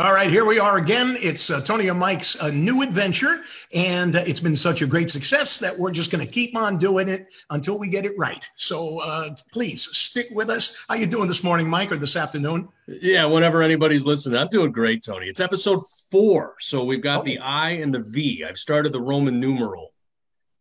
All 0.00 0.12
right, 0.12 0.28
here 0.28 0.44
we 0.44 0.58
are 0.58 0.76
again. 0.76 1.16
It's 1.20 1.50
uh, 1.50 1.60
Tony 1.60 1.86
and 1.86 2.00
Mike's 2.00 2.40
uh, 2.40 2.50
new 2.50 2.82
adventure, 2.82 3.42
and 3.72 4.16
uh, 4.16 4.24
it's 4.26 4.40
been 4.40 4.56
such 4.56 4.82
a 4.82 4.86
great 4.86 5.08
success 5.08 5.60
that 5.60 5.78
we're 5.78 5.92
just 5.92 6.10
going 6.10 6.24
to 6.24 6.30
keep 6.30 6.56
on 6.56 6.78
doing 6.78 7.08
it 7.08 7.32
until 7.50 7.78
we 7.78 7.88
get 7.88 8.04
it 8.04 8.10
right. 8.18 8.44
So 8.56 8.98
uh, 8.98 9.36
please 9.52 9.88
stick 9.96 10.26
with 10.32 10.50
us. 10.50 10.84
How 10.88 10.96
you 10.96 11.06
doing 11.06 11.28
this 11.28 11.44
morning, 11.44 11.70
Mike, 11.70 11.92
or 11.92 11.96
this 11.96 12.16
afternoon? 12.16 12.68
Yeah, 12.88 13.26
whenever 13.26 13.62
anybody's 13.62 14.04
listening, 14.04 14.36
I'm 14.36 14.48
doing 14.48 14.72
great, 14.72 15.04
Tony. 15.04 15.28
It's 15.28 15.38
episode 15.38 15.80
four, 16.10 16.56
so 16.58 16.82
we've 16.82 17.00
got 17.00 17.20
oh. 17.20 17.24
the 17.24 17.38
I 17.38 17.70
and 17.72 17.94
the 17.94 18.00
V. 18.00 18.42
I've 18.42 18.58
started 18.58 18.92
the 18.92 19.00
Roman 19.00 19.38
numeral 19.38 19.92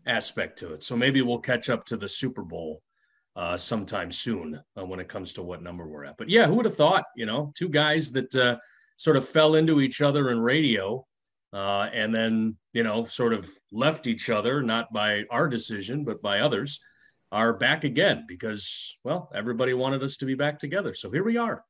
aspect 0.05 0.59
to 0.59 0.73
it, 0.73 0.83
so 0.83 0.95
maybe 0.95 1.23
we'll 1.23 1.39
catch 1.39 1.71
up 1.71 1.85
to 1.85 1.97
the 1.97 2.07
Super 2.07 2.43
Bowl 2.43 2.83
uh, 3.35 3.57
sometime 3.57 4.11
soon 4.11 4.61
uh, 4.77 4.85
when 4.85 4.99
it 4.99 5.07
comes 5.07 5.33
to 5.33 5.41
what 5.41 5.63
number 5.63 5.87
we're 5.87 6.05
at. 6.05 6.17
But 6.17 6.29
yeah, 6.29 6.45
who 6.45 6.53
would 6.55 6.65
have 6.65 6.75
thought? 6.75 7.05
You 7.15 7.25
know, 7.25 7.51
two 7.55 7.69
guys 7.69 8.11
that 8.11 8.35
uh, 8.35 8.57
sort 8.97 9.17
of 9.17 9.27
fell 9.27 9.55
into 9.55 9.81
each 9.81 10.01
other 10.01 10.29
in 10.29 10.39
radio 10.39 11.05
uh, 11.53 11.89
and 11.93 12.13
then, 12.13 12.57
you 12.73 12.83
know, 12.83 13.03
sort 13.03 13.33
of 13.33 13.47
left 13.71 14.07
each 14.07 14.29
other, 14.29 14.63
not 14.63 14.91
by 14.91 15.23
our 15.29 15.47
decision, 15.47 16.03
but 16.03 16.21
by 16.21 16.39
others, 16.39 16.79
are 17.31 17.53
back 17.53 17.83
again 17.83 18.25
because, 18.27 18.97
well, 19.03 19.29
everybody 19.35 19.73
wanted 19.73 20.03
us 20.03 20.17
to 20.17 20.25
be 20.25 20.35
back 20.35 20.59
together. 20.59 20.93
So 20.93 21.11
here 21.11 21.23
we 21.23 21.37
are. 21.37 21.63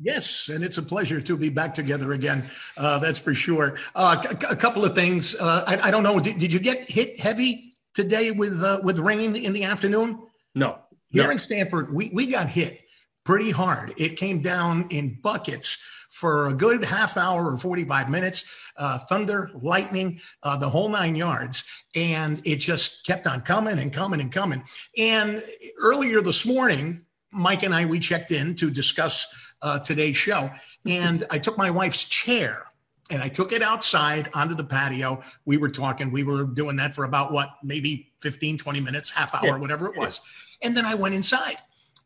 Yes, 0.00 0.48
and 0.48 0.64
it's 0.64 0.78
a 0.78 0.82
pleasure 0.82 1.20
to 1.20 1.36
be 1.36 1.50
back 1.50 1.74
together 1.74 2.12
again. 2.12 2.44
Uh, 2.76 2.98
that's 2.98 3.18
for 3.18 3.32
sure. 3.32 3.78
Uh, 3.94 4.20
c- 4.20 4.46
a 4.50 4.56
couple 4.56 4.84
of 4.84 4.94
things. 4.94 5.36
Uh, 5.36 5.64
I, 5.66 5.88
I, 5.88 5.90
don't 5.92 6.02
know. 6.02 6.18
Did, 6.18 6.38
did, 6.38 6.52
you 6.52 6.58
get 6.58 6.90
hit 6.90 7.20
heavy 7.20 7.72
today 7.94 8.32
with 8.32 8.60
uh, 8.60 8.80
with 8.82 8.98
rain 8.98 9.36
in 9.36 9.52
the 9.52 9.62
afternoon? 9.62 10.26
No. 10.56 10.80
Here 11.10 11.24
no. 11.24 11.30
in 11.30 11.38
Stamford, 11.38 11.94
we, 11.94 12.10
we 12.12 12.26
got 12.26 12.50
hit 12.50 12.80
pretty 13.24 13.52
hard. 13.52 13.94
It 13.96 14.16
came 14.16 14.42
down 14.42 14.88
in 14.90 15.20
buckets 15.22 15.83
for 16.14 16.46
a 16.46 16.54
good 16.54 16.84
half 16.84 17.16
hour 17.16 17.50
or 17.50 17.58
45 17.58 18.08
minutes, 18.08 18.70
uh, 18.76 19.00
thunder, 19.00 19.50
lightning, 19.52 20.20
uh, 20.44 20.56
the 20.56 20.68
whole 20.68 20.88
nine 20.88 21.16
yards. 21.16 21.64
And 21.96 22.40
it 22.44 22.56
just 22.56 23.04
kept 23.04 23.26
on 23.26 23.40
coming 23.40 23.80
and 23.80 23.92
coming 23.92 24.20
and 24.20 24.30
coming. 24.30 24.62
And 24.96 25.42
earlier 25.80 26.20
this 26.20 26.46
morning, 26.46 27.04
Mike 27.32 27.64
and 27.64 27.74
I, 27.74 27.84
we 27.86 27.98
checked 27.98 28.30
in 28.30 28.54
to 28.56 28.70
discuss 28.70 29.26
uh, 29.60 29.80
today's 29.80 30.16
show. 30.16 30.50
And 30.86 31.24
I 31.32 31.38
took 31.38 31.58
my 31.58 31.70
wife's 31.70 32.04
chair 32.04 32.66
and 33.10 33.20
I 33.20 33.28
took 33.28 33.50
it 33.50 33.60
outside 33.60 34.28
onto 34.34 34.54
the 34.54 34.64
patio. 34.64 35.20
We 35.44 35.56
were 35.56 35.68
talking, 35.68 36.12
we 36.12 36.22
were 36.22 36.44
doing 36.44 36.76
that 36.76 36.94
for 36.94 37.04
about 37.04 37.32
what, 37.32 37.56
maybe 37.64 38.12
15, 38.22 38.56
20 38.56 38.80
minutes, 38.80 39.10
half 39.10 39.34
hour, 39.34 39.58
whatever 39.58 39.88
it 39.88 39.96
was. 39.96 40.20
And 40.62 40.76
then 40.76 40.84
I 40.84 40.94
went 40.94 41.16
inside. 41.16 41.56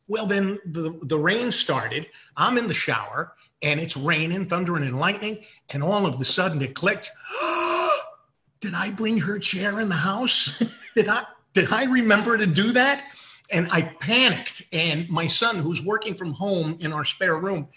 Well, 0.06 0.24
then 0.24 0.58
the, 0.64 0.98
the 1.02 1.18
rain 1.18 1.52
started. 1.52 2.08
I'm 2.38 2.56
in 2.56 2.68
the 2.68 2.74
shower 2.74 3.34
and 3.62 3.80
it's 3.80 3.96
raining, 3.96 4.46
thundering, 4.46 4.84
and 4.84 4.98
lightning. 4.98 5.44
And 5.72 5.82
all 5.82 6.06
of 6.06 6.20
a 6.20 6.24
sudden 6.24 6.62
it 6.62 6.74
clicked. 6.74 7.10
did 8.60 8.74
I 8.74 8.90
bring 8.96 9.18
her 9.18 9.38
chair 9.38 9.80
in 9.80 9.88
the 9.88 9.96
house? 9.96 10.62
did 10.94 11.08
I 11.08 11.24
did 11.54 11.72
I 11.72 11.84
remember 11.84 12.36
to 12.36 12.46
do 12.46 12.72
that? 12.72 13.04
And 13.50 13.68
I 13.72 13.82
panicked. 13.82 14.62
And 14.72 15.08
my 15.08 15.26
son, 15.26 15.56
who's 15.56 15.82
working 15.82 16.14
from 16.14 16.32
home 16.32 16.76
in 16.80 16.92
our 16.92 17.04
spare 17.04 17.36
room, 17.36 17.68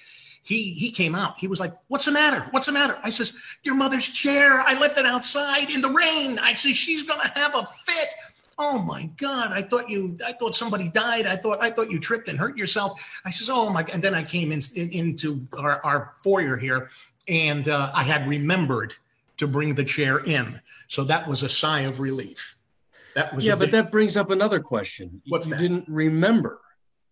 he 0.44 0.74
he 0.74 0.92
came 0.92 1.16
out. 1.16 1.36
He 1.40 1.48
was 1.48 1.60
like, 1.60 1.74
"What's 1.88 2.06
the 2.06 2.12
matter? 2.12 2.48
What's 2.52 2.66
the 2.66 2.74
matter?" 2.74 3.00
I 3.04 3.10
says, 3.10 3.34
"Your 3.64 3.76
mother's 3.76 4.10
chair. 4.10 4.60
I 4.62 4.78
left 4.80 4.98
it 4.98 5.06
outside 5.06 5.70
in 5.70 5.82
the 5.82 5.90
rain." 5.90 6.40
I 6.40 6.56
say, 6.56 6.74
"She's 6.74 7.04
gonna 7.04 7.32
have 7.36 7.56
a 7.56 7.64
fit." 7.86 8.10
Oh 8.58 8.80
my 8.80 9.10
god 9.18 9.52
i 9.52 9.62
thought 9.62 9.90
you 9.90 10.18
i 10.26 10.34
thought 10.34 10.56
somebody 10.56 10.90
died. 10.90 11.26
I 11.26 11.36
thought 11.36 11.62
i 11.62 11.70
thought 11.70 11.92
you 11.92 12.00
tripped 12.00 12.30
and 12.30 12.38
hurt 12.38 12.58
yourself. 12.58 13.22
I 13.26 13.30
says 13.30 13.50
oh 13.50 13.70
my 13.70 13.84
God. 13.84 13.96
and 13.96 14.04
then 14.04 14.14
i 14.14 14.24
came 14.24 14.52
in, 14.52 14.62
in 14.76 14.90
into 14.92 15.48
our, 15.60 15.84
our, 15.86 16.14
foyer 16.24 16.58
here 16.58 16.90
and 17.28 17.68
uh, 17.68 17.92
i 17.96 18.04
had 18.04 18.28
remembered 18.28 18.96
to 19.38 19.48
bring 19.48 19.74
the 19.74 19.84
chair 19.84 20.20
in. 20.20 20.62
So 20.88 21.04
that 21.06 21.28
was 21.28 21.42
a 21.42 21.50
sigh 21.50 21.82
of 21.82 22.00
relief. 22.00 22.58
That 23.16 23.36
was 23.36 23.46
yeah 23.46 23.56
but 23.56 23.72
that 23.72 23.92
brings 23.92 24.18
up 24.18 24.30
another 24.30 24.60
question. 24.60 25.22
What's 25.28 25.48
you 25.48 25.56
that? 25.56 25.62
didn't 25.62 25.86
remember 25.88 26.62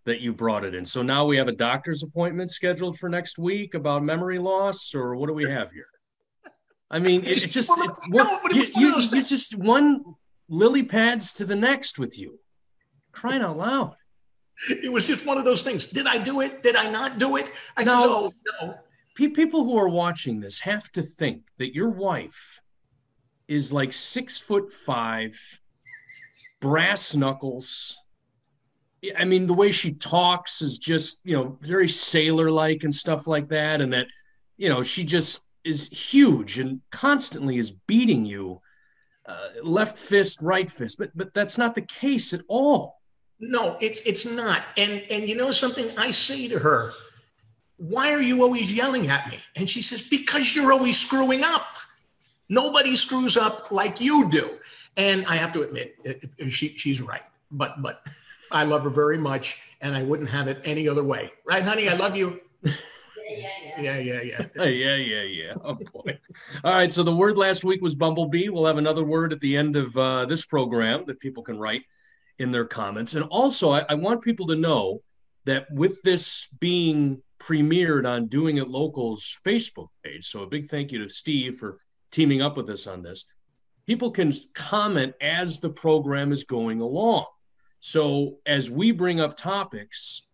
that 0.06 0.22
you 0.22 0.34
brought 0.34 0.66
it 0.66 0.74
in. 0.74 0.86
So 0.86 1.02
now 1.02 1.26
we 1.26 1.38
have 1.38 1.48
a 1.48 1.54
doctor's 1.54 2.04
appointment 2.04 2.52
scheduled 2.52 2.98
for 2.98 3.10
next 3.10 3.38
week 3.38 3.76
about 3.76 4.04
memory 4.04 4.40
loss 4.40 4.96
or 4.96 5.16
what 5.16 5.28
do 5.28 5.34
we 5.34 5.50
have 5.50 5.72
here? 5.72 5.88
I 6.92 7.00
mean, 7.00 7.22
it's 7.24 7.44
it 7.44 7.50
just, 7.50 7.70
it, 7.70 7.92
no, 8.08 8.40
you, 8.52 8.66
you, 8.76 9.00
you 9.00 9.24
just 9.24 9.56
one 9.56 10.04
lily 10.50 10.84
pads 10.84 11.34
to 11.34 11.46
the 11.46 11.56
next 11.56 12.00
with 12.00 12.18
you. 12.18 12.40
Crying 13.12 13.42
out 13.42 13.58
loud. 13.58 13.96
It 14.70 14.92
was 14.92 15.08
just 15.08 15.26
one 15.26 15.38
of 15.38 15.46
those 15.46 15.64
things. 15.64 15.86
Did 15.86 16.06
I 16.06 16.18
do 16.22 16.42
it? 16.42 16.62
Did 16.62 16.76
I 16.76 16.90
not 16.90 17.18
do 17.18 17.38
it? 17.38 17.52
I 17.78 17.84
no, 17.84 17.92
said, 17.92 18.10
oh, 18.10 18.34
no. 18.62 18.76
People 19.16 19.64
who 19.64 19.78
are 19.78 19.88
watching 19.88 20.40
this 20.40 20.60
have 20.60 20.92
to 20.94 21.02
think 21.02 21.44
that 21.58 21.74
your 21.74 21.90
wife 21.90 22.62
is 23.48 23.72
like 23.74 23.94
six 23.94 24.38
foot 24.38 24.72
five, 24.72 25.38
brass 26.60 27.16
knuckles. 27.16 27.98
I 29.18 29.26
mean, 29.26 29.48
the 29.48 29.54
way 29.54 29.72
she 29.72 29.94
talks 29.94 30.62
is 30.62 30.78
just, 30.78 31.22
you 31.24 31.36
know, 31.36 31.58
very 31.62 31.88
sailor 31.88 32.52
like 32.52 32.84
and 32.84 32.94
stuff 32.94 33.28
like 33.28 33.48
that. 33.50 33.82
And 33.82 33.94
that, 33.94 34.08
you 34.58 34.70
know, 34.70 34.84
she 34.84 35.04
just 35.04 35.46
is 35.64 35.90
huge 35.90 36.60
and 36.60 36.82
constantly 36.92 37.58
is 37.58 37.72
beating 37.72 38.26
you 38.26 38.62
uh, 39.30 39.64
left 39.64 39.98
fist, 39.98 40.42
right 40.42 40.70
fist, 40.72 40.98
but 40.98 41.12
but 41.16 41.34
that's 41.34 41.58
not 41.58 41.76
the 41.76 41.82
case 41.82 42.34
at 42.34 42.42
all. 42.48 43.00
No, 43.40 43.78
it's 43.80 44.02
it's 44.02 44.26
not. 44.26 44.64
And 44.76 45.04
and 45.12 45.30
you 45.30 45.36
know 45.36 45.52
something, 45.52 45.88
I 45.98 46.12
say 46.12 46.48
to 46.48 46.60
her, 46.60 46.94
"Why 47.78 48.12
are 48.12 48.22
you 48.22 48.42
always 48.42 48.74
yelling 48.74 49.08
at 49.08 49.30
me?" 49.30 49.38
And 49.56 49.70
she 49.70 49.82
says, 49.84 50.08
"Because 50.10 50.56
you're 50.56 50.74
always 50.74 51.00
screwing 51.00 51.44
up. 51.44 51.78
Nobody 52.50 52.96
screws 52.96 53.38
up 53.38 53.72
like 53.72 54.02
you 54.02 54.30
do." 54.32 54.58
And 54.98 55.26
I 55.28 55.36
have 55.36 55.54
to 55.54 55.62
admit, 55.62 55.96
it, 56.04 56.30
it, 56.38 56.50
she 56.50 56.70
she's 56.70 57.00
right. 57.00 57.24
But 57.52 57.82
but 57.84 58.02
I 58.52 58.64
love 58.64 58.84
her 58.84 58.90
very 58.90 59.20
much, 59.20 59.62
and 59.80 59.96
I 59.96 60.04
wouldn't 60.04 60.30
have 60.30 60.48
it 60.48 60.60
any 60.66 60.90
other 60.90 61.04
way. 61.04 61.32
Right, 61.46 61.64
honey? 61.64 61.88
I 61.88 61.94
love 61.94 62.18
you. 62.18 62.42
yeah, 63.30 63.98
yeah, 63.98 64.22
yeah. 64.22 64.46
yeah, 64.66 64.96
yeah, 64.96 65.22
yeah. 65.22 65.54
Oh 65.64 65.76
boy. 65.76 66.18
All 66.64 66.74
right. 66.74 66.92
So 66.92 67.04
the 67.04 67.16
word 67.16 67.38
last 67.38 67.64
week 67.64 67.82
was 67.82 67.96
bumblebee. 67.96 68.50
We'll 68.50 68.66
have 68.66 68.78
another 68.78 69.04
word 69.04 69.32
at 69.34 69.40
the 69.40 69.56
end 69.56 69.76
of 69.76 69.96
uh, 69.98 70.26
this 70.26 70.46
program 70.46 71.06
that 71.08 71.20
people 71.20 71.44
can 71.44 71.58
write 71.60 71.84
in 72.40 72.52
their 72.52 72.66
comments. 72.66 73.14
And 73.14 73.26
also, 73.26 73.72
I, 73.72 73.86
I 73.90 73.94
want 73.96 74.22
people 74.22 74.48
to 74.48 74.56
know 74.56 75.02
that 75.46 75.68
with 75.72 76.02
this 76.04 76.48
being 76.60 77.22
premiered 77.40 78.08
on 78.08 78.28
Doing 78.28 78.58
It 78.58 78.70
Local's 78.70 79.38
Facebook 79.46 79.88
page, 80.04 80.26
so 80.26 80.44
a 80.44 80.48
big 80.48 80.70
thank 80.70 80.92
you 80.92 81.00
to 81.04 81.10
Steve 81.10 81.58
for 81.58 81.80
teaming 82.12 82.42
up 82.42 82.58
with 82.58 82.70
us 82.70 82.88
on 82.88 83.02
this. 83.02 83.26
People 83.88 84.12
can 84.12 84.34
comment 84.54 85.14
as 85.22 85.60
the 85.60 85.70
program 85.70 86.32
is 86.32 86.44
going 86.44 86.82
along. 86.82 87.26
So 87.80 88.38
as 88.46 88.70
we 88.70 88.92
bring 88.92 89.20
up 89.20 89.38
topics, 89.38 90.28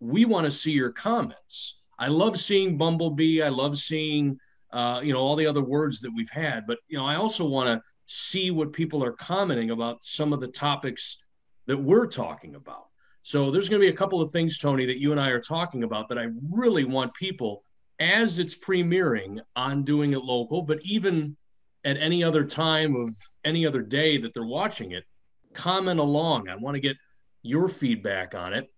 we 0.00 0.24
want 0.24 0.46
to 0.46 0.50
see 0.50 0.72
your 0.72 0.90
comments. 0.90 1.79
I 2.00 2.08
love 2.08 2.40
seeing 2.40 2.78
Bumblebee. 2.78 3.42
I 3.42 3.50
love 3.50 3.78
seeing, 3.78 4.40
uh, 4.72 5.00
you 5.04 5.12
know, 5.12 5.20
all 5.20 5.36
the 5.36 5.46
other 5.46 5.62
words 5.62 6.00
that 6.00 6.10
we've 6.14 6.30
had. 6.30 6.66
But, 6.66 6.78
you 6.88 6.96
know, 6.96 7.06
I 7.06 7.16
also 7.16 7.44
want 7.44 7.68
to 7.68 7.82
see 8.06 8.50
what 8.50 8.72
people 8.72 9.04
are 9.04 9.12
commenting 9.12 9.70
about 9.70 10.02
some 10.02 10.32
of 10.32 10.40
the 10.40 10.48
topics 10.48 11.18
that 11.66 11.76
we're 11.76 12.06
talking 12.06 12.54
about. 12.54 12.86
So 13.22 13.50
there's 13.50 13.68
going 13.68 13.80
to 13.80 13.86
be 13.86 13.92
a 13.92 13.96
couple 13.96 14.22
of 14.22 14.32
things, 14.32 14.58
Tony, 14.58 14.86
that 14.86 14.98
you 14.98 15.12
and 15.12 15.20
I 15.20 15.28
are 15.28 15.40
talking 15.40 15.84
about 15.84 16.08
that 16.08 16.18
I 16.18 16.28
really 16.50 16.84
want 16.84 17.12
people, 17.12 17.64
as 18.00 18.38
it's 18.38 18.58
premiering 18.58 19.38
on 19.54 19.84
Doing 19.84 20.14
It 20.14 20.24
Local, 20.24 20.62
but 20.62 20.80
even 20.82 21.36
at 21.84 21.98
any 21.98 22.24
other 22.24 22.44
time 22.44 22.96
of 22.96 23.14
any 23.44 23.66
other 23.66 23.82
day 23.82 24.16
that 24.16 24.32
they're 24.32 24.44
watching 24.44 24.92
it, 24.92 25.04
comment 25.52 26.00
along. 26.00 26.48
I 26.48 26.56
want 26.56 26.76
to 26.76 26.80
get 26.80 26.96
your 27.42 27.68
feedback 27.68 28.34
on 28.34 28.54
it 28.54 28.72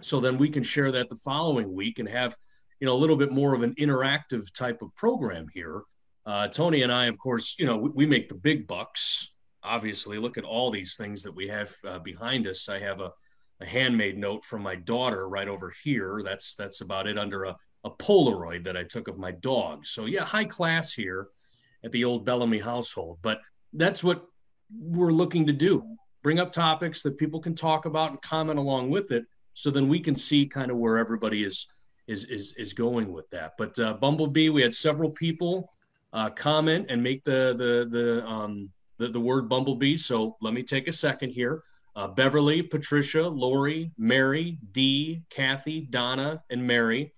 so 0.00 0.20
then 0.20 0.38
we 0.38 0.48
can 0.48 0.62
share 0.62 0.92
that 0.92 1.08
the 1.08 1.16
following 1.16 1.72
week 1.72 1.98
and 1.98 2.08
have 2.08 2.36
you 2.80 2.86
know 2.86 2.94
a 2.94 2.98
little 2.98 3.16
bit 3.16 3.32
more 3.32 3.54
of 3.54 3.62
an 3.62 3.74
interactive 3.74 4.52
type 4.52 4.82
of 4.82 4.94
program 4.94 5.46
here. 5.52 5.82
Uh, 6.26 6.48
Tony 6.48 6.82
and 6.82 6.92
I, 6.92 7.06
of 7.06 7.18
course, 7.18 7.54
you 7.58 7.66
know 7.66 7.76
we, 7.76 7.90
we, 7.90 8.06
make 8.06 8.28
the 8.28 8.34
big 8.34 8.66
bucks. 8.66 9.30
Obviously, 9.62 10.18
look 10.18 10.38
at 10.38 10.44
all 10.44 10.70
these 10.70 10.96
things 10.96 11.22
that 11.22 11.34
we 11.34 11.48
have 11.48 11.74
uh, 11.86 11.98
behind 11.98 12.46
us. 12.46 12.68
I 12.68 12.78
have 12.78 13.00
a, 13.00 13.12
a 13.60 13.66
handmade 13.66 14.18
note 14.18 14.44
from 14.44 14.62
my 14.62 14.74
daughter 14.74 15.28
right 15.28 15.48
over 15.48 15.72
here. 15.82 16.22
That's 16.24 16.54
that's 16.56 16.80
about 16.80 17.06
it 17.06 17.18
under 17.18 17.44
a, 17.44 17.56
a 17.84 17.90
Polaroid 17.90 18.64
that 18.64 18.76
I 18.76 18.84
took 18.84 19.08
of 19.08 19.18
my 19.18 19.32
dog. 19.32 19.86
So 19.86 20.06
yeah, 20.06 20.24
high 20.24 20.44
class 20.44 20.92
here 20.92 21.28
at 21.84 21.92
the 21.92 22.04
old 22.04 22.24
Bellamy 22.24 22.58
household. 22.58 23.18
But 23.22 23.40
that's 23.72 24.02
what 24.02 24.24
we're 24.70 25.12
looking 25.12 25.46
to 25.46 25.52
do: 25.52 25.84
bring 26.22 26.40
up 26.40 26.52
topics 26.52 27.02
that 27.02 27.18
people 27.18 27.40
can 27.40 27.54
talk 27.54 27.84
about 27.84 28.10
and 28.10 28.22
comment 28.22 28.58
along 28.58 28.90
with 28.90 29.12
it, 29.12 29.24
so 29.52 29.70
then 29.70 29.88
we 29.88 30.00
can 30.00 30.14
see 30.14 30.46
kind 30.46 30.70
of 30.70 30.78
where 30.78 30.98
everybody 30.98 31.44
is 31.44 31.66
is 32.06 32.24
is 32.24 32.54
is 32.54 32.72
going 32.72 33.12
with 33.12 33.28
that. 33.30 33.54
But 33.58 33.78
uh, 33.78 33.94
Bumblebee, 33.94 34.50
we 34.50 34.62
had 34.62 34.74
several 34.74 35.10
people 35.10 35.72
uh, 36.12 36.30
comment 36.30 36.86
and 36.88 37.02
make 37.02 37.24
the 37.24 37.54
the 37.56 37.88
the 37.90 38.26
um 38.26 38.70
the, 38.98 39.08
the 39.08 39.20
word 39.20 39.48
Bumblebee. 39.48 39.96
So 39.96 40.36
let 40.40 40.54
me 40.54 40.62
take 40.62 40.88
a 40.88 40.92
second 40.92 41.30
here. 41.30 41.62
Uh, 41.96 42.08
Beverly, 42.08 42.62
Patricia, 42.62 43.26
Lori, 43.26 43.92
Mary, 43.96 44.58
Dee, 44.72 45.22
Kathy, 45.30 45.82
Donna, 45.82 46.42
and 46.50 46.64
Mary, 46.66 47.12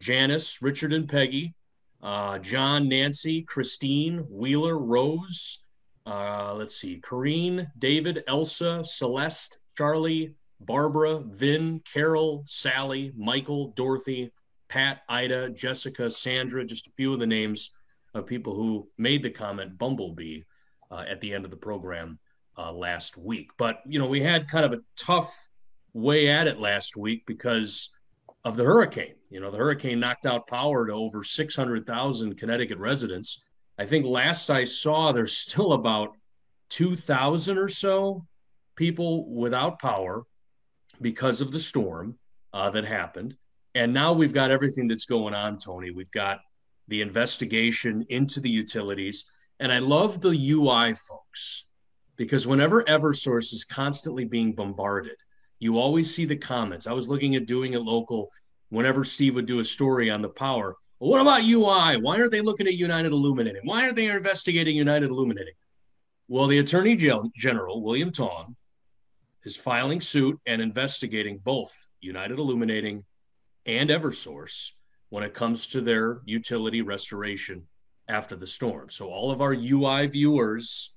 Janice, 0.00 0.62
Richard, 0.62 0.92
and 0.92 1.06
Peggy, 1.06 1.54
uh, 2.02 2.38
John, 2.38 2.88
Nancy, 2.88 3.42
Christine, 3.42 4.24
Wheeler, 4.30 4.78
Rose. 4.78 5.58
Uh, 6.06 6.54
let's 6.54 6.76
see, 6.76 7.00
Corrine, 7.00 7.70
David, 7.78 8.24
Elsa, 8.26 8.82
Celeste, 8.84 9.58
Charlie, 9.76 10.34
Barbara, 10.66 11.20
Vin, 11.20 11.80
Carol, 11.92 12.44
Sally, 12.46 13.12
Michael, 13.16 13.68
Dorothy, 13.68 14.32
Pat, 14.68 15.02
Ida, 15.08 15.50
Jessica, 15.50 16.10
Sandra, 16.10 16.64
just 16.64 16.86
a 16.86 16.92
few 16.96 17.12
of 17.12 17.20
the 17.20 17.26
names 17.26 17.70
of 18.14 18.26
people 18.26 18.54
who 18.54 18.88
made 18.98 19.22
the 19.22 19.30
comment 19.30 19.78
Bumblebee 19.78 20.42
uh, 20.90 21.04
at 21.08 21.20
the 21.20 21.32
end 21.32 21.44
of 21.44 21.50
the 21.50 21.56
program 21.56 22.18
uh, 22.56 22.72
last 22.72 23.16
week. 23.16 23.50
But, 23.58 23.80
you 23.86 23.98
know, 23.98 24.06
we 24.06 24.20
had 24.20 24.48
kind 24.48 24.64
of 24.64 24.72
a 24.72 24.82
tough 24.96 25.48
way 25.94 26.28
at 26.28 26.46
it 26.46 26.58
last 26.58 26.96
week 26.96 27.24
because 27.26 27.90
of 28.44 28.56
the 28.56 28.64
hurricane. 28.64 29.14
You 29.30 29.40
know, 29.40 29.50
the 29.50 29.58
hurricane 29.58 30.00
knocked 30.00 30.26
out 30.26 30.46
power 30.46 30.86
to 30.86 30.92
over 30.92 31.24
600,000 31.24 32.36
Connecticut 32.36 32.78
residents. 32.78 33.44
I 33.78 33.86
think 33.86 34.04
last 34.04 34.50
I 34.50 34.64
saw, 34.64 35.12
there's 35.12 35.36
still 35.36 35.72
about 35.72 36.16
2,000 36.70 37.58
or 37.58 37.68
so 37.68 38.26
people 38.74 39.30
without 39.32 39.78
power 39.78 40.24
because 41.02 41.40
of 41.40 41.50
the 41.50 41.58
storm 41.58 42.16
uh, 42.52 42.70
that 42.70 42.84
happened. 42.84 43.36
And 43.74 43.92
now 43.92 44.12
we've 44.12 44.32
got 44.32 44.50
everything 44.50 44.88
that's 44.88 45.06
going 45.06 45.34
on, 45.34 45.58
Tony. 45.58 45.90
We've 45.90 46.10
got 46.10 46.40
the 46.88 47.00
investigation 47.00 48.04
into 48.08 48.40
the 48.40 48.50
utilities. 48.50 49.24
And 49.60 49.72
I 49.72 49.78
love 49.78 50.20
the 50.20 50.36
UI 50.50 50.94
folks 50.94 51.64
because 52.16 52.46
whenever 52.46 52.82
Eversource 52.84 53.52
is 53.52 53.64
constantly 53.64 54.24
being 54.24 54.52
bombarded, 54.54 55.16
you 55.58 55.78
always 55.78 56.14
see 56.14 56.24
the 56.24 56.36
comments. 56.36 56.86
I 56.86 56.92
was 56.92 57.08
looking 57.08 57.36
at 57.36 57.46
doing 57.46 57.72
it 57.72 57.82
local 57.82 58.30
whenever 58.68 59.04
Steve 59.04 59.36
would 59.36 59.46
do 59.46 59.60
a 59.60 59.64
story 59.64 60.10
on 60.10 60.22
the 60.22 60.28
power. 60.28 60.76
Well, 60.98 61.10
what 61.10 61.20
about 61.20 61.44
UI? 61.44 62.00
Why 62.00 62.18
aren't 62.18 62.32
they 62.32 62.40
looking 62.40 62.66
at 62.66 62.74
United 62.74 63.12
Illuminating? 63.12 63.62
Why 63.64 63.84
aren't 63.84 63.96
they 63.96 64.06
investigating 64.06 64.76
United 64.76 65.10
Illuminating? 65.10 65.54
Well, 66.28 66.46
the 66.46 66.58
Attorney 66.58 66.96
General, 66.96 67.82
William 67.82 68.10
Tong, 68.10 68.56
is 69.44 69.56
filing 69.56 70.00
suit 70.00 70.38
and 70.46 70.62
investigating 70.62 71.38
both 71.38 71.72
United 72.00 72.38
Illuminating 72.38 73.04
and 73.66 73.90
Eversource 73.90 74.70
when 75.10 75.22
it 75.22 75.34
comes 75.34 75.66
to 75.68 75.80
their 75.80 76.20
utility 76.24 76.82
restoration 76.82 77.66
after 78.08 78.36
the 78.36 78.46
storm. 78.46 78.90
So, 78.90 79.08
all 79.08 79.30
of 79.30 79.40
our 79.40 79.52
UI 79.52 80.06
viewers, 80.06 80.94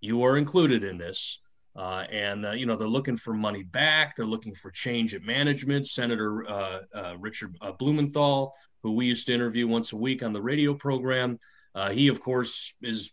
you 0.00 0.22
are 0.22 0.36
included 0.36 0.84
in 0.84 0.98
this. 0.98 1.40
Uh, 1.76 2.04
and 2.10 2.44
uh, 2.44 2.50
you 2.50 2.66
know 2.66 2.74
they're 2.74 2.88
looking 2.88 3.16
for 3.16 3.32
money 3.32 3.62
back. 3.62 4.16
They're 4.16 4.26
looking 4.26 4.54
for 4.54 4.70
change 4.72 5.14
at 5.14 5.22
management. 5.22 5.86
Senator 5.86 6.48
uh, 6.48 6.80
uh 6.92 7.14
Richard 7.20 7.56
uh, 7.60 7.70
Blumenthal, 7.70 8.52
who 8.82 8.92
we 8.94 9.06
used 9.06 9.28
to 9.28 9.34
interview 9.34 9.68
once 9.68 9.92
a 9.92 9.96
week 9.96 10.24
on 10.24 10.32
the 10.32 10.42
radio 10.42 10.74
program, 10.74 11.38
uh, 11.76 11.90
he 11.90 12.08
of 12.08 12.20
course 12.20 12.74
is 12.82 13.12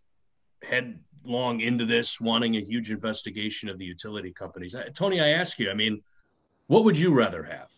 headlong 1.25 1.61
into 1.61 1.85
this, 1.85 2.21
wanting 2.21 2.55
a 2.55 2.61
huge 2.61 2.91
investigation 2.91 3.69
of 3.69 3.77
the 3.77 3.85
utility 3.85 4.31
companies. 4.31 4.75
Tony, 4.93 5.19
I 5.19 5.29
ask 5.29 5.57
you, 5.59 5.71
I 5.71 5.73
mean, 5.73 6.01
what 6.67 6.83
would 6.83 6.97
you 6.97 7.13
rather 7.13 7.43
have? 7.43 7.71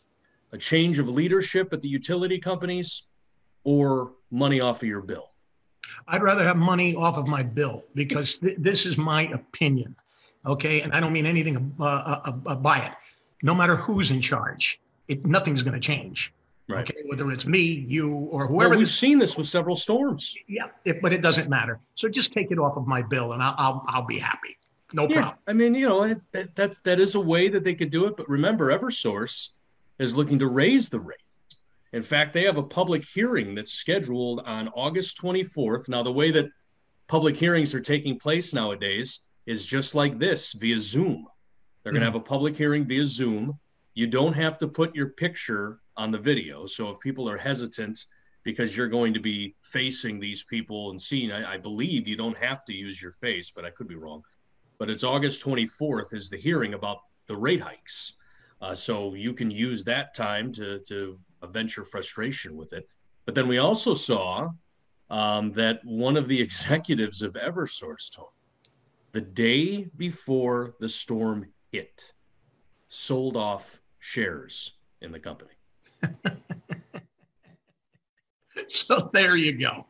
A 0.52 0.58
change 0.58 1.00
of 1.00 1.10
leadership 1.10 1.74
at 1.74 1.82
the 1.82 1.88
utility 1.88 2.40
companies, 2.40 3.04
or 3.64 4.14
money 4.32 4.60
off 4.60 4.82
of 4.82 4.88
your 4.88 5.02
bill? 5.02 5.32
I'd 6.08 6.24
rather 6.24 6.44
have 6.44 6.58
money 6.58 6.96
off 6.96 7.18
of 7.18 7.28
my 7.28 7.44
bill 7.44 7.84
because 7.96 8.38
th- 8.40 8.58
this 8.60 8.86
is 8.86 8.98
my 8.98 9.24
opinion 9.30 9.96
okay? 10.48 10.82
And 10.82 10.94
I 10.94 11.00
don't 11.00 11.14
mean 11.14 11.26
anything 11.26 11.76
uh, 11.80 11.84
uh, 11.84 12.32
uh, 12.46 12.56
by 12.56 12.80
it. 12.80 12.94
No 13.44 13.54
matter 13.54 13.76
who's 13.76 14.12
in 14.12 14.22
charge, 14.22 14.80
it 15.08 15.26
nothing's 15.26 15.62
going 15.62 15.74
to 15.74 15.80
change. 15.80 16.34
Right. 16.70 16.90
Okay, 16.90 17.02
whether 17.06 17.32
it's 17.32 17.48
me, 17.48 17.86
you, 17.88 18.12
or 18.12 18.46
whoever. 18.46 18.72
Well, 18.72 18.80
we've 18.80 18.90
seen 18.90 19.20
this 19.20 19.38
with 19.38 19.48
several 19.48 19.76
storms. 19.76 20.36
Yeah, 20.48 20.68
it, 20.84 21.02
but 21.02 21.14
it 21.14 21.22
doesn't 21.22 21.50
matter. 21.50 21.80
So 21.96 22.10
just 22.10 22.34
take 22.34 22.52
it 22.52 22.60
off 22.60 22.76
of 22.76 22.86
my 22.86 23.02
bill, 23.02 23.32
and 23.34 23.42
I'll 23.42 23.56
I'll, 23.58 23.86
I'll 23.88 24.06
be 24.06 24.20
happy. 24.20 24.58
No 24.94 25.08
yeah, 25.08 25.22
problem. 25.22 25.38
I 25.48 25.54
mean, 25.54 25.74
you 25.76 25.88
know, 25.88 26.16
that, 26.34 26.56
that's 26.56 26.80
that 26.82 27.00
is 27.00 27.16
a 27.16 27.22
way 27.22 27.48
that 27.48 27.64
they 27.64 27.74
could 27.74 27.90
do 27.90 28.06
it. 28.06 28.18
But 28.18 28.28
remember, 28.28 28.78
EverSource 28.78 29.50
is 29.98 30.16
looking 30.16 30.40
to 30.40 30.48
raise 30.48 30.90
the 30.90 31.00
rate. 31.00 31.18
In 31.94 32.04
fact, 32.04 32.34
they 32.34 32.44
have 32.44 32.58
a 32.58 32.64
public 32.64 33.06
hearing 33.06 33.56
that's 33.56 33.72
scheduled 33.72 34.42
on 34.42 34.68
August 34.70 35.22
24th. 35.22 35.88
Now, 35.88 36.04
the 36.04 36.12
way 36.12 36.32
that 36.32 36.50
public 37.08 37.38
hearings 37.38 37.74
are 37.74 37.80
taking 37.80 38.20
place 38.20 38.54
nowadays 38.54 39.22
is 39.46 39.66
just 39.66 39.96
like 39.96 40.20
this 40.20 40.52
via 40.54 40.78
Zoom. 40.80 41.28
They're 41.84 41.94
going 41.94 42.02
to 42.02 42.10
hmm. 42.10 42.14
have 42.14 42.22
a 42.22 42.26
public 42.26 42.58
hearing 42.58 42.86
via 42.86 43.06
Zoom. 43.06 43.58
You 43.94 44.08
don't 44.08 44.34
have 44.34 44.58
to 44.60 44.68
put 44.68 44.96
your 44.96 45.08
picture 45.10 45.80
on 45.98 46.12
the 46.12 46.18
video. 46.18 46.66
So 46.66 46.90
if 46.90 47.00
people 47.00 47.28
are 47.30 47.38
hesitant 47.38 48.06
because 48.44 48.78
you're 48.78 48.88
going 48.88 49.14
to 49.14 49.20
be 49.20 49.56
facing 49.62 50.20
these 50.20 50.44
people 50.44 50.92
and 50.92 51.02
seeing, 51.02 51.32
I, 51.32 51.56
I 51.56 51.58
believe 51.58 52.08
you 52.08 52.16
don't 52.16 52.38
have 52.38 52.64
to 52.66 52.74
use 52.74 53.02
your 53.02 53.12
face, 53.12 53.52
but 53.54 53.66
I 53.66 53.72
could 53.72 53.88
be 53.88 53.96
wrong. 53.96 54.24
But 54.78 54.90
it's 54.90 55.04
August 55.04 55.44
24th 55.44 56.14
is 56.14 56.30
the 56.30 56.38
hearing 56.38 56.74
about 56.74 57.00
the 57.28 57.36
rate 57.36 57.62
hikes. 57.62 58.14
Uh, 58.62 58.74
so 58.74 59.14
you 59.14 59.34
can 59.34 59.52
use 59.52 59.84
that 59.84 60.14
time 60.16 60.52
to, 60.54 60.80
to 60.88 61.20
vent 61.44 61.76
your 61.76 61.86
frustration 61.86 62.56
with 62.56 62.74
it. 62.74 62.88
But 63.26 63.36
then 63.36 63.48
we 63.48 63.58
also 63.58 63.94
saw 63.94 64.50
um, 65.10 65.52
that 65.54 65.80
one 65.84 66.16
of 66.16 66.28
the 66.28 66.40
executives 66.48 67.22
of 67.22 67.34
Eversource 67.34 68.14
told 68.16 68.30
the 69.14 69.22
day 69.22 69.90
before 69.98 70.76
the 70.80 70.90
storm 70.90 71.48
hit, 71.72 72.14
sold 72.88 73.36
off 73.36 73.82
shares 74.00 74.74
in 75.02 75.12
the 75.12 75.20
company. 75.20 75.57
so 78.68 79.10
there 79.14 79.36
you 79.36 79.58
go. 79.58 79.86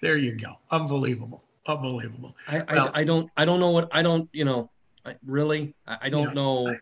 There 0.00 0.16
you 0.16 0.32
go. 0.32 0.56
Unbelievable. 0.70 1.44
Unbelievable. 1.66 2.34
I, 2.48 2.64
well, 2.72 2.90
I, 2.94 3.00
I, 3.00 3.04
don't 3.04 3.30
I 3.36 3.44
don't 3.44 3.60
know 3.60 3.70
what 3.70 3.88
I 3.92 4.02
don't 4.02 4.28
you 4.32 4.44
know 4.44 4.70
I, 5.06 5.14
really 5.24 5.74
I, 5.86 5.98
I 6.02 6.08
don't 6.08 6.28
yeah, 6.28 6.32
know, 6.32 6.66
know 6.66 6.76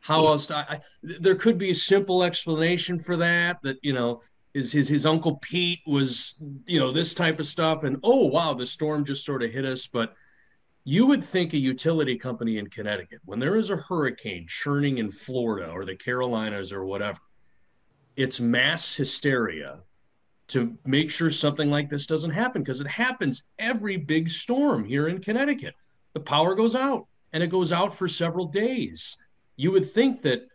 how 0.00 0.26
else 0.26 0.50
I, 0.50 0.80
there 1.02 1.34
could 1.34 1.58
be 1.58 1.70
a 1.70 1.74
simple 1.74 2.22
explanation 2.22 2.98
for 2.98 3.16
that 3.16 3.62
that 3.62 3.78
you 3.82 3.92
know 3.92 4.20
his 4.52 4.72
his 4.72 4.88
his 4.88 5.06
uncle 5.06 5.36
Pete 5.36 5.80
was 5.86 6.42
you 6.66 6.78
know 6.78 6.92
this 6.92 7.14
type 7.14 7.40
of 7.40 7.46
stuff 7.46 7.84
and 7.84 7.98
oh 8.02 8.26
wow 8.26 8.52
the 8.52 8.66
storm 8.66 9.04
just 9.04 9.24
sort 9.24 9.42
of 9.42 9.50
hit 9.50 9.64
us 9.64 9.86
but 9.86 10.14
you 10.84 11.06
would 11.06 11.22
think 11.22 11.52
a 11.52 11.58
utility 11.58 12.16
company 12.16 12.58
in 12.58 12.68
Connecticut, 12.68 13.20
when 13.24 13.38
there 13.38 13.56
is 13.56 13.70
a 13.70 13.76
hurricane 13.76 14.46
churning 14.48 14.98
in 14.98 15.10
Florida 15.10 15.70
or 15.70 15.84
the 15.84 15.94
Carolinas 15.94 16.72
or 16.72 16.84
whatever, 16.84 17.20
it's 18.16 18.40
mass 18.40 18.96
hysteria 18.96 19.80
to 20.48 20.76
make 20.84 21.10
sure 21.10 21.30
something 21.30 21.70
like 21.70 21.88
this 21.88 22.06
doesn't 22.06 22.32
happen 22.32 22.62
because 22.62 22.80
it 22.80 22.86
happens 22.86 23.44
every 23.58 23.96
big 23.96 24.28
storm 24.28 24.84
here 24.84 25.08
in 25.08 25.20
Connecticut. 25.20 25.74
The 26.12 26.20
power 26.20 26.54
goes 26.54 26.74
out 26.74 27.06
and 27.32 27.42
it 27.42 27.50
goes 27.50 27.72
out 27.72 27.94
for 27.94 28.08
several 28.08 28.46
days. 28.46 29.16
You 29.56 29.70
would 29.72 29.86
think 29.86 30.22
that 30.22 30.48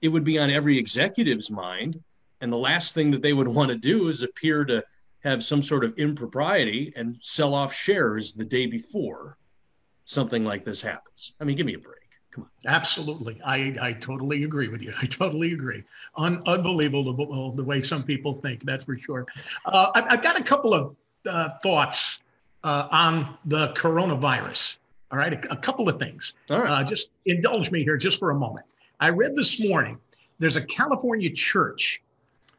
it 0.00 0.08
would 0.08 0.24
be 0.24 0.38
on 0.38 0.50
every 0.50 0.78
executive's 0.78 1.50
mind. 1.50 2.02
And 2.40 2.52
the 2.52 2.56
last 2.56 2.92
thing 2.92 3.10
that 3.12 3.22
they 3.22 3.32
would 3.32 3.48
want 3.48 3.70
to 3.70 3.76
do 3.76 4.08
is 4.08 4.22
appear 4.22 4.64
to 4.64 4.84
have 5.20 5.44
some 5.44 5.62
sort 5.62 5.84
of 5.84 5.96
impropriety 5.96 6.92
and 6.96 7.16
sell 7.20 7.54
off 7.54 7.72
shares 7.72 8.32
the 8.32 8.44
day 8.44 8.66
before 8.66 9.38
something 10.04 10.44
like 10.44 10.64
this 10.64 10.82
happens. 10.82 11.34
I 11.40 11.44
mean, 11.44 11.56
give 11.56 11.66
me 11.66 11.74
a 11.74 11.78
break. 11.78 12.05
Come 12.36 12.44
on. 12.44 12.50
Absolutely. 12.74 13.40
I, 13.44 13.76
I 13.80 13.92
totally 13.94 14.44
agree 14.44 14.68
with 14.68 14.82
you. 14.82 14.92
I 15.00 15.06
totally 15.06 15.52
agree. 15.52 15.82
Un, 16.16 16.42
unbelievable 16.46 17.52
the, 17.54 17.64
way 17.64 17.80
some 17.80 18.02
people 18.02 18.34
think, 18.34 18.62
that's 18.62 18.84
for 18.84 18.98
sure. 18.98 19.26
Uh, 19.64 19.88
I, 19.94 20.10
have 20.10 20.22
got 20.22 20.38
a 20.38 20.42
couple 20.42 20.74
of 20.74 20.94
uh, 21.26 21.50
thoughts 21.62 22.20
uh, 22.62 22.88
on 22.90 23.38
the 23.46 23.68
coronavirus. 23.68 24.76
All 25.10 25.18
right, 25.18 25.32
a, 25.32 25.52
a 25.52 25.56
couple 25.56 25.88
of 25.88 25.98
things. 25.98 26.34
All 26.50 26.60
right. 26.60 26.70
Uh, 26.70 26.84
just 26.84 27.08
indulge 27.24 27.70
me 27.70 27.82
here 27.82 27.96
just 27.96 28.18
for 28.18 28.30
a 28.30 28.34
moment. 28.34 28.66
I 29.00 29.10
read 29.10 29.34
this 29.34 29.66
morning 29.66 29.98
there's 30.38 30.56
a 30.56 30.66
California 30.66 31.30
church, 31.30 32.02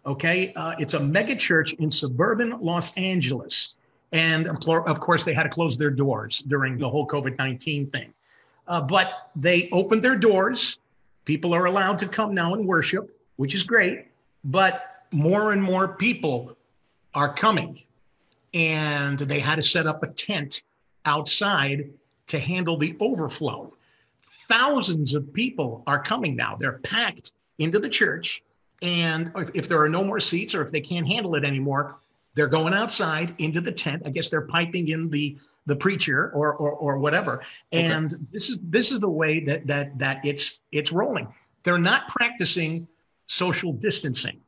okay? 0.07 0.51
Uh, 0.55 0.73
it's 0.79 0.95
a 0.95 0.99
mega 0.99 1.35
church 1.35 1.73
in 1.73 1.91
suburban 1.91 2.59
Los 2.59 2.97
Angeles 2.97 3.75
and 4.13 4.47
of 4.47 4.99
course, 4.99 5.25
they 5.25 5.33
had 5.33 5.43
to 5.43 5.49
close 5.49 5.77
their 5.77 5.89
doors 5.89 6.39
during 6.39 6.77
the 6.77 6.89
whole 6.89 7.05
COVID 7.07 7.37
19 7.37 7.89
thing. 7.89 8.13
Uh, 8.67 8.81
but 8.81 9.29
they 9.35 9.69
opened 9.71 10.01
their 10.01 10.17
doors. 10.17 10.77
People 11.25 11.53
are 11.53 11.65
allowed 11.65 11.99
to 11.99 12.07
come 12.07 12.33
now 12.33 12.53
and 12.53 12.65
worship, 12.65 13.17
which 13.37 13.53
is 13.55 13.63
great. 13.63 14.07
But 14.43 15.05
more 15.11 15.51
and 15.51 15.61
more 15.61 15.87
people 15.87 16.57
are 17.13 17.33
coming. 17.33 17.79
And 18.53 19.17
they 19.19 19.39
had 19.39 19.55
to 19.55 19.63
set 19.63 19.87
up 19.87 20.03
a 20.03 20.07
tent 20.07 20.63
outside 21.05 21.89
to 22.27 22.39
handle 22.39 22.77
the 22.77 22.95
overflow. 22.99 23.73
Thousands 24.47 25.13
of 25.15 25.33
people 25.33 25.83
are 25.87 26.01
coming 26.01 26.35
now. 26.35 26.57
They're 26.59 26.79
packed 26.79 27.33
into 27.59 27.79
the 27.79 27.89
church. 27.89 28.43
And 28.81 29.31
if 29.55 29.67
there 29.67 29.81
are 29.81 29.89
no 29.89 30.03
more 30.03 30.19
seats 30.19 30.53
or 30.53 30.61
if 30.61 30.71
they 30.71 30.81
can't 30.81 31.07
handle 31.07 31.35
it 31.35 31.43
anymore, 31.43 31.95
they're 32.35 32.47
going 32.47 32.73
outside 32.73 33.33
into 33.39 33.61
the 33.61 33.71
tent. 33.71 34.03
I 34.05 34.09
guess 34.09 34.29
they're 34.29 34.41
piping 34.41 34.89
in 34.89 35.09
the 35.09 35.37
the 35.67 35.75
preacher 35.75 36.31
or 36.33 36.55
or, 36.55 36.71
or 36.71 36.97
whatever. 36.97 37.43
And 37.71 38.11
okay. 38.11 38.23
this 38.31 38.49
is 38.49 38.57
this 38.63 38.91
is 38.91 38.99
the 38.99 39.09
way 39.09 39.41
that 39.45 39.67
that 39.67 39.99
that 39.99 40.25
it's 40.25 40.61
it's 40.71 40.91
rolling. 40.91 41.27
They're 41.63 41.77
not 41.77 42.07
practicing 42.07 42.87
social 43.27 43.73
distancing. 43.73 44.39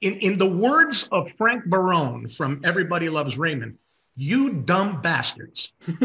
in, 0.00 0.14
in 0.14 0.38
the 0.38 0.48
words 0.48 1.08
of 1.10 1.30
Frank 1.32 1.64
Barone 1.66 2.28
from 2.28 2.60
Everybody 2.64 3.08
Loves 3.08 3.36
Raymond, 3.36 3.78
you 4.16 4.52
dumb 4.52 5.00
bastards. 5.00 5.72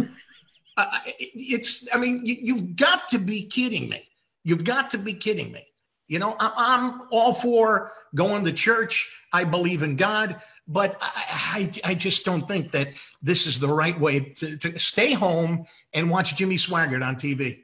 uh, 0.77 0.85
it's, 1.05 1.87
I 1.93 1.99
mean, 1.99 2.25
you, 2.25 2.35
you've 2.41 2.75
got 2.75 3.09
to 3.09 3.19
be 3.19 3.43
kidding 3.43 3.89
me. 3.89 4.07
You've 4.43 4.63
got 4.63 4.91
to 4.91 4.97
be 4.97 5.13
kidding 5.13 5.51
me. 5.51 5.65
You 6.07 6.17
know, 6.17 6.35
I'm 6.39 7.01
all 7.11 7.35
for 7.35 7.91
going 8.15 8.45
to 8.45 8.51
church. 8.51 9.23
I 9.31 9.43
believe 9.43 9.83
in 9.83 9.95
God, 9.95 10.41
but 10.71 10.95
I, 11.01 11.71
I, 11.83 11.91
I 11.91 11.95
just 11.95 12.23
don't 12.23 12.47
think 12.47 12.71
that 12.71 12.89
this 13.23 13.47
is 13.47 13.59
the 13.59 13.67
right 13.67 13.99
way 13.99 14.19
to, 14.19 14.55
to 14.57 14.79
stay 14.79 15.13
home 15.13 15.65
and 15.93 16.11
watch 16.11 16.35
Jimmy 16.35 16.57
Swaggart 16.57 17.05
on 17.05 17.15
TV. 17.15 17.63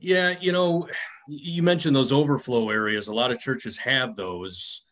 Yeah, 0.00 0.34
you 0.40 0.52
know, 0.52 0.88
you 1.28 1.62
mentioned 1.62 1.94
those 1.94 2.10
overflow 2.10 2.70
areas. 2.70 3.08
A 3.08 3.14
lot 3.14 3.30
of 3.30 3.38
churches 3.38 3.76
have 3.76 4.16
those 4.16 4.86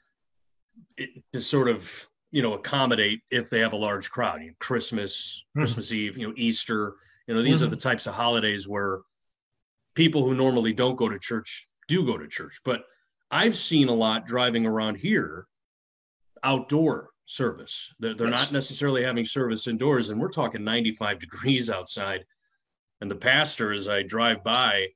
to 1.32 1.40
sort 1.40 1.68
of 1.68 2.06
you 2.32 2.42
know 2.42 2.52
accommodate 2.52 3.22
if 3.30 3.48
they 3.48 3.60
have 3.60 3.72
a 3.72 3.76
large 3.76 4.10
crowd. 4.10 4.42
You 4.42 4.48
know, 4.48 4.54
Christmas, 4.60 5.42
mm-hmm. 5.48 5.60
Christmas 5.60 5.92
Eve, 5.92 6.18
you 6.18 6.28
know, 6.28 6.34
Easter. 6.36 6.96
You 7.26 7.34
know, 7.34 7.42
these 7.42 7.56
mm-hmm. 7.56 7.66
are 7.66 7.70
the 7.70 7.76
types 7.76 8.06
of 8.06 8.14
holidays 8.14 8.68
where 8.68 9.00
people 9.94 10.22
who 10.22 10.34
normally 10.34 10.74
don't 10.74 10.96
go 10.96 11.08
to 11.08 11.18
church 11.18 11.66
do 11.88 12.04
go 12.04 12.18
to 12.18 12.28
church. 12.28 12.60
But 12.62 12.84
I've 13.30 13.56
seen 13.56 13.88
a 13.88 13.94
lot 13.94 14.26
driving 14.26 14.66
around 14.66 14.96
here 14.96 15.46
outdoor 16.42 17.10
service. 17.26 17.94
They're, 17.98 18.14
they're 18.14 18.28
yes. 18.28 18.40
not 18.40 18.52
necessarily 18.52 19.02
having 19.02 19.24
service 19.24 19.66
indoors, 19.66 20.10
and 20.10 20.20
we're 20.20 20.28
talking 20.28 20.64
95 20.64 21.18
degrees 21.20 21.70
outside. 21.70 22.24
And 23.00 23.10
the 23.10 23.16
pastor, 23.16 23.72
as 23.72 23.88
I 23.88 24.02
drive 24.02 24.44
by, 24.44 24.88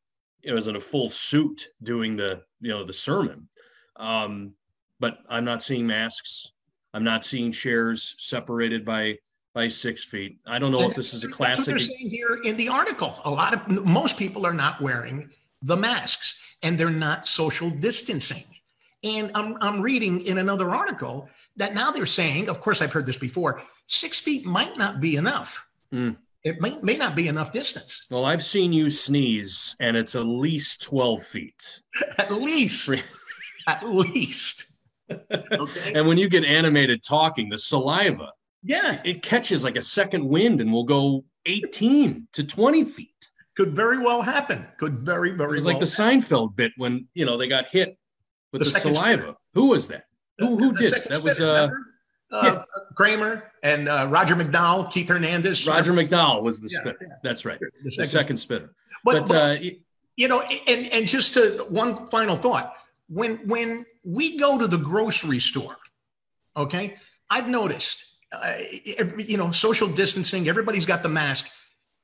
you 0.42 0.50
know, 0.50 0.56
is 0.56 0.68
in 0.68 0.76
a 0.76 0.80
full 0.80 1.08
suit 1.08 1.68
doing 1.82 2.16
the 2.16 2.42
you 2.60 2.68
know 2.68 2.84
the 2.84 2.92
sermon. 2.92 3.48
Um, 3.96 4.52
but 5.00 5.18
I'm 5.28 5.44
not 5.44 5.62
seeing 5.62 5.86
masks. 5.86 6.52
I'm 6.92 7.04
not 7.04 7.24
seeing 7.24 7.50
chairs 7.50 8.14
separated 8.18 8.84
by 8.84 9.16
by 9.54 9.68
six 9.68 10.04
feet. 10.04 10.38
I 10.46 10.58
don't 10.58 10.72
know 10.72 10.80
and 10.80 10.90
if 10.90 10.96
this 10.96 11.14
is 11.14 11.24
a 11.24 11.28
classic. 11.28 11.66
they're 11.66 11.78
saying 11.78 12.10
here 12.10 12.40
in 12.44 12.56
the 12.56 12.68
article. 12.68 13.14
A 13.24 13.30
lot 13.30 13.54
of 13.54 13.86
most 13.86 14.18
people 14.18 14.44
are 14.44 14.52
not 14.52 14.80
wearing 14.80 15.30
the 15.62 15.76
masks, 15.76 16.38
and 16.62 16.76
they're 16.76 16.90
not 16.90 17.24
social 17.26 17.70
distancing. 17.70 18.44
And 19.04 19.30
I'm 19.34 19.56
I'm 19.60 19.82
reading 19.82 20.22
in 20.22 20.38
another 20.38 20.70
article 20.70 21.28
that 21.56 21.74
now 21.74 21.90
they're 21.90 22.06
saying, 22.06 22.48
of 22.48 22.60
course, 22.60 22.80
I've 22.80 22.92
heard 22.92 23.06
this 23.06 23.18
before, 23.18 23.60
six 23.86 24.18
feet 24.18 24.46
might 24.46 24.76
not 24.78 25.00
be 25.00 25.16
enough. 25.16 25.68
Mm. 25.92 26.16
It 26.42 26.60
may, 26.60 26.76
may 26.82 26.96
not 26.96 27.14
be 27.14 27.28
enough 27.28 27.52
distance. 27.52 28.06
Well, 28.10 28.26
I've 28.26 28.44
seen 28.44 28.72
you 28.72 28.90
sneeze, 28.90 29.76
and 29.80 29.96
it's 29.96 30.14
at 30.14 30.26
least 30.26 30.82
12 30.82 31.22
feet. 31.22 31.80
at 32.18 32.30
least. 32.32 32.90
at 33.68 33.86
least. 33.88 34.70
Okay. 35.30 35.92
and 35.94 36.06
when 36.08 36.16
you 36.16 36.30
get 36.30 36.46
animated 36.46 37.02
talking, 37.02 37.50
the 37.50 37.58
saliva, 37.58 38.32
yeah, 38.62 39.02
it 39.04 39.22
catches 39.22 39.62
like 39.62 39.76
a 39.76 39.82
second 39.82 40.26
wind 40.26 40.62
and 40.62 40.72
will 40.72 40.84
go 40.84 41.26
18 41.44 42.26
to 42.32 42.42
20 42.42 42.84
feet. 42.84 43.10
Could 43.54 43.76
very 43.76 43.98
well 43.98 44.22
happen. 44.22 44.66
Could 44.78 44.94
very, 44.94 45.32
very 45.32 45.58
It's 45.58 45.66
well 45.66 45.74
like 45.74 45.86
the 45.86 46.02
happen. 46.02 46.20
Seinfeld 46.20 46.56
bit 46.56 46.72
when, 46.78 47.06
you 47.12 47.26
know, 47.26 47.36
they 47.36 47.46
got 47.46 47.66
hit 47.66 47.98
with 48.54 48.64
the, 48.64 48.70
the 48.70 48.80
saliva. 48.80 49.36
Who 49.52 49.66
was 49.66 49.88
that? 49.88 50.06
Who, 50.38 50.56
who 50.56 50.72
did? 50.72 50.92
That 50.92 51.22
was 51.22 51.40
uh, 51.40 51.68
uh, 52.30 52.40
yeah. 52.42 52.62
Kramer 52.96 53.52
and 53.62 53.88
uh, 53.88 54.06
Roger 54.08 54.34
McDowell, 54.34 54.90
Keith 54.90 55.08
Hernandez. 55.08 55.66
Roger 55.66 55.92
McDowell 55.92 56.42
was 56.42 56.60
the 56.60 56.70
yeah, 56.70 56.80
spitter. 56.80 56.98
Yeah. 57.02 57.14
That's 57.22 57.44
right. 57.44 57.58
The 57.60 57.90
second, 57.90 58.04
the 58.04 58.06
second 58.06 58.36
spitter. 58.38 58.74
But, 59.04 59.12
but, 59.12 59.28
but 59.28 59.36
uh, 59.36 59.64
you 60.16 60.28
know, 60.28 60.42
and 60.68 60.86
and 60.92 61.06
just 61.06 61.34
to 61.34 61.66
one 61.68 61.94
final 62.06 62.36
thought, 62.36 62.74
when 63.08 63.36
when 63.48 63.84
we 64.04 64.38
go 64.38 64.56
to 64.58 64.66
the 64.66 64.78
grocery 64.78 65.40
store, 65.40 65.76
okay, 66.56 66.96
I've 67.28 67.48
noticed, 67.48 68.04
uh, 68.32 68.54
every, 68.96 69.24
you 69.24 69.36
know, 69.36 69.50
social 69.50 69.88
distancing. 69.88 70.48
Everybody's 70.48 70.86
got 70.86 71.02
the 71.02 71.08
mask, 71.08 71.50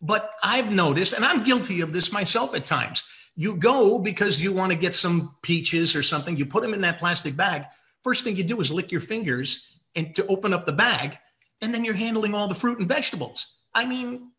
but 0.02 0.30
I've 0.42 0.72
noticed, 0.72 1.14
and 1.14 1.24
I'm 1.24 1.44
guilty 1.44 1.80
of 1.80 1.92
this 1.92 2.12
myself 2.12 2.54
at 2.54 2.66
times. 2.66 3.04
You 3.40 3.56
go 3.56 3.98
because 3.98 4.42
you 4.42 4.52
want 4.52 4.70
to 4.72 4.78
get 4.78 4.92
some 4.92 5.34
peaches 5.40 5.96
or 5.96 6.02
something. 6.02 6.36
You 6.36 6.44
put 6.44 6.62
them 6.62 6.74
in 6.74 6.82
that 6.82 6.98
plastic 6.98 7.36
bag 7.36 7.64
First 8.02 8.24
thing 8.24 8.36
you 8.36 8.44
do 8.44 8.60
is 8.60 8.72
lick 8.72 8.90
your 8.90 9.00
fingers 9.00 9.76
and 9.94 10.14
to 10.14 10.26
open 10.26 10.52
up 10.52 10.64
the 10.64 10.72
bag, 10.72 11.18
and 11.60 11.74
then 11.74 11.84
you're 11.84 11.94
handling 11.94 12.34
all 12.34 12.48
the 12.48 12.54
fruit 12.54 12.78
and 12.78 12.88
vegetables. 12.88 13.58
I 13.74 13.84
mean, 13.84 14.30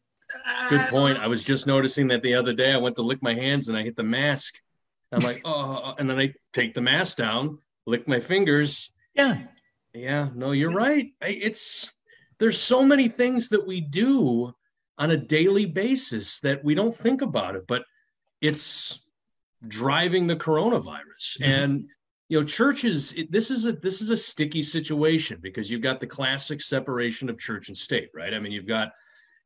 good 0.69 0.87
point. 0.87 1.19
I 1.19 1.27
was 1.27 1.43
just 1.43 1.67
noticing 1.67 2.07
that 2.07 2.23
the 2.23 2.33
other 2.33 2.53
day. 2.53 2.73
I 2.73 2.77
went 2.77 2.95
to 2.95 3.03
lick 3.03 3.21
my 3.21 3.33
hands 3.33 3.69
and 3.69 3.77
I 3.77 3.83
hit 3.83 3.95
the 3.95 4.03
mask. 4.03 4.55
I'm 5.11 5.19
like, 5.19 5.41
oh, 5.45 5.93
and 5.97 6.09
then 6.09 6.17
I 6.17 6.33
take 6.53 6.73
the 6.73 6.81
mask 6.81 7.17
down, 7.17 7.59
lick 7.85 8.07
my 8.07 8.19
fingers. 8.19 8.91
Yeah, 9.13 9.43
yeah. 9.93 10.29
No, 10.33 10.53
you're 10.53 10.71
right. 10.71 11.11
It's 11.21 11.91
there's 12.39 12.59
so 12.59 12.83
many 12.83 13.09
things 13.09 13.49
that 13.49 13.67
we 13.67 13.81
do 13.81 14.55
on 14.97 15.11
a 15.11 15.17
daily 15.17 15.65
basis 15.65 16.39
that 16.39 16.63
we 16.63 16.73
don't 16.73 16.93
think 16.93 17.21
about 17.21 17.55
it, 17.55 17.67
but 17.67 17.83
it's 18.41 19.05
driving 19.67 20.27
the 20.27 20.35
coronavirus. 20.35 21.37
Mm-hmm. 21.39 21.43
And 21.43 21.89
you 22.31 22.39
know 22.39 22.45
churches 22.45 23.11
it, 23.11 23.29
this 23.29 23.51
is 23.51 23.65
a 23.65 23.73
this 23.73 24.01
is 24.01 24.09
a 24.09 24.15
sticky 24.15 24.63
situation 24.63 25.37
because 25.41 25.69
you've 25.69 25.81
got 25.81 25.99
the 25.99 26.07
classic 26.07 26.61
separation 26.61 27.29
of 27.29 27.37
church 27.37 27.67
and 27.67 27.77
state 27.77 28.09
right 28.15 28.33
i 28.33 28.39
mean 28.39 28.53
you've 28.53 28.65
got 28.65 28.87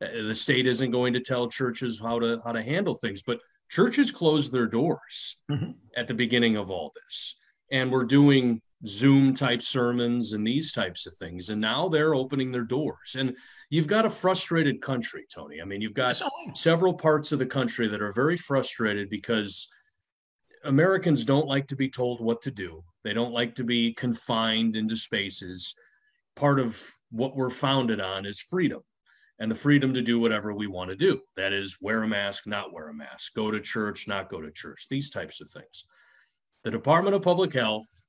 uh, 0.03 0.21
the 0.27 0.35
state 0.35 0.67
isn't 0.67 0.91
going 0.91 1.11
to 1.11 1.19
tell 1.19 1.49
churches 1.49 1.99
how 1.99 2.19
to 2.19 2.39
how 2.45 2.51
to 2.51 2.61
handle 2.61 2.93
things 2.93 3.23
but 3.23 3.39
churches 3.71 4.11
closed 4.11 4.51
their 4.51 4.67
doors 4.67 5.37
mm-hmm. 5.49 5.71
at 5.97 6.07
the 6.07 6.13
beginning 6.13 6.57
of 6.57 6.69
all 6.69 6.93
this 7.03 7.37
and 7.71 7.91
we're 7.91 8.05
doing 8.05 8.61
zoom 8.85 9.33
type 9.33 9.61
sermons 9.61 10.33
and 10.33 10.45
these 10.45 10.71
types 10.71 11.05
of 11.07 11.15
things 11.15 11.49
and 11.49 11.59
now 11.59 11.87
they're 11.87 12.13
opening 12.13 12.51
their 12.51 12.63
doors 12.63 13.15
and 13.17 13.35
you've 13.69 13.87
got 13.87 14.05
a 14.05 14.09
frustrated 14.09 14.81
country 14.81 15.25
tony 15.33 15.61
i 15.61 15.65
mean 15.65 15.81
you've 15.81 15.93
got 15.93 16.21
several 16.53 16.93
parts 16.93 17.31
of 17.31 17.39
the 17.39 17.45
country 17.45 17.87
that 17.87 18.01
are 18.01 18.13
very 18.13 18.37
frustrated 18.37 19.09
because 19.09 19.67
Americans 20.65 21.25
don't 21.25 21.47
like 21.47 21.67
to 21.67 21.75
be 21.75 21.89
told 21.89 22.19
what 22.19 22.41
to 22.41 22.51
do. 22.51 22.83
They 23.03 23.13
don't 23.13 23.33
like 23.33 23.55
to 23.55 23.63
be 23.63 23.93
confined 23.93 24.75
into 24.75 24.95
spaces. 24.95 25.75
Part 26.35 26.59
of 26.59 26.81
what 27.11 27.35
we're 27.35 27.49
founded 27.49 28.01
on 28.01 28.25
is 28.25 28.39
freedom 28.39 28.81
and 29.39 29.51
the 29.51 29.55
freedom 29.55 29.93
to 29.93 30.01
do 30.01 30.19
whatever 30.19 30.53
we 30.53 30.67
want 30.67 30.89
to 30.89 30.95
do. 30.95 31.21
That 31.35 31.53
is, 31.53 31.77
wear 31.81 32.03
a 32.03 32.07
mask, 32.07 32.47
not 32.47 32.73
wear 32.73 32.89
a 32.89 32.93
mask, 32.93 33.33
go 33.35 33.51
to 33.51 33.59
church, 33.59 34.07
not 34.07 34.29
go 34.29 34.41
to 34.41 34.51
church, 34.51 34.87
these 34.89 35.09
types 35.09 35.39
of 35.41 35.49
things. 35.49 35.85
The 36.63 36.71
Department 36.71 37.15
of 37.15 37.21
Public 37.21 37.53
Health, 37.53 38.04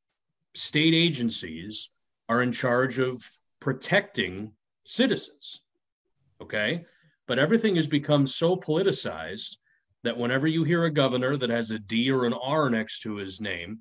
state 0.56 0.94
agencies 0.94 1.90
are 2.28 2.42
in 2.42 2.52
charge 2.52 2.98
of 2.98 3.22
protecting 3.60 4.52
citizens. 4.86 5.62
Okay. 6.40 6.84
But 7.26 7.38
everything 7.38 7.76
has 7.76 7.86
become 7.86 8.26
so 8.26 8.56
politicized 8.56 9.56
that 10.04 10.16
whenever 10.16 10.46
you 10.46 10.64
hear 10.64 10.84
a 10.84 10.90
governor 10.90 11.36
that 11.36 11.50
has 11.50 11.70
a 11.70 11.78
D 11.78 12.10
or 12.10 12.24
an 12.24 12.34
R 12.34 12.70
next 12.70 13.00
to 13.00 13.16
his 13.16 13.40
name, 13.40 13.80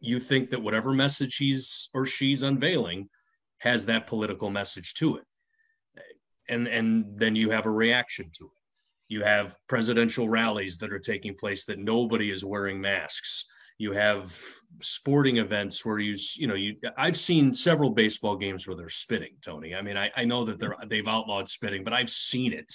you 0.00 0.18
think 0.18 0.50
that 0.50 0.62
whatever 0.62 0.92
message 0.92 1.36
he's 1.36 1.88
or 1.94 2.04
she's 2.06 2.42
unveiling 2.42 3.08
has 3.58 3.86
that 3.86 4.06
political 4.06 4.50
message 4.50 4.94
to 4.94 5.16
it. 5.16 5.24
And, 6.48 6.66
and 6.68 7.18
then 7.18 7.34
you 7.34 7.50
have 7.50 7.66
a 7.66 7.70
reaction 7.70 8.30
to 8.34 8.44
it. 8.44 8.50
You 9.08 9.22
have 9.22 9.56
presidential 9.68 10.28
rallies 10.28 10.78
that 10.78 10.92
are 10.92 10.98
taking 10.98 11.34
place 11.34 11.64
that 11.64 11.78
nobody 11.78 12.30
is 12.30 12.44
wearing 12.44 12.80
masks. 12.80 13.46
You 13.78 13.92
have 13.92 14.38
sporting 14.80 15.36
events 15.38 15.84
where 15.84 15.98
you, 15.98 16.16
you 16.36 16.46
know, 16.46 16.54
you. 16.54 16.76
I've 16.96 17.16
seen 17.16 17.52
several 17.54 17.90
baseball 17.90 18.36
games 18.36 18.66
where 18.66 18.76
they're 18.76 18.88
spitting, 18.88 19.34
Tony. 19.42 19.74
I 19.74 19.82
mean, 19.82 19.96
I, 19.96 20.10
I 20.16 20.24
know 20.24 20.44
that 20.44 20.58
they're 20.58 20.76
they've 20.88 21.06
outlawed 21.06 21.48
spitting, 21.48 21.84
but 21.84 21.92
I've 21.92 22.10
seen 22.10 22.52
it 22.52 22.72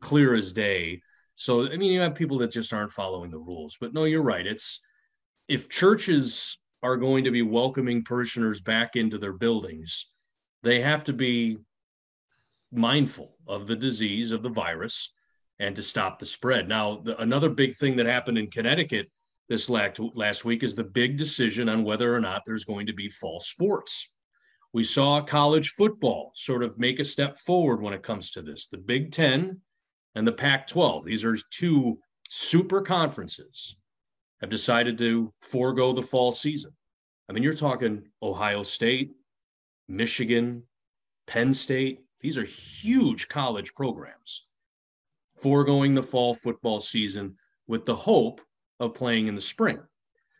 clear 0.00 0.34
as 0.34 0.52
day 0.52 1.02
so, 1.40 1.72
I 1.72 1.78
mean, 1.78 1.90
you 1.90 2.00
have 2.00 2.14
people 2.14 2.36
that 2.40 2.52
just 2.52 2.74
aren't 2.74 2.92
following 2.92 3.30
the 3.30 3.38
rules. 3.38 3.78
But 3.80 3.94
no, 3.94 4.04
you're 4.04 4.22
right. 4.22 4.46
It's 4.46 4.78
if 5.48 5.70
churches 5.70 6.58
are 6.82 6.98
going 6.98 7.24
to 7.24 7.30
be 7.30 7.40
welcoming 7.40 8.04
parishioners 8.04 8.60
back 8.60 8.94
into 8.94 9.16
their 9.16 9.32
buildings, 9.32 10.12
they 10.62 10.82
have 10.82 11.02
to 11.04 11.14
be 11.14 11.56
mindful 12.70 13.38
of 13.48 13.66
the 13.66 13.74
disease 13.74 14.32
of 14.32 14.42
the 14.42 14.50
virus 14.50 15.14
and 15.58 15.74
to 15.76 15.82
stop 15.82 16.18
the 16.18 16.26
spread. 16.26 16.68
Now, 16.68 17.00
the, 17.02 17.18
another 17.22 17.48
big 17.48 17.74
thing 17.74 17.96
that 17.96 18.04
happened 18.04 18.36
in 18.36 18.50
Connecticut 18.50 19.10
this 19.50 19.68
last, 19.68 20.44
week 20.44 20.62
is 20.62 20.76
the 20.76 20.84
big 20.84 21.16
decision 21.16 21.68
on 21.68 21.82
whether 21.82 22.14
or 22.14 22.20
not 22.20 22.42
there's 22.46 22.64
going 22.64 22.86
to 22.86 22.92
be 22.92 23.08
fall 23.08 23.40
sports. 23.40 24.08
We 24.72 24.84
saw 24.84 25.20
college 25.20 25.70
football 25.70 26.30
sort 26.36 26.62
of 26.62 26.78
make 26.78 27.00
a 27.00 27.04
step 27.04 27.36
forward 27.36 27.82
when 27.82 27.92
it 27.92 28.04
comes 28.04 28.30
to 28.30 28.42
this. 28.42 28.68
The 28.68 28.78
Big 28.78 29.10
Ten 29.10 29.60
and 30.14 30.24
the 30.24 30.32
Pac 30.32 30.68
12. 30.68 31.04
These 31.04 31.24
are 31.24 31.36
two 31.50 31.98
super 32.28 32.80
conferences 32.80 33.76
have 34.40 34.50
decided 34.50 34.96
to 34.98 35.34
forego 35.40 35.92
the 35.92 36.00
fall 36.00 36.30
season. 36.30 36.70
I 37.28 37.32
mean, 37.32 37.42
you're 37.42 37.52
talking 37.52 38.04
Ohio 38.22 38.62
State, 38.62 39.10
Michigan, 39.88 40.62
Penn 41.26 41.52
State. 41.52 42.04
These 42.20 42.38
are 42.38 42.44
huge 42.44 43.26
college 43.26 43.74
programs 43.74 44.46
foregoing 45.42 45.96
the 45.96 46.02
fall 46.04 46.34
football 46.34 46.78
season 46.78 47.34
with 47.66 47.84
the 47.84 47.96
hope 47.96 48.40
of 48.80 48.94
playing 48.94 49.28
in 49.28 49.34
the 49.34 49.40
spring. 49.40 49.78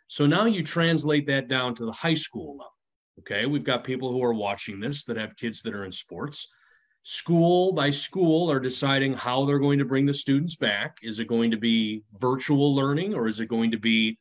So 0.09 0.27
now 0.27 0.47
you 0.47 0.65
translate 0.65 1.27
that 1.29 1.47
down 1.47 1.75
to 1.77 1.85
the 1.85 1.93
high 1.93 2.15
school 2.15 2.57
level. 2.57 2.75
Okay. 3.21 3.47
We've 3.47 3.65
got 3.65 3.85
people 3.85 4.11
who 4.11 4.25
are 4.25 4.35
watching 4.35 4.81
this 4.81 5.05
that 5.05 5.17
have 5.17 5.37
kids 5.37 5.63
that 5.63 5.75
are 5.75 5.85
in 5.85 5.93
sports. 5.93 6.49
School 7.03 7.73
by 7.73 7.91
school 7.91 8.51
are 8.51 8.61
deciding 8.61 9.15
how 9.15 9.45
they're 9.45 9.59
going 9.59 9.79
to 9.79 9.85
bring 9.85 10.07
the 10.07 10.15
students 10.15 10.57
back. 10.57 10.99
Is 11.03 11.19
it 11.19 11.29
going 11.29 11.51
to 11.51 11.57
be 11.57 12.03
virtual 12.19 12.75
learning 12.75 13.15
or 13.15 13.29
is 13.29 13.41
it 13.41 13.47
going 13.47 13.71
to 13.71 13.79
be 13.79 14.19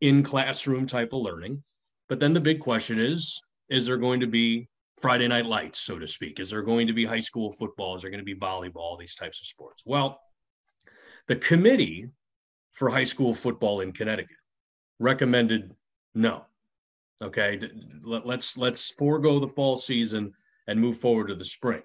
in 0.00 0.22
classroom 0.22 0.86
type 0.86 1.12
of 1.12 1.22
learning? 1.22 1.62
But 2.08 2.20
then 2.20 2.34
the 2.34 2.40
big 2.40 2.60
question 2.60 3.00
is 3.00 3.40
is 3.68 3.86
there 3.86 3.96
going 3.96 4.20
to 4.20 4.26
be 4.26 4.68
Friday 5.00 5.28
night 5.28 5.46
lights, 5.46 5.78
so 5.80 5.98
to 5.98 6.06
speak? 6.06 6.40
Is 6.40 6.50
there 6.50 6.62
going 6.62 6.86
to 6.88 6.92
be 6.92 7.04
high 7.04 7.20
school 7.20 7.52
football? 7.52 7.94
Is 7.94 8.02
there 8.02 8.10
going 8.10 8.20
to 8.20 8.24
be 8.24 8.34
volleyball, 8.34 8.98
these 8.98 9.14
types 9.14 9.40
of 9.40 9.46
sports? 9.46 9.82
Well, 9.86 10.20
the 11.28 11.36
committee 11.36 12.10
for 12.80 12.88
high 12.88 13.04
school 13.04 13.34
football 13.34 13.82
in 13.82 13.92
Connecticut 13.92 14.38
recommended 15.00 15.74
no. 16.14 16.46
Okay, 17.22 17.60
let's 18.02 18.56
let's 18.56 18.88
forego 18.98 19.38
the 19.38 19.48
fall 19.48 19.76
season 19.76 20.32
and 20.66 20.80
move 20.80 20.96
forward 20.96 21.28
to 21.28 21.34
the 21.34 21.44
spring. 21.44 21.82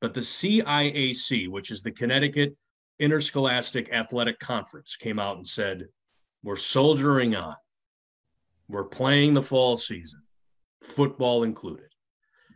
But 0.00 0.14
the 0.14 0.22
CIAC, 0.22 1.48
which 1.48 1.70
is 1.70 1.82
the 1.82 1.90
Connecticut 1.90 2.56
Interscholastic 3.00 3.92
Athletic 3.92 4.38
Conference, 4.38 4.96
came 4.96 5.18
out 5.18 5.36
and 5.36 5.46
said, 5.46 5.86
"We're 6.42 6.56
soldiering 6.56 7.36
on. 7.36 7.56
We're 8.66 8.84
playing 8.84 9.34
the 9.34 9.42
fall 9.42 9.76
season, 9.76 10.22
football 10.82 11.42
included." 11.42 11.90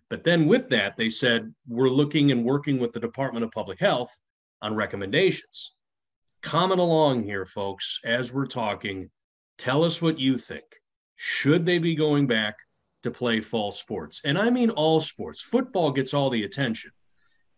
But 0.08 0.24
then 0.24 0.46
with 0.46 0.70
that, 0.70 0.96
they 0.96 1.10
said, 1.10 1.54
"We're 1.68 1.90
looking 1.90 2.32
and 2.32 2.46
working 2.46 2.78
with 2.78 2.94
the 2.94 3.00
Department 3.00 3.44
of 3.44 3.50
Public 3.50 3.78
Health 3.78 4.16
on 4.62 4.74
recommendations." 4.74 5.74
Comment 6.44 6.78
along 6.78 7.22
here, 7.22 7.46
folks, 7.46 8.00
as 8.04 8.30
we're 8.30 8.44
talking. 8.44 9.08
Tell 9.56 9.82
us 9.82 10.02
what 10.02 10.18
you 10.18 10.36
think. 10.36 10.64
Should 11.16 11.64
they 11.64 11.78
be 11.78 11.94
going 11.94 12.26
back 12.26 12.56
to 13.02 13.10
play 13.10 13.40
fall 13.40 13.72
sports? 13.72 14.20
And 14.26 14.36
I 14.36 14.50
mean 14.50 14.68
all 14.68 15.00
sports. 15.00 15.40
Football 15.40 15.90
gets 15.90 16.12
all 16.12 16.28
the 16.28 16.44
attention, 16.44 16.90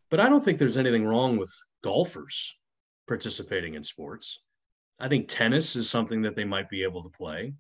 but 0.09 0.21
I 0.21 0.29
don't 0.29 0.45
think 0.45 0.59
there's 0.59 0.77
anything 0.77 1.05
wrong 1.05 1.37
with 1.37 1.53
golfers 1.83 2.57
participating 3.09 3.75
in 3.75 3.83
sports. 3.83 4.39
I 5.01 5.09
think 5.09 5.27
tennis 5.27 5.75
is 5.75 5.91
something 5.91 6.23
that 6.23 6.37
they 6.37 6.45
might 6.45 6.71
be 6.71 6.85
able 6.85 7.03
to 7.03 7.09
play. 7.09 7.55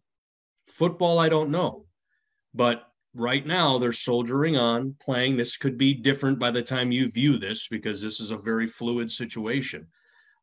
Football, 0.69 1.19
I 1.19 1.29
don't 1.29 1.51
know. 1.51 1.87
But 2.55 2.85
right 3.15 3.45
now, 3.45 3.79
they're 3.79 3.93
soldiering 3.93 4.57
on, 4.57 4.95
playing. 5.01 5.37
This 5.37 5.57
could 5.57 5.77
be 5.77 5.93
different 5.93 6.39
by 6.39 6.53
the 6.53 6.63
time 6.63 6.93
you 6.93 7.11
view 7.11 7.37
this 7.37 7.67
because 7.67 8.01
this 8.01 8.21
is 8.21 8.31
a 8.31 8.37
very 8.37 8.69
fluid 8.69 9.11
situation. 9.11 9.89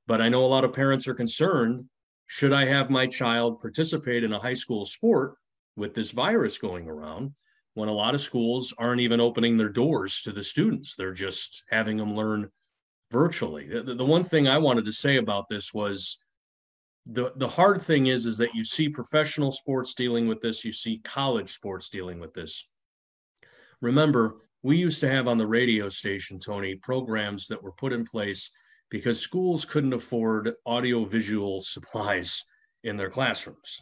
But 0.08 0.22
I 0.22 0.30
know 0.30 0.46
a 0.46 0.48
lot 0.48 0.66
of 0.66 0.74
parents 0.74 1.08
are 1.08 1.14
concerned 1.14 1.86
should 2.28 2.54
I 2.54 2.66
have 2.66 2.90
my 2.90 3.06
child 3.06 3.60
participate 3.60 4.24
in 4.24 4.34
a 4.34 4.40
high 4.40 4.54
school 4.54 4.86
sport 4.86 5.36
with 5.76 5.94
this 5.94 6.12
virus 6.12 6.58
going 6.58 6.90
around 6.90 7.34
when 7.76 7.90
a 7.90 7.94
lot 7.94 8.16
of 8.16 8.22
schools 8.22 8.74
aren't 8.78 9.02
even 9.02 9.20
opening 9.20 9.58
their 9.58 9.70
doors 9.70 10.22
to 10.24 10.32
the 10.32 10.44
students? 10.44 10.96
They're 10.96 11.14
just 11.14 11.64
having 11.70 11.98
them 11.98 12.16
learn 12.16 12.50
virtually. 13.12 13.68
The, 13.68 13.94
the 13.94 14.06
one 14.06 14.24
thing 14.24 14.48
I 14.48 14.58
wanted 14.58 14.86
to 14.86 14.94
say 14.94 15.18
about 15.18 15.48
this 15.50 15.74
was 15.74 16.18
the, 17.06 17.34
the 17.36 17.48
hard 17.48 17.82
thing 17.82 18.08
is 18.08 18.26
is 18.26 18.38
that 18.38 18.56
you 18.56 18.64
see 18.64 18.90
professional 18.90 19.52
sports 19.52 19.94
dealing 19.94 20.28
with 20.28 20.42
this, 20.42 20.64
you 20.64 20.72
see 20.72 21.02
college 21.04 21.52
sports 21.52 21.90
dealing 21.90 22.20
with 22.20 22.34
this. 22.34 22.68
Remember, 23.82 24.38
we 24.64 24.78
used 24.78 25.02
to 25.02 25.10
have 25.10 25.28
on 25.28 25.38
the 25.38 25.46
radio 25.46 25.90
station, 25.90 26.40
Tony, 26.40 26.76
programs 26.76 27.48
that 27.48 27.62
were 27.62 27.74
put 27.74 27.92
in 27.92 28.06
place 28.06 28.50
because 28.94 29.20
schools 29.20 29.66
couldn't 29.66 29.92
afford 29.92 30.54
audiovisual 30.68 31.60
supplies 31.62 32.46
in 32.84 32.96
their 32.96 33.10
classrooms. 33.10 33.82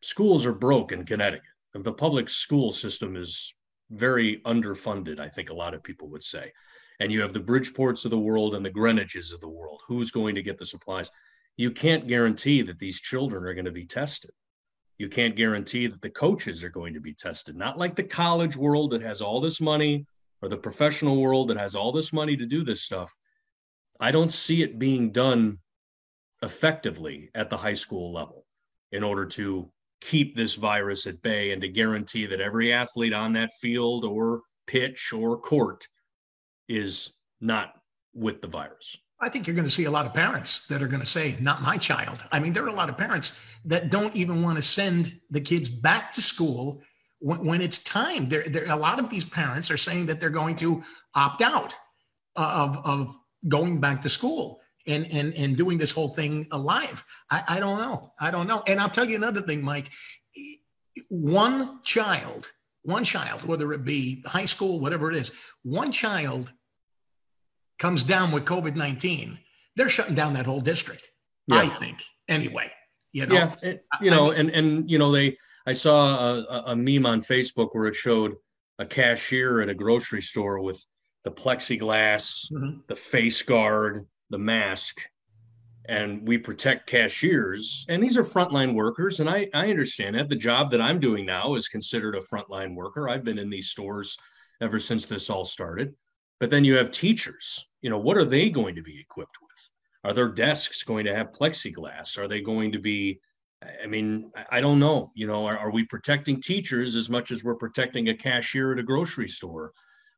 Schools 0.00 0.46
are 0.46 0.54
broke 0.54 0.92
in 0.92 1.04
Connecticut. 1.04 1.44
The 1.74 1.92
public 1.92 2.30
school 2.30 2.72
system 2.72 3.16
is 3.16 3.54
very 3.90 4.40
underfunded, 4.46 5.20
I 5.20 5.28
think 5.28 5.50
a 5.50 5.54
lot 5.54 5.74
of 5.74 5.82
people 5.82 6.08
would 6.08 6.24
say. 6.24 6.50
And 7.00 7.12
you 7.12 7.20
have 7.20 7.34
the 7.34 7.40
Bridgeports 7.40 8.06
of 8.06 8.12
the 8.12 8.18
world 8.18 8.54
and 8.54 8.64
the 8.64 8.70
Greenwiches 8.70 9.34
of 9.34 9.42
the 9.42 9.48
world. 9.48 9.82
Who's 9.86 10.10
going 10.10 10.34
to 10.36 10.42
get 10.42 10.56
the 10.56 10.64
supplies? 10.64 11.10
You 11.58 11.70
can't 11.70 12.08
guarantee 12.08 12.62
that 12.62 12.78
these 12.78 12.98
children 12.98 13.44
are 13.44 13.52
going 13.52 13.66
to 13.66 13.70
be 13.70 13.84
tested. 13.84 14.30
You 14.96 15.10
can't 15.10 15.36
guarantee 15.36 15.86
that 15.86 16.00
the 16.00 16.08
coaches 16.08 16.64
are 16.64 16.70
going 16.70 16.94
to 16.94 17.00
be 17.00 17.12
tested. 17.12 17.56
Not 17.56 17.76
like 17.76 17.94
the 17.94 18.04
college 18.04 18.56
world 18.56 18.92
that 18.92 19.02
has 19.02 19.20
all 19.20 19.38
this 19.38 19.60
money 19.60 20.06
or 20.40 20.48
the 20.48 20.56
professional 20.56 21.20
world 21.20 21.48
that 21.48 21.58
has 21.58 21.74
all 21.74 21.92
this 21.92 22.10
money 22.10 22.38
to 22.38 22.46
do 22.46 22.64
this 22.64 22.80
stuff 22.80 23.14
I 24.00 24.10
don't 24.10 24.32
see 24.32 24.62
it 24.62 24.78
being 24.78 25.12
done 25.12 25.58
effectively 26.42 27.30
at 27.34 27.50
the 27.50 27.56
high 27.56 27.74
school 27.74 28.12
level 28.12 28.46
in 28.92 29.04
order 29.04 29.26
to 29.26 29.70
keep 30.00 30.34
this 30.34 30.54
virus 30.54 31.06
at 31.06 31.20
bay 31.22 31.52
and 31.52 31.60
to 31.60 31.68
guarantee 31.68 32.26
that 32.26 32.40
every 32.40 32.72
athlete 32.72 33.12
on 33.12 33.34
that 33.34 33.50
field 33.60 34.04
or 34.04 34.40
pitch 34.66 35.12
or 35.12 35.38
court 35.38 35.86
is 36.68 37.12
not 37.40 37.74
with 38.14 38.40
the 38.40 38.48
virus. 38.48 38.96
I 39.20 39.28
think 39.28 39.46
you're 39.46 39.56
going 39.56 39.68
to 39.68 39.74
see 39.74 39.84
a 39.84 39.90
lot 39.90 40.06
of 40.06 40.14
parents 40.14 40.66
that 40.68 40.82
are 40.82 40.88
going 40.88 41.02
to 41.02 41.06
say, 41.06 41.36
not 41.40 41.60
my 41.60 41.76
child. 41.76 42.24
I 42.32 42.40
mean, 42.40 42.54
there 42.54 42.64
are 42.64 42.68
a 42.68 42.72
lot 42.72 42.88
of 42.88 42.96
parents 42.96 43.38
that 43.66 43.90
don't 43.90 44.16
even 44.16 44.42
want 44.42 44.56
to 44.56 44.62
send 44.62 45.20
the 45.30 45.42
kids 45.42 45.68
back 45.68 46.12
to 46.12 46.22
school 46.22 46.80
when, 47.18 47.44
when 47.44 47.60
it's 47.60 47.84
time. 47.84 48.30
There, 48.30 48.48
there, 48.48 48.70
a 48.70 48.76
lot 48.76 48.98
of 48.98 49.10
these 49.10 49.26
parents 49.26 49.70
are 49.70 49.76
saying 49.76 50.06
that 50.06 50.20
they're 50.20 50.30
going 50.30 50.56
to 50.56 50.82
opt 51.14 51.42
out 51.42 51.76
uh, 52.34 52.66
of, 52.66 52.86
of 52.86 53.14
going 53.48 53.80
back 53.80 54.00
to 54.02 54.08
school 54.08 54.60
and 54.86 55.06
and 55.12 55.34
and 55.34 55.56
doing 55.56 55.78
this 55.78 55.92
whole 55.92 56.08
thing 56.08 56.46
alive. 56.50 57.04
I, 57.30 57.42
I 57.48 57.60
don't 57.60 57.78
know. 57.78 58.12
I 58.20 58.30
don't 58.30 58.46
know. 58.46 58.62
And 58.66 58.80
I'll 58.80 58.90
tell 58.90 59.04
you 59.04 59.16
another 59.16 59.42
thing, 59.42 59.62
Mike. 59.62 59.90
One 61.08 61.82
child, 61.84 62.52
one 62.82 63.04
child, 63.04 63.46
whether 63.46 63.72
it 63.72 63.84
be 63.84 64.22
high 64.26 64.46
school, 64.46 64.80
whatever 64.80 65.10
it 65.10 65.16
is, 65.16 65.30
one 65.62 65.92
child 65.92 66.52
comes 67.78 68.02
down 68.02 68.32
with 68.32 68.44
COVID 68.44 68.76
nineteen, 68.76 69.38
they're 69.76 69.88
shutting 69.88 70.14
down 70.14 70.34
that 70.34 70.46
whole 70.46 70.60
district. 70.60 71.08
Yeah. 71.46 71.58
I 71.58 71.66
think 71.66 72.02
anyway. 72.28 72.70
You 73.12 73.26
know, 73.26 73.34
yeah, 73.34 73.54
it, 73.62 73.84
you 74.00 74.10
know, 74.10 74.30
I 74.30 74.36
and 74.36 74.50
and 74.50 74.90
you 74.90 74.98
know 74.98 75.10
they. 75.10 75.36
I 75.66 75.74
saw 75.74 76.18
a, 76.18 76.62
a 76.68 76.76
meme 76.76 77.04
on 77.04 77.20
Facebook 77.20 77.68
where 77.72 77.86
it 77.86 77.94
showed 77.94 78.34
a 78.78 78.86
cashier 78.86 79.60
at 79.60 79.68
a 79.68 79.74
grocery 79.74 80.22
store 80.22 80.58
with 80.58 80.82
the 81.24 81.30
plexiglass, 81.30 82.50
mm-hmm. 82.52 82.80
the 82.88 82.96
face 82.96 83.42
guard, 83.42 84.06
the 84.30 84.38
mask, 84.38 85.00
and 85.86 86.26
we 86.26 86.38
protect 86.38 86.86
cashiers. 86.86 87.84
And 87.88 88.02
these 88.02 88.16
are 88.16 88.22
frontline 88.22 88.74
workers. 88.74 89.20
And 89.20 89.28
I, 89.28 89.48
I 89.54 89.70
understand 89.70 90.14
that. 90.14 90.28
The 90.28 90.36
job 90.36 90.70
that 90.70 90.80
I'm 90.80 91.00
doing 91.00 91.26
now 91.26 91.54
is 91.54 91.68
considered 91.68 92.14
a 92.14 92.20
frontline 92.20 92.74
worker. 92.74 93.08
I've 93.08 93.24
been 93.24 93.38
in 93.38 93.50
these 93.50 93.70
stores 93.70 94.16
ever 94.60 94.78
since 94.78 95.06
this 95.06 95.30
all 95.30 95.44
started. 95.44 95.94
But 96.38 96.50
then 96.50 96.64
you 96.64 96.76
have 96.76 96.90
teachers. 96.90 97.68
You 97.82 97.90
know, 97.90 97.98
what 97.98 98.16
are 98.16 98.24
they 98.24 98.50
going 98.50 98.76
to 98.76 98.82
be 98.82 99.00
equipped 99.00 99.36
with? 99.42 99.70
Are 100.04 100.14
their 100.14 100.28
desks 100.28 100.82
going 100.84 101.04
to 101.06 101.14
have 101.14 101.32
plexiglass? 101.32 102.16
Are 102.16 102.28
they 102.28 102.40
going 102.40 102.72
to 102.72 102.78
be 102.78 103.20
I 103.82 103.86
mean, 103.86 104.30
I 104.50 104.60
don't 104.60 104.78
know. 104.78 105.12
You 105.14 105.26
know, 105.26 105.46
are, 105.46 105.58
are, 105.58 105.70
we 105.70 105.84
protecting 105.84 106.40
teachers 106.40 106.96
as 106.96 107.10
much 107.10 107.30
as 107.30 107.44
we're 107.44 107.56
protecting 107.56 108.08
a 108.08 108.14
cashier 108.14 108.72
at 108.72 108.78
a 108.78 108.82
grocery 108.82 109.28
store? 109.28 109.72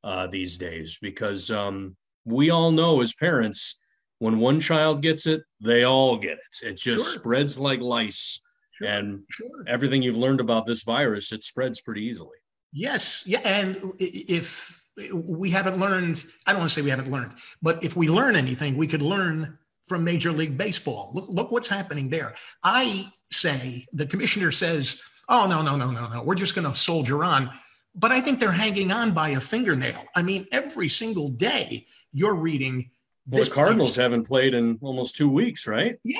Uh, 0.04 0.26
these 0.26 0.58
days 0.58 0.98
because 1.00 1.50
um, 1.50 1.96
we 2.24 2.50
all 2.50 2.70
know 2.70 3.00
as 3.00 3.14
parents, 3.14 3.78
when 4.18 4.38
one 4.38 4.60
child 4.60 5.02
gets 5.02 5.26
it, 5.26 5.42
they 5.60 5.84
all 5.84 6.16
get 6.16 6.38
it. 6.38 6.66
It 6.66 6.74
just 6.74 7.04
sure. 7.04 7.20
spreads 7.20 7.58
like 7.58 7.80
lice. 7.80 8.40
Sure. 8.78 8.88
And 8.88 9.22
sure. 9.30 9.64
everything 9.66 10.02
you've 10.02 10.16
learned 10.16 10.40
about 10.40 10.66
this 10.66 10.82
virus, 10.82 11.32
it 11.32 11.44
spreads 11.44 11.80
pretty 11.80 12.02
easily. 12.02 12.38
Yes. 12.72 13.22
Yeah. 13.26 13.40
And 13.44 13.76
if 13.98 14.86
we 15.12 15.50
haven't 15.50 15.78
learned, 15.78 16.24
I 16.46 16.52
don't 16.52 16.60
want 16.60 16.70
to 16.70 16.74
say 16.74 16.82
we 16.82 16.90
haven't 16.90 17.10
learned, 17.10 17.32
but 17.60 17.82
if 17.82 17.96
we 17.96 18.08
learn 18.08 18.36
anything, 18.36 18.76
we 18.76 18.86
could 18.86 19.02
learn 19.02 19.58
from 19.86 20.04
Major 20.04 20.32
League 20.32 20.56
Baseball. 20.56 21.10
Look, 21.12 21.28
look 21.28 21.50
what's 21.50 21.68
happening 21.68 22.10
there. 22.10 22.34
I 22.62 23.10
say 23.30 23.86
the 23.92 24.06
commissioner 24.06 24.52
says, 24.52 25.02
oh, 25.28 25.46
no, 25.46 25.62
no, 25.62 25.76
no, 25.76 25.90
no, 25.90 26.08
no. 26.08 26.22
We're 26.22 26.34
just 26.34 26.54
going 26.54 26.70
to 26.70 26.74
soldier 26.74 27.24
on 27.24 27.50
but 27.94 28.12
I 28.12 28.20
think 28.20 28.40
they're 28.40 28.52
hanging 28.52 28.90
on 28.90 29.12
by 29.12 29.30
a 29.30 29.40
fingernail. 29.40 30.04
I 30.14 30.22
mean, 30.22 30.46
every 30.52 30.88
single 30.88 31.28
day 31.28 31.86
you're 32.12 32.34
reading. 32.34 32.90
Well, 33.28 33.44
the 33.44 33.50
Cardinals 33.50 33.96
haven't 33.96 34.24
played 34.24 34.54
in 34.54 34.78
almost 34.82 35.16
two 35.16 35.30
weeks, 35.30 35.66
right? 35.66 35.98
Yeah. 36.04 36.18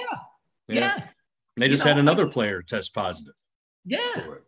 Yeah. 0.69 0.81
yeah. 0.99 1.05
They 1.57 1.69
just 1.69 1.85
you 1.85 1.91
know, 1.91 1.95
had 1.97 2.01
another 2.01 2.27
player 2.27 2.63
test 2.63 2.95
positive. 2.95 3.35
Yeah. 3.85 3.99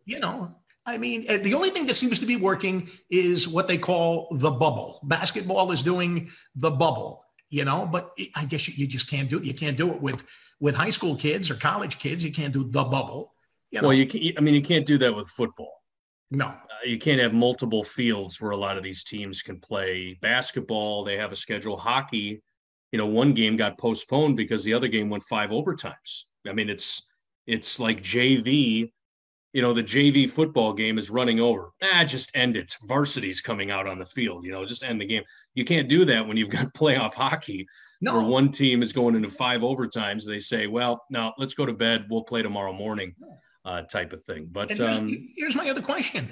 You 0.05 0.21
know, 0.21 0.55
I 0.87 0.99
mean, 0.99 1.25
uh, 1.29 1.39
the 1.39 1.55
only 1.55 1.71
thing 1.71 1.87
that 1.87 1.95
seems 1.95 2.19
to 2.19 2.27
be 2.27 2.37
working 2.37 2.91
is 3.11 3.49
what 3.49 3.69
they 3.69 3.79
call 3.79 4.29
the 4.31 4.51
bubble. 4.51 5.01
Basketball 5.03 5.73
is 5.73 5.83
doing 5.83 6.31
the 6.55 6.71
bubble, 6.71 7.25
you 7.49 7.65
know, 7.65 7.87
but 7.87 8.13
I 8.37 8.45
guess 8.45 8.69
you, 8.69 8.75
you 8.77 8.87
just 8.87 9.11
can't 9.11 9.31
do 9.31 9.39
it. 9.39 9.45
You 9.45 9.55
can't 9.55 9.77
do 9.77 9.93
it 9.95 10.03
with 10.03 10.25
with 10.61 10.77
high 10.77 10.91
school 10.91 11.17
kids 11.17 11.51
or 11.51 11.55
college 11.55 11.99
kids. 11.99 12.25
You 12.25 12.33
can't 12.33 12.53
do 12.53 12.65
the 12.65 12.85
bubble. 12.85 13.33
You 13.71 13.81
know? 13.81 13.89
Well, 13.89 13.97
you 13.97 14.07
can, 14.07 14.21
I 14.39 14.41
mean, 14.41 14.55
you 14.55 14.63
can't 14.63 14.87
do 14.87 14.99
that 14.99 15.15
with 15.15 15.29
football. 15.29 15.73
No, 16.31 16.55
you 16.85 16.99
can't 16.99 17.21
have 17.21 17.33
multiple 17.33 17.83
fields 17.83 18.41
where 18.41 18.53
a 18.53 18.57
lot 18.57 18.77
of 18.77 18.83
these 18.83 19.05
teams 19.05 19.43
can 19.43 19.61
play 19.61 20.19
basketball. 20.21 21.05
They 21.05 21.17
have 21.17 21.33
a 21.33 21.37
schedule. 21.37 21.77
Hockey, 21.77 22.43
you 22.93 22.99
know, 22.99 23.07
one 23.07 23.35
game 23.35 23.57
got 23.57 23.79
postponed 23.79 24.37
because 24.37 24.65
the 24.65 24.75
other 24.75 24.89
game 24.89 25.11
went 25.11 25.23
five 25.25 25.51
overtimes. 25.51 26.25
I 26.47 26.53
mean, 26.53 26.69
it's 26.69 27.09
it's 27.47 27.79
like 27.81 28.03
JV 28.03 28.91
you 29.55 29.63
know, 29.63 29.73
the 29.73 29.85
JV 29.85 30.29
football 30.29 30.73
game 30.73 30.99
is 30.99 31.11
running 31.11 31.39
over. 31.39 31.71
Ah, 31.81 32.03
just 32.05 32.33
end 32.35 32.57
it. 32.57 32.77
Varsity's 32.89 33.41
coming 33.41 33.71
out 33.71 33.87
on 33.87 34.01
the 34.01 34.05
field, 34.05 34.45
you 34.45 34.51
know, 34.51 34.67
just 34.67 34.83
end 34.83 35.01
the 35.01 35.07
game. 35.07 35.23
You 35.55 35.65
can't 35.65 35.89
do 35.89 36.05
that 36.07 36.27
when 36.27 36.37
you've 36.37 36.51
got 36.51 36.75
playoff 36.75 37.15
hockey 37.15 37.65
no. 38.03 38.15
where 38.15 38.29
one 38.29 38.51
team 38.51 38.83
is 38.83 38.93
going 38.93 39.15
into 39.15 39.29
five 39.29 39.61
overtimes. 39.61 40.27
They 40.27 40.41
say, 40.41 40.67
well, 40.67 41.05
now 41.09 41.35
let's 41.39 41.55
go 41.55 41.65
to 41.65 41.73
bed. 41.73 42.07
We'll 42.11 42.25
play 42.25 42.43
tomorrow 42.43 42.73
morning. 42.73 43.15
Uh, 43.65 43.81
type 43.81 44.13
of 44.13 44.23
thing. 44.23 44.47
But 44.53 44.69
here's, 44.69 44.81
um, 44.81 45.33
here's 45.37 45.57
my 45.57 45.71
other 45.71 45.81
question: 45.81 46.29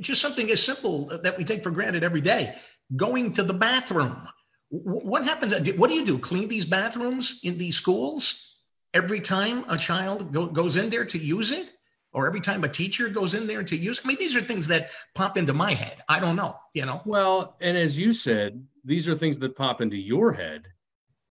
just 0.00 0.20
something 0.20 0.50
as 0.50 0.62
simple 0.62 1.06
that 1.22 1.38
we 1.38 1.44
take 1.44 1.62
for 1.62 1.70
granted 1.70 2.04
every 2.04 2.20
day: 2.20 2.54
going 2.94 3.32
to 3.32 3.42
the 3.42 3.54
bathroom. 3.54 4.28
What 4.68 5.24
happens? 5.24 5.54
What 5.76 5.88
do 5.88 5.96
you 5.96 6.04
do? 6.04 6.18
Clean 6.18 6.48
these 6.48 6.66
bathrooms 6.66 7.40
in 7.42 7.56
these 7.56 7.76
schools 7.76 8.56
every 8.92 9.20
time 9.20 9.64
a 9.68 9.78
child 9.78 10.32
go, 10.32 10.46
goes 10.46 10.76
in 10.76 10.90
there 10.90 11.04
to 11.06 11.18
use 11.18 11.50
it? 11.50 11.70
or 12.16 12.26
every 12.26 12.40
time 12.40 12.64
a 12.64 12.68
teacher 12.68 13.10
goes 13.10 13.34
in 13.34 13.46
there 13.46 13.62
to 13.62 13.76
use. 13.76 14.00
I 14.02 14.08
mean, 14.08 14.16
these 14.18 14.34
are 14.34 14.40
things 14.40 14.68
that 14.68 14.88
pop 15.14 15.36
into 15.36 15.52
my 15.52 15.74
head. 15.74 16.00
I 16.08 16.18
don't 16.18 16.34
know, 16.34 16.56
you 16.72 16.86
know. 16.86 17.02
Well, 17.04 17.58
and 17.60 17.76
as 17.76 17.98
you 17.98 18.14
said, 18.14 18.64
these 18.86 19.06
are 19.06 19.14
things 19.14 19.38
that 19.40 19.54
pop 19.54 19.82
into 19.82 19.98
your 19.98 20.32
head. 20.32 20.66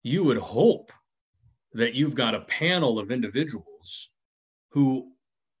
You 0.04 0.22
would 0.22 0.38
hope 0.38 0.92
that 1.72 1.94
you've 1.94 2.14
got 2.14 2.36
a 2.36 2.42
panel 2.42 3.00
of 3.00 3.10
individuals 3.10 4.10
who 4.70 5.10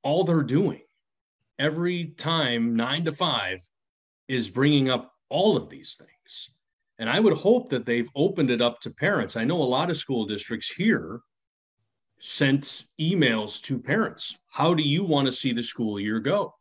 all 0.06 0.22
they're 0.22 0.44
doing 0.44 0.82
every 1.58 2.04
time 2.16 2.76
nine 2.76 3.04
to 3.04 3.12
five 3.12 3.58
is 4.28 4.48
bringing 4.48 4.88
up 4.88 5.12
all 5.30 5.56
of 5.56 5.68
these 5.68 5.96
things. 5.96 6.50
And 7.00 7.10
I 7.10 7.18
would 7.18 7.34
hope 7.34 7.70
that 7.70 7.86
they've 7.86 8.08
opened 8.14 8.50
it 8.50 8.62
up 8.62 8.78
to 8.82 8.90
parents. 8.90 9.36
I 9.36 9.42
know 9.42 9.60
a 9.60 9.64
lot 9.64 9.90
of 9.90 9.96
school 9.96 10.24
districts 10.24 10.70
here 10.70 11.22
sent 12.20 12.84
emails 13.00 13.60
to 13.62 13.80
parents. 13.80 14.38
How 14.48 14.74
do 14.74 14.84
you 14.84 15.04
want 15.04 15.26
to 15.26 15.32
see 15.32 15.52
the 15.52 15.62
school 15.62 15.98
year 15.98 16.20
go? 16.20 16.54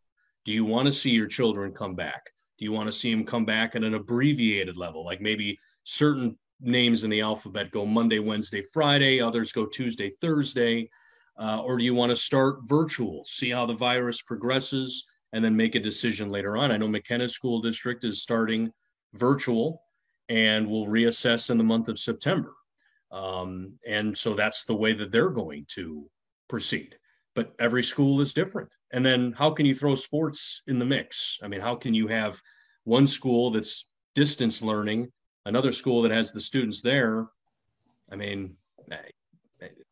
Do 0.43 0.51
you 0.51 0.65
want 0.65 0.87
to 0.87 0.91
see 0.91 1.11
your 1.11 1.27
children 1.27 1.71
come 1.71 1.93
back? 1.93 2.31
Do 2.57 2.65
you 2.65 2.71
want 2.71 2.87
to 2.87 2.91
see 2.91 3.13
them 3.13 3.25
come 3.25 3.45
back 3.45 3.75
at 3.75 3.83
an 3.83 3.93
abbreviated 3.93 4.75
level, 4.75 5.05
like 5.05 5.21
maybe 5.21 5.59
certain 5.83 6.35
names 6.59 7.03
in 7.03 7.11
the 7.11 7.21
alphabet 7.21 7.69
go 7.69 7.85
Monday, 7.85 8.17
Wednesday, 8.17 8.63
Friday, 8.73 9.21
others 9.21 9.51
go 9.51 9.67
Tuesday, 9.67 10.13
Thursday? 10.19 10.89
Uh, 11.37 11.61
or 11.61 11.77
do 11.77 11.83
you 11.83 11.93
want 11.93 12.11
to 12.11 12.15
start 12.15 12.59
virtual, 12.63 13.23
see 13.25 13.49
how 13.49 13.65
the 13.65 13.73
virus 13.73 14.21
progresses, 14.21 15.05
and 15.33 15.43
then 15.43 15.55
make 15.55 15.75
a 15.75 15.79
decision 15.79 16.29
later 16.29 16.55
on? 16.55 16.71
I 16.71 16.77
know 16.77 16.87
McKenna 16.87 17.27
School 17.27 17.61
District 17.61 18.03
is 18.05 18.21
starting 18.21 18.71
virtual 19.13 19.81
and 20.29 20.67
will 20.67 20.87
reassess 20.87 21.49
in 21.49 21.57
the 21.57 21.63
month 21.63 21.87
of 21.89 21.99
September. 21.99 22.53
Um, 23.11 23.73
and 23.87 24.17
so 24.17 24.33
that's 24.33 24.65
the 24.65 24.75
way 24.75 24.93
that 24.93 25.11
they're 25.11 25.29
going 25.29 25.65
to 25.69 26.09
proceed. 26.47 26.95
But 27.35 27.53
every 27.59 27.83
school 27.83 28.21
is 28.21 28.33
different. 28.33 28.69
And 28.93 29.05
then 29.05 29.33
how 29.33 29.51
can 29.51 29.65
you 29.65 29.75
throw 29.75 29.95
sports 29.95 30.61
in 30.67 30.79
the 30.79 30.85
mix? 30.85 31.37
I 31.43 31.47
mean, 31.47 31.61
how 31.61 31.75
can 31.75 31.93
you 31.93 32.07
have 32.07 32.41
one 32.85 33.07
school 33.07 33.51
that's 33.51 33.87
distance 34.15 34.61
learning, 34.61 35.11
another 35.45 35.73
school 35.73 36.01
that 36.03 36.11
has 36.11 36.31
the 36.31 36.39
students 36.39 36.81
there? 36.81 37.27
I 38.11 38.15
mean, 38.15 38.55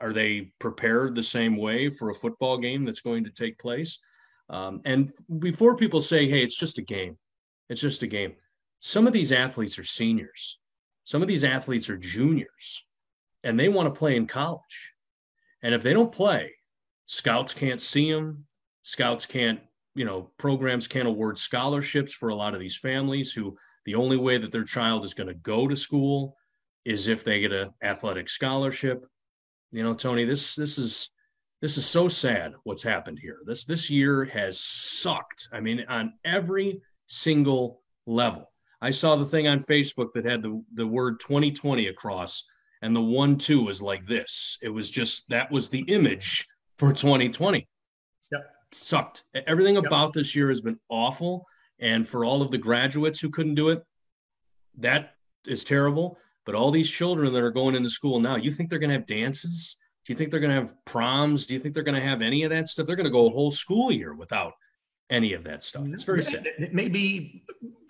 are 0.03 0.13
they 0.13 0.51
prepared 0.59 1.15
the 1.15 1.23
same 1.23 1.55
way 1.55 1.89
for 1.89 2.09
a 2.09 2.13
football 2.13 2.57
game 2.57 2.83
that's 2.83 3.01
going 3.01 3.23
to 3.23 3.31
take 3.31 3.57
place? 3.57 3.99
Um, 4.49 4.81
and 4.85 5.11
before 5.39 5.77
people 5.77 6.01
say, 6.01 6.27
hey, 6.27 6.43
it's 6.43 6.57
just 6.57 6.77
a 6.77 6.81
game, 6.81 7.17
it's 7.69 7.81
just 7.81 8.03
a 8.03 8.07
game. 8.07 8.33
Some 8.79 9.07
of 9.07 9.13
these 9.13 9.31
athletes 9.31 9.79
are 9.79 9.83
seniors, 9.83 10.59
some 11.05 11.21
of 11.21 11.27
these 11.27 11.43
athletes 11.43 11.89
are 11.89 11.97
juniors 11.97 12.85
and 13.43 13.59
they 13.59 13.69
want 13.69 13.93
to 13.93 13.97
play 13.97 14.15
in 14.15 14.27
college. 14.27 14.93
And 15.61 15.73
if 15.73 15.83
they 15.83 15.93
don't 15.93 16.11
play, 16.11 16.51
scouts 17.05 17.53
can't 17.53 17.81
see 17.81 18.11
them. 18.11 18.45
Scouts 18.81 19.25
can't, 19.25 19.59
you 19.95 20.05
know, 20.05 20.31
programs 20.37 20.87
can't 20.87 21.07
award 21.07 21.37
scholarships 21.37 22.13
for 22.13 22.29
a 22.29 22.35
lot 22.35 22.53
of 22.53 22.59
these 22.59 22.77
families 22.77 23.33
who 23.33 23.55
the 23.85 23.95
only 23.95 24.17
way 24.17 24.37
that 24.37 24.51
their 24.51 24.63
child 24.63 25.03
is 25.03 25.13
going 25.13 25.27
to 25.27 25.33
go 25.33 25.67
to 25.67 25.75
school 25.75 26.35
is 26.85 27.07
if 27.07 27.23
they 27.23 27.39
get 27.39 27.53
an 27.53 27.69
athletic 27.81 28.29
scholarship. 28.29 29.05
You 29.73 29.83
know, 29.83 29.93
Tony, 29.95 30.23
this 30.23 30.55
this 30.55 30.77
is 30.77 31.09
this 31.61 31.77
is 31.77 31.85
so 31.85 32.07
sad 32.07 32.53
what's 32.63 32.83
happened 32.83 33.19
here. 33.19 33.39
This 33.45 33.65
this 33.65 33.89
year 33.89 34.25
has 34.25 34.61
sucked. 34.61 35.49
I 35.51 35.59
mean, 35.59 35.83
on 35.89 36.13
every 36.23 36.81
single 37.07 37.81
level. 38.05 38.51
I 38.81 38.91
saw 38.91 39.15
the 39.15 39.25
thing 39.25 39.47
on 39.47 39.59
Facebook 39.59 40.09
that 40.13 40.25
had 40.25 40.41
the, 40.41 40.61
the 40.73 40.85
word 40.85 41.19
2020 41.21 41.87
across 41.87 42.43
and 42.81 42.93
the 42.93 43.01
one 43.01 43.37
two 43.37 43.63
was 43.63 43.81
like 43.81 44.05
this. 44.05 44.57
It 44.61 44.69
was 44.69 44.91
just 44.91 45.27
that 45.29 45.49
was 45.49 45.69
the 45.69 45.85
image 45.87 46.45
for 46.77 46.91
2020. 46.91 47.65
Yep. 48.31 48.41
sucked. 48.73 49.23
Everything 49.33 49.75
yep. 49.75 49.85
about 49.85 50.11
this 50.13 50.35
year 50.35 50.49
has 50.49 50.61
been 50.61 50.79
awful. 50.89 51.45
And 51.79 52.07
for 52.07 52.25
all 52.25 52.41
of 52.41 52.51
the 52.51 52.57
graduates 52.57 53.19
who 53.19 53.29
couldn't 53.29 53.55
do 53.55 53.69
it, 53.69 53.81
that 54.79 55.15
is 55.47 55.63
terrible. 55.63 56.17
But 56.45 56.55
all 56.55 56.71
these 56.71 56.89
children 56.89 57.33
that 57.33 57.43
are 57.43 57.51
going 57.51 57.75
into 57.75 57.89
school 57.89 58.19
now, 58.19 58.35
you 58.35 58.51
think 58.51 58.69
they're 58.69 58.79
going 58.79 58.89
to 58.89 58.97
have 58.97 59.05
dances? 59.05 59.77
Do 60.05 60.11
you 60.11 60.17
think 60.17 60.31
they're 60.31 60.39
going 60.41 60.53
to 60.53 60.61
have 60.61 60.75
proms? 60.85 61.45
Do 61.45 61.53
you 61.53 61.59
think 61.59 61.73
they're 61.73 61.83
going 61.83 61.95
to 61.95 62.01
have 62.01 62.21
any 62.21 62.43
of 62.43 62.49
that 62.49 62.67
stuff? 62.67 62.85
They're 62.85 62.97
going 62.97 63.05
to 63.05 63.11
go 63.11 63.27
a 63.27 63.29
whole 63.29 63.51
school 63.51 63.91
year 63.91 64.13
without 64.13 64.53
any 65.09 65.33
of 65.33 65.43
that 65.45 65.63
stuff. 65.63 65.87
It's 65.87 66.03
very 66.03 66.21
sad. 66.21 66.47
Maybe 66.71 67.43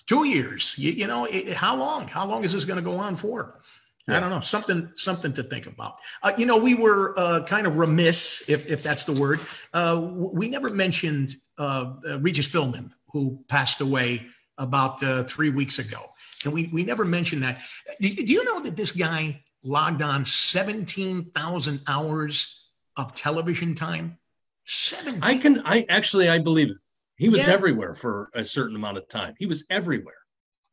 two 0.08 0.26
years. 0.26 0.76
You, 0.78 0.92
you 0.92 1.08
know, 1.08 1.26
it, 1.30 1.56
how 1.56 1.76
long? 1.76 2.08
How 2.08 2.28
long 2.28 2.44
is 2.44 2.52
this 2.52 2.66
going 2.66 2.84
to 2.84 2.84
go 2.84 2.98
on 2.98 3.16
for? 3.16 3.60
Yeah. 4.08 4.18
I 4.18 4.20
don't 4.20 4.32
know 4.32 4.42
something 4.42 4.92
something 4.96 5.32
to 5.34 5.44
think 5.44 5.66
about. 5.66 6.00
Uh, 6.22 6.34
you 6.38 6.46
know, 6.46 6.58
we 6.58 6.76
were 6.76 7.18
uh, 7.18 7.44
kind 7.46 7.66
of 7.66 7.78
remiss, 7.78 8.50
if 8.50 8.70
if 8.70 8.84
that's 8.84 9.06
the 9.06 9.14
word. 9.14 9.40
Uh, 9.74 10.10
we 10.34 10.50
never 10.50 10.70
mentioned 10.70 11.36
uh, 11.58 11.94
uh, 12.10 12.20
Regis 12.20 12.50
Philbin, 12.50 12.92
who 13.14 13.44
passed 13.48 13.80
away 13.80 14.26
about 14.58 15.02
uh, 15.02 15.24
three 15.24 15.50
weeks 15.50 15.80
ago, 15.80 16.02
and 16.46 16.54
we 16.54 16.70
we 16.74 16.84
never 16.84 17.06
mentioned 17.06 17.44
that. 17.44 17.62
Do, 18.00 18.10
do 18.10 18.32
you 18.32 18.44
know 18.44 18.62
that 18.62 18.76
this 18.76 18.92
guy 18.92 19.44
logged 19.64 20.02
on 20.02 20.26
seventeen 20.26 21.26
thousand 21.32 21.82
hours 21.88 22.60
of 22.98 23.16
television 23.16 23.74
time? 23.74 24.18
Seventeen. 24.66 25.24
I 25.24 25.38
can. 25.38 25.62
I 25.66 25.86
actually 25.90 26.30
I 26.30 26.40
believe 26.40 26.70
it. 26.70 26.78
He 27.16 27.30
was 27.30 27.48
yeah. 27.48 27.54
everywhere 27.54 27.96
for 27.96 28.30
a 28.34 28.44
certain 28.44 28.76
amount 28.76 28.98
of 28.98 29.08
time. 29.08 29.36
He 29.38 29.46
was 29.46 29.66
everywhere. 29.70 30.16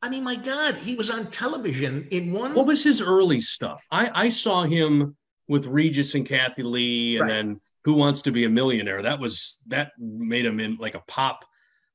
I 0.01 0.09
mean, 0.09 0.23
my 0.23 0.35
God, 0.35 0.77
he 0.77 0.95
was 0.95 1.11
on 1.11 1.27
television 1.27 2.07
in 2.11 2.33
one. 2.33 2.55
What 2.55 2.65
was 2.65 2.83
his 2.83 3.01
early 3.01 3.39
stuff? 3.39 3.85
I, 3.91 4.09
I 4.13 4.29
saw 4.29 4.63
him 4.63 5.15
with 5.47 5.67
Regis 5.67 6.15
and 6.15 6.25
Kathie 6.25 6.63
Lee, 6.63 7.17
and 7.17 7.21
right. 7.21 7.27
then 7.27 7.61
Who 7.83 7.93
Wants 7.93 8.23
to 8.23 8.31
Be 8.31 8.45
a 8.45 8.49
Millionaire. 8.49 9.03
That 9.03 9.19
was 9.19 9.59
that 9.67 9.91
made 9.99 10.45
him 10.45 10.59
in 10.59 10.77
like 10.77 10.95
a 10.95 11.03
pop. 11.07 11.45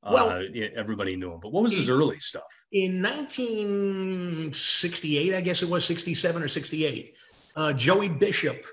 Well, 0.03 0.29
uh, 0.29 0.43
everybody 0.75 1.15
knew 1.15 1.33
him. 1.33 1.39
But 1.41 1.51
what 1.51 1.63
was 1.63 1.75
his 1.75 1.89
early 1.89 2.19
stuff? 2.19 2.43
In 2.71 3.01
1968, 3.01 5.33
I 5.33 5.41
guess 5.41 5.61
it 5.61 5.69
was 5.69 5.83
67 5.85 6.41
or 6.41 6.47
68. 6.47 7.17
Uh, 7.55 7.73
Joey 7.73 8.09
Bishop, 8.09 8.65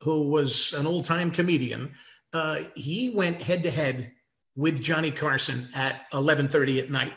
who 0.00 0.30
was 0.30 0.72
an 0.72 0.86
old 0.86 1.04
time 1.04 1.30
comedian, 1.30 1.92
uh, 2.32 2.60
he 2.74 3.12
went 3.14 3.42
head 3.42 3.62
to 3.62 3.70
head 3.70 4.12
with 4.56 4.82
Johnny 4.82 5.10
Carson 5.10 5.68
at 5.76 6.10
11:30 6.12 6.82
at 6.82 6.90
night 6.90 7.12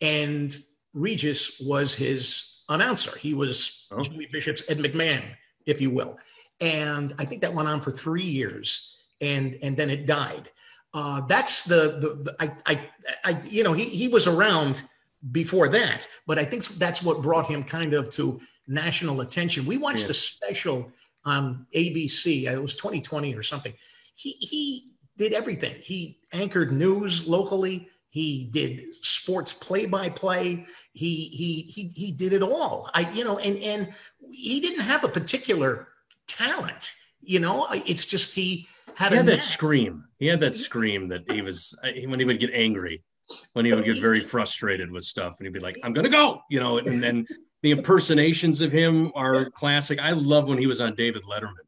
and 0.00 0.56
Regis 0.94 1.60
was 1.60 1.94
his 1.94 2.62
announcer. 2.68 3.16
He 3.18 3.34
was 3.34 3.86
oh. 3.90 4.02
Jimmy 4.02 4.28
Bishop's 4.30 4.62
Ed 4.68 4.78
McMahon, 4.78 5.22
if 5.66 5.80
you 5.80 5.90
will. 5.90 6.18
And 6.60 7.12
I 7.18 7.24
think 7.24 7.42
that 7.42 7.54
went 7.54 7.68
on 7.68 7.80
for 7.80 7.90
three 7.90 8.22
years, 8.22 8.96
and 9.20 9.56
and 9.62 9.76
then 9.76 9.90
it 9.90 10.06
died. 10.06 10.50
Uh, 10.96 11.20
that's 11.26 11.64
the 11.64 11.98
the, 12.00 12.22
the 12.22 12.36
I, 12.40 12.56
I 12.64 12.88
I 13.22 13.42
you 13.50 13.62
know 13.62 13.74
he 13.74 13.84
he 13.84 14.08
was 14.08 14.26
around 14.26 14.82
before 15.30 15.68
that, 15.68 16.08
but 16.26 16.38
I 16.38 16.44
think 16.44 16.64
that's 16.64 17.02
what 17.02 17.20
brought 17.20 17.46
him 17.46 17.64
kind 17.64 17.92
of 17.92 18.08
to 18.12 18.40
national 18.66 19.20
attention. 19.20 19.66
We 19.66 19.76
watched 19.76 20.04
yeah. 20.04 20.12
a 20.12 20.14
special 20.14 20.90
on 21.26 21.66
ABC. 21.74 22.44
It 22.44 22.62
was 22.62 22.74
2020 22.76 23.34
or 23.34 23.42
something. 23.42 23.74
He 24.14 24.32
he 24.40 24.94
did 25.18 25.34
everything. 25.34 25.76
He 25.82 26.18
anchored 26.32 26.72
news 26.72 27.26
locally. 27.28 27.90
He 28.08 28.48
did 28.50 28.80
sports 29.02 29.52
play 29.52 29.84
by 29.84 30.08
play. 30.08 30.64
He 30.94 31.26
he 31.26 31.60
he 31.74 31.92
he 31.94 32.10
did 32.10 32.32
it 32.32 32.42
all. 32.42 32.88
I 32.94 33.10
you 33.12 33.22
know 33.22 33.36
and 33.38 33.58
and 33.58 33.92
he 34.32 34.60
didn't 34.60 34.84
have 34.84 35.04
a 35.04 35.08
particular 35.08 35.88
talent. 36.26 36.92
You 37.20 37.40
know, 37.40 37.66
it's 37.70 38.06
just 38.06 38.34
he 38.34 38.66
had, 38.96 39.12
he 39.12 39.16
had 39.18 39.26
that 39.26 39.42
scream. 39.42 40.04
He 40.18 40.26
had 40.26 40.40
that 40.40 40.56
scream 40.56 41.08
that 41.08 41.30
he 41.30 41.42
was 41.42 41.78
uh, 41.84 41.90
when 42.06 42.18
he 42.18 42.24
would 42.24 42.40
get 42.40 42.50
angry, 42.52 43.02
when 43.52 43.64
he 43.64 43.72
would 43.72 43.84
get 43.84 44.00
very 44.00 44.20
frustrated 44.20 44.90
with 44.90 45.04
stuff, 45.04 45.36
and 45.38 45.46
he'd 45.46 45.52
be 45.52 45.60
like, 45.60 45.78
"I'm 45.84 45.92
gonna 45.92 46.08
go," 46.08 46.40
you 46.50 46.60
know, 46.60 46.78
and 46.78 47.02
then 47.02 47.26
the 47.62 47.72
impersonations 47.72 48.60
of 48.62 48.72
him 48.72 49.12
are 49.14 49.50
classic. 49.50 49.98
I 50.00 50.12
love 50.12 50.48
when 50.48 50.58
he 50.58 50.66
was 50.66 50.80
on 50.80 50.94
David 50.94 51.24
Letterman. 51.24 51.66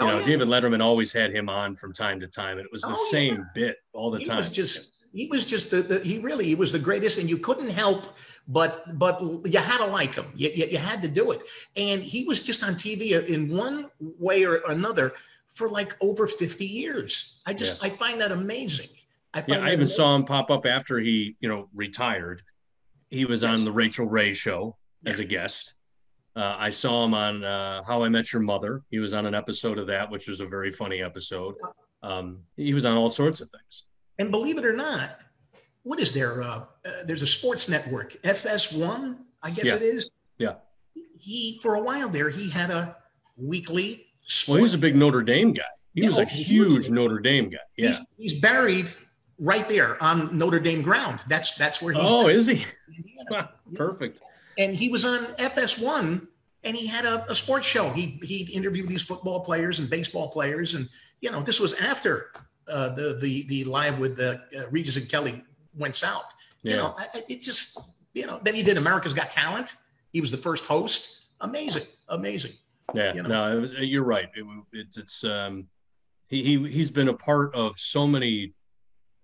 You 0.00 0.06
oh, 0.06 0.06
know, 0.06 0.18
yeah. 0.18 0.26
David 0.26 0.48
Letterman 0.48 0.82
always 0.82 1.12
had 1.12 1.32
him 1.32 1.48
on 1.48 1.74
from 1.74 1.92
time 1.92 2.20
to 2.20 2.26
time, 2.26 2.58
and 2.58 2.66
it 2.66 2.72
was 2.72 2.82
the 2.82 2.96
oh, 2.96 3.08
same 3.10 3.36
yeah. 3.36 3.42
bit 3.54 3.76
all 3.92 4.10
the 4.10 4.18
he 4.18 4.24
time. 4.24 4.36
Was 4.36 4.50
just 4.50 4.92
he 5.16 5.28
was 5.28 5.46
just 5.46 5.70
the, 5.70 5.82
the, 5.82 6.00
he 6.00 6.18
really 6.18 6.44
he 6.44 6.54
was 6.54 6.72
the 6.72 6.78
greatest 6.78 7.18
and 7.18 7.30
you 7.30 7.38
couldn't 7.38 7.70
help 7.70 8.04
but 8.46 8.98
but 8.98 9.20
you 9.20 9.58
had 9.58 9.78
to 9.78 9.86
like 9.86 10.14
him 10.14 10.26
you, 10.34 10.50
you, 10.54 10.66
you, 10.72 10.78
had 10.78 11.00
to 11.00 11.08
do 11.08 11.30
it 11.30 11.40
and 11.74 12.02
he 12.02 12.24
was 12.24 12.42
just 12.42 12.62
on 12.62 12.74
tv 12.74 13.26
in 13.26 13.48
one 13.48 13.90
way 14.00 14.44
or 14.44 14.56
another 14.68 15.14
for 15.56 15.68
like 15.68 15.96
over 16.00 16.26
50 16.26 16.64
years. 16.64 17.38
I 17.46 17.54
just 17.54 17.82
yeah. 17.82 17.88
I 17.88 17.90
find 17.96 18.20
that 18.20 18.30
amazing. 18.30 18.90
I 19.34 19.42
yeah, 19.46 19.56
I 19.56 19.58
even 19.58 19.74
amazing. 19.74 19.86
saw 19.88 20.14
him 20.14 20.24
pop 20.24 20.50
up 20.50 20.66
after 20.66 20.98
he, 20.98 21.36
you 21.40 21.48
know, 21.48 21.68
retired. 21.74 22.42
He 23.10 23.24
was 23.24 23.42
on 23.42 23.64
the 23.64 23.72
Rachael 23.72 24.06
Ray 24.06 24.32
show 24.32 24.76
as 25.04 25.20
a 25.20 25.24
guest. 25.24 25.74
Uh, 26.34 26.54
I 26.58 26.70
saw 26.70 27.04
him 27.04 27.14
on 27.14 27.44
uh, 27.44 27.82
How 27.84 28.04
I 28.04 28.08
Met 28.10 28.32
Your 28.32 28.42
Mother. 28.42 28.82
He 28.90 28.98
was 28.98 29.14
on 29.14 29.24
an 29.24 29.34
episode 29.34 29.78
of 29.78 29.86
that, 29.86 30.10
which 30.10 30.28
was 30.28 30.40
a 30.40 30.46
very 30.46 30.70
funny 30.70 31.02
episode. 31.02 31.54
Um, 32.02 32.40
he 32.56 32.74
was 32.74 32.84
on 32.84 32.96
all 32.96 33.08
sorts 33.08 33.40
of 33.40 33.48
things. 33.50 33.84
And 34.18 34.30
believe 34.30 34.58
it 34.58 34.66
or 34.66 34.74
not, 34.74 35.18
what 35.82 36.00
is 36.00 36.12
there? 36.12 36.42
Uh, 36.42 36.64
uh 36.84 36.90
there's 37.06 37.22
a 37.22 37.26
sports 37.26 37.68
network, 37.68 38.12
FS1, 38.22 39.16
I 39.42 39.50
guess 39.50 39.66
yeah. 39.66 39.76
it 39.76 39.82
is. 39.82 40.10
Yeah. 40.38 40.54
He 41.18 41.58
for 41.62 41.74
a 41.74 41.80
while 41.80 42.08
there, 42.08 42.28
he 42.28 42.50
had 42.50 42.70
a 42.70 42.96
weekly. 43.36 44.05
Well, 44.48 44.58
he's 44.58 44.74
a 44.74 44.78
big 44.78 44.96
Notre 44.96 45.22
Dame 45.22 45.52
guy. 45.52 45.62
He 45.94 46.02
yeah, 46.02 46.08
was 46.08 46.18
a 46.18 46.22
oh, 46.22 46.26
huge 46.26 46.90
Notre 46.90 47.18
Dame 47.18 47.48
guy. 47.48 47.58
Yeah. 47.76 47.88
He's, 47.88 48.06
he's, 48.18 48.40
buried 48.40 48.88
right 49.38 49.68
there 49.68 50.02
on 50.02 50.36
Notre 50.36 50.60
Dame 50.60 50.82
ground. 50.82 51.20
That's 51.28 51.54
that's 51.54 51.80
where 51.80 51.94
he's. 51.94 52.02
Oh, 52.04 52.24
buried. 52.24 52.36
is 52.36 52.46
he? 52.46 52.66
Perfect 53.74 54.20
and 54.58 54.74
he 54.74 54.88
was 54.88 55.04
on 55.04 55.18
FS1 55.36 56.26
and 56.64 56.76
he 56.76 56.86
had 56.86 57.04
a, 57.04 57.30
a, 57.30 57.34
sports 57.34 57.66
show. 57.66 57.90
He 57.90 58.18
he 58.22 58.50
interviewed 58.52 58.88
these 58.88 59.02
football 59.02 59.40
players 59.40 59.78
and 59.78 59.88
baseball 59.88 60.28
players, 60.28 60.74
and 60.74 60.88
you 61.20 61.30
know 61.30 61.42
this 61.42 61.60
was 61.60 61.74
after 61.74 62.30
uh, 62.72 62.88
the 62.90 63.18
the 63.20 63.46
the 63.46 63.64
live 63.64 64.00
with 64.00 64.16
the 64.16 64.40
uh, 64.58 64.68
Regis 64.70 64.96
and 64.96 65.08
Kelly 65.08 65.44
went 65.76 65.94
south. 65.94 66.34
Yeah. 66.62 66.70
You 66.70 66.76
know, 66.78 66.94
I, 66.98 67.22
it 67.28 67.42
just 67.42 67.78
you 68.14 68.26
know. 68.26 68.40
Then 68.42 68.54
he 68.54 68.62
did 68.62 68.78
America's 68.78 69.14
Got 69.14 69.30
Talent. 69.30 69.76
He 70.12 70.20
was 70.20 70.30
the 70.30 70.38
first 70.38 70.64
host. 70.64 71.20
Amazing, 71.40 71.84
amazing. 72.08 72.52
Yeah, 72.94 73.14
you 73.14 73.22
know? 73.22 73.54
no, 73.54 73.60
was, 73.60 73.72
you're 73.72 74.04
right. 74.04 74.28
It, 74.34 74.46
it, 74.72 74.86
it's 74.96 75.24
um, 75.24 75.66
he 76.28 76.42
he 76.42 76.68
he's 76.70 76.90
been 76.90 77.08
a 77.08 77.14
part 77.14 77.54
of 77.54 77.78
so 77.78 78.06
many 78.06 78.52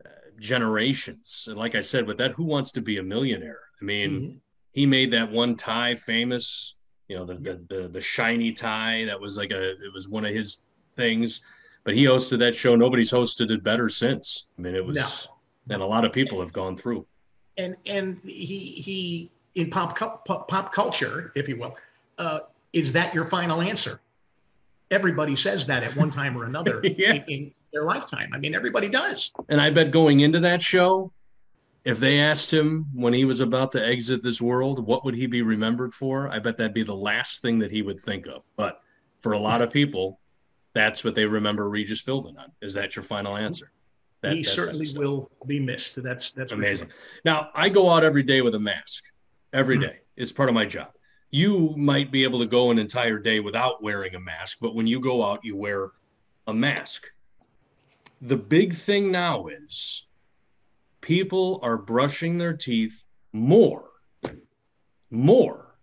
uh, 0.04 0.08
generations, 0.38 1.46
and 1.48 1.58
like 1.58 1.74
I 1.74 1.80
said, 1.80 2.06
with 2.06 2.18
that, 2.18 2.32
who 2.32 2.44
wants 2.44 2.72
to 2.72 2.80
be 2.80 2.98
a 2.98 3.02
millionaire? 3.02 3.60
I 3.80 3.84
mean. 3.84 4.10
Mm-hmm 4.10 4.36
he 4.72 4.86
made 4.86 5.12
that 5.12 5.30
one 5.30 5.54
tie 5.54 5.94
famous. 5.94 6.74
You 7.08 7.18
know, 7.18 7.24
the 7.24 7.34
the 7.34 7.64
the, 7.68 7.88
the 7.88 8.00
shiny 8.00 8.52
tie 8.52 9.04
that 9.04 9.20
was 9.20 9.36
like 9.36 9.52
a 9.52 9.72
it 9.72 9.92
was 9.94 10.08
one 10.08 10.24
of 10.24 10.34
his 10.34 10.64
things. 10.96 11.42
But 11.84 11.94
he 11.94 12.04
hosted 12.04 12.38
that 12.38 12.54
show. 12.54 12.76
Nobody's 12.76 13.10
hosted 13.10 13.50
it 13.50 13.62
better 13.62 13.88
since. 13.88 14.48
I 14.56 14.62
mean, 14.62 14.76
it 14.76 14.84
was, 14.84 15.28
no. 15.66 15.74
and 15.74 15.82
a 15.82 15.86
lot 15.86 16.04
of 16.04 16.12
people 16.12 16.38
have 16.40 16.52
gone 16.52 16.76
through. 16.76 17.06
And 17.58 17.76
and 17.86 18.20
he 18.24 18.56
he 18.56 19.30
in 19.54 19.68
pop 19.68 19.98
pop, 19.98 20.48
pop 20.48 20.72
culture, 20.72 21.32
if 21.34 21.48
you 21.48 21.58
will, 21.58 21.76
uh, 22.18 22.40
is 22.72 22.92
that 22.92 23.14
your 23.14 23.24
final 23.24 23.60
answer? 23.60 24.00
Everybody 24.90 25.36
says 25.36 25.66
that 25.66 25.82
at 25.82 25.96
one 25.96 26.10
time 26.10 26.36
or 26.36 26.44
another 26.44 26.80
yeah. 26.84 27.14
in, 27.14 27.22
in 27.24 27.52
their 27.72 27.84
lifetime. 27.84 28.30
I 28.32 28.38
mean, 28.38 28.54
everybody 28.54 28.88
does. 28.88 29.32
And 29.48 29.60
I 29.60 29.70
bet 29.70 29.90
going 29.90 30.20
into 30.20 30.40
that 30.40 30.60
show, 30.60 31.12
if 31.84 31.98
they 31.98 32.20
asked 32.20 32.52
him 32.52 32.86
when 32.94 33.12
he 33.12 33.24
was 33.24 33.40
about 33.40 33.72
to 33.72 33.84
exit 33.84 34.22
this 34.22 34.40
world, 34.40 34.86
what 34.86 35.04
would 35.04 35.14
he 35.14 35.26
be 35.26 35.42
remembered 35.42 35.92
for? 35.94 36.28
I 36.28 36.38
bet 36.38 36.56
that'd 36.58 36.74
be 36.74 36.82
the 36.82 36.94
last 36.94 37.42
thing 37.42 37.58
that 37.60 37.70
he 37.70 37.82
would 37.82 37.98
think 37.98 38.26
of. 38.26 38.48
But 38.56 38.80
for 39.20 39.32
a 39.32 39.38
lot 39.38 39.62
of 39.62 39.72
people, 39.72 40.20
that's 40.74 41.04
what 41.04 41.14
they 41.14 41.24
remember 41.24 41.68
Regis 41.68 42.02
Philbin 42.02 42.38
on. 42.38 42.52
Is 42.60 42.74
that 42.74 42.94
your 42.94 43.02
final 43.02 43.36
answer? 43.36 43.72
That, 44.22 44.36
he 44.36 44.44
certainly 44.44 44.86
will 44.94 45.30
be 45.46 45.58
missed. 45.58 46.00
That's 46.00 46.30
that's 46.30 46.52
amazing. 46.52 46.90
Now 47.24 47.48
I 47.54 47.68
go 47.68 47.90
out 47.90 48.04
every 48.04 48.22
day 48.22 48.40
with 48.40 48.54
a 48.54 48.60
mask. 48.60 49.04
Every 49.52 49.76
mm-hmm. 49.76 49.86
day. 49.86 49.98
It's 50.16 50.30
part 50.30 50.48
of 50.48 50.54
my 50.54 50.64
job. 50.64 50.92
You 51.32 51.74
might 51.78 52.12
be 52.12 52.24
able 52.24 52.38
to 52.40 52.46
go 52.46 52.70
an 52.70 52.78
entire 52.78 53.18
day 53.18 53.40
without 53.40 53.82
wearing 53.82 54.14
a 54.14 54.20
mask, 54.20 54.58
but 54.60 54.74
when 54.74 54.86
you 54.86 55.00
go 55.00 55.24
out, 55.24 55.42
you 55.42 55.56
wear 55.56 55.92
a 56.46 56.52
mask. 56.52 57.06
The 58.20 58.36
big 58.36 58.74
thing 58.74 59.10
now 59.10 59.46
is 59.46 60.06
people 61.00 61.58
are 61.62 61.78
brushing 61.78 62.36
their 62.36 62.52
teeth 62.52 63.04
more. 63.32 63.88
More. 65.10 65.74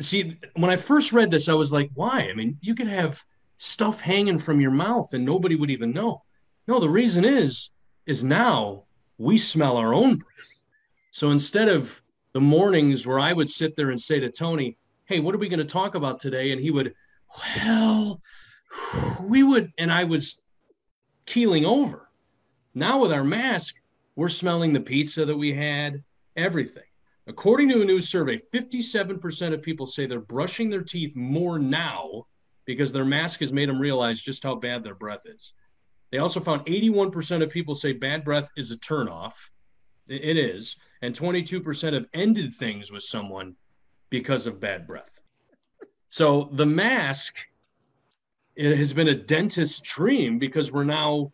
See, 0.00 0.36
when 0.54 0.70
I 0.70 0.76
first 0.76 1.12
read 1.12 1.30
this, 1.30 1.48
I 1.48 1.54
was 1.54 1.72
like, 1.72 1.90
why? 1.94 2.28
I 2.30 2.34
mean, 2.34 2.56
you 2.60 2.76
could 2.76 2.86
have 2.86 3.24
stuff 3.58 4.00
hanging 4.00 4.38
from 4.38 4.60
your 4.60 4.70
mouth 4.70 5.12
and 5.12 5.24
nobody 5.24 5.56
would 5.56 5.70
even 5.70 5.92
know. 5.92 6.22
No, 6.68 6.78
the 6.78 6.88
reason 6.88 7.24
is, 7.24 7.70
is 8.06 8.22
now 8.22 8.84
we 9.18 9.36
smell 9.36 9.76
our 9.76 9.92
own 9.92 10.16
breath. 10.16 10.62
So 11.10 11.30
instead 11.30 11.68
of 11.68 12.00
the 12.38 12.42
mornings 12.42 13.04
where 13.04 13.18
I 13.18 13.32
would 13.32 13.50
sit 13.50 13.74
there 13.74 13.90
and 13.90 14.00
say 14.00 14.20
to 14.20 14.30
Tony, 14.30 14.78
hey, 15.06 15.18
what 15.18 15.34
are 15.34 15.38
we 15.38 15.48
going 15.48 15.58
to 15.58 15.64
talk 15.64 15.96
about 15.96 16.20
today? 16.20 16.52
And 16.52 16.60
he 16.60 16.70
would, 16.70 16.94
well, 17.36 18.20
we 19.26 19.42
would, 19.42 19.72
and 19.76 19.90
I 19.90 20.04
was 20.04 20.40
keeling 21.26 21.66
over. 21.66 22.08
Now 22.76 23.00
with 23.00 23.10
our 23.10 23.24
mask, 23.24 23.74
we're 24.14 24.28
smelling 24.28 24.72
the 24.72 24.78
pizza 24.78 25.24
that 25.24 25.36
we 25.36 25.52
had, 25.52 26.04
everything. 26.36 26.84
According 27.26 27.70
to 27.70 27.82
a 27.82 27.84
new 27.84 28.00
survey, 28.00 28.38
57% 28.54 29.52
of 29.52 29.60
people 29.60 29.88
say 29.88 30.06
they're 30.06 30.20
brushing 30.20 30.70
their 30.70 30.84
teeth 30.84 31.16
more 31.16 31.58
now 31.58 32.28
because 32.66 32.92
their 32.92 33.04
mask 33.04 33.40
has 33.40 33.52
made 33.52 33.68
them 33.68 33.80
realize 33.80 34.22
just 34.22 34.44
how 34.44 34.54
bad 34.54 34.84
their 34.84 34.94
breath 34.94 35.22
is. 35.24 35.54
They 36.12 36.18
also 36.18 36.38
found 36.38 36.66
81% 36.66 37.42
of 37.42 37.50
people 37.50 37.74
say 37.74 37.94
bad 37.94 38.24
breath 38.24 38.48
is 38.56 38.70
a 38.70 38.76
turnoff. 38.76 39.32
It 40.08 40.36
is. 40.36 40.76
And 41.02 41.14
22% 41.14 41.92
have 41.92 42.06
ended 42.12 42.54
things 42.54 42.90
with 42.90 43.02
someone 43.02 43.56
because 44.10 44.46
of 44.46 44.60
bad 44.60 44.86
breath. 44.86 45.20
So 46.10 46.48
the 46.52 46.66
mask 46.66 47.36
it 48.58 48.76
has 48.76 48.92
been 48.92 49.08
a 49.08 49.14
dentist's 49.14 49.80
dream 49.80 50.38
because 50.38 50.72
we're 50.72 50.82
now 50.82 51.32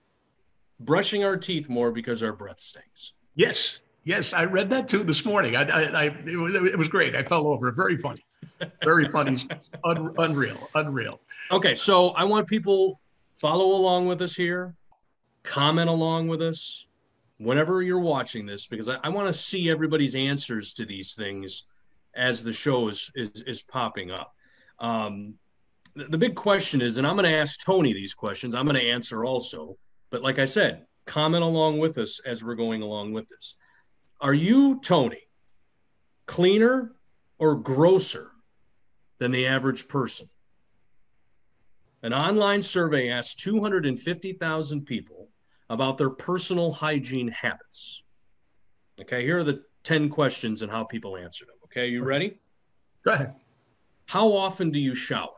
brushing 0.79 1.25
our 1.25 1.39
teeth 1.39 1.71
more 1.71 1.91
because 1.91 2.23
our 2.23 2.35
breath 2.35 2.61
stinks. 2.61 3.15
Yes, 3.35 3.81
yes, 4.05 4.35
I 4.35 4.45
read 4.45 4.69
that 4.71 4.89
too 4.89 5.03
this 5.03 5.25
morning. 5.25 5.57
I, 5.57 5.63
I, 5.63 5.83
I 5.83 6.05
it, 6.27 6.37
was, 6.37 6.55
it, 6.55 6.77
was, 6.77 6.89
great. 6.89 7.17
I 7.17 7.23
fell 7.23 7.47
over. 7.47 7.73
Very 7.73 7.97
funny, 7.97 8.21
very 8.83 9.09
funny, 9.09 9.39
Un, 9.85 10.15
unreal, 10.19 10.69
unreal. 10.75 11.19
Okay, 11.51 11.75
so 11.75 12.11
I 12.11 12.25
want 12.25 12.47
people 12.47 13.01
follow 13.39 13.75
along 13.75 14.07
with 14.07 14.21
us 14.21 14.37
here, 14.37 14.75
comment 15.45 15.89
along 15.89 16.29
with 16.29 16.43
us 16.43 16.87
whenever 17.39 17.83
you're 17.83 17.99
watching 17.99 18.47
this 18.47 18.67
because 18.67 18.89
I, 18.89 18.99
I 19.03 19.09
want 19.09 19.27
to 19.27 19.33
see 19.33 19.71
everybody's 19.71 20.15
answers 20.15 20.75
to 20.75 20.85
these 20.85 21.15
things 21.15 21.65
as 22.15 22.43
the 22.43 22.53
show 22.53 22.89
is 22.89 23.11
is, 23.15 23.43
is 23.43 23.63
popping 23.63 24.11
up. 24.11 24.35
Um, 24.79 25.35
the, 25.95 26.05
the 26.05 26.19
big 26.19 26.35
question 26.35 26.81
is, 26.81 26.99
and 26.99 27.07
I'm 27.07 27.17
going 27.17 27.31
to 27.31 27.37
ask 27.37 27.65
Tony 27.65 27.93
these 27.93 28.15
questions. 28.15 28.55
I'm 28.55 28.67
going 28.67 28.81
to 28.81 28.91
answer 28.91 29.25
also 29.25 29.77
but 30.15 30.23
like 30.23 30.39
I 30.39 30.45
said, 30.45 30.87
comment 31.07 31.43
along 31.43 31.79
with 31.79 31.99
us 31.99 32.21
as 32.25 32.45
we're 32.45 32.55
going 32.55 32.83
along 32.83 33.15
with 33.15 33.29
this. 33.29 33.57
Are 34.21 34.33
you, 34.33 34.79
Tony, 34.81 35.23
cleaner 36.27 36.93
or 37.37 37.57
grosser 37.57 38.31
than 39.19 39.33
the 39.33 39.49
average 39.49 39.89
person? 39.89 40.29
An 42.05 42.15
online 42.15 42.63
survey 42.63 43.09
asked 43.09 43.41
250,000 43.41 44.87
people 44.87 45.14
about 45.71 45.99
their 45.99 46.11
personal 46.11 46.73
hygiene 46.73 47.29
habits. 47.29 48.03
Okay, 49.01 49.25
here 49.25 49.39
are 49.39 49.45
the 49.45 49.63
10 49.83 50.09
questions 50.09 50.63
and 50.63 50.71
how 50.71 50.85
people 50.85 51.17
answered 51.17 51.49
them. 51.49 51.57
Okay, 51.65 51.89
you 51.89 52.05
ready? 52.05 52.39
Go 53.05 53.13
ahead. 53.13 53.35
How 54.07 54.33
often 54.33 54.71
do 54.71 54.79
you 54.79 54.95
shower? 54.95 55.31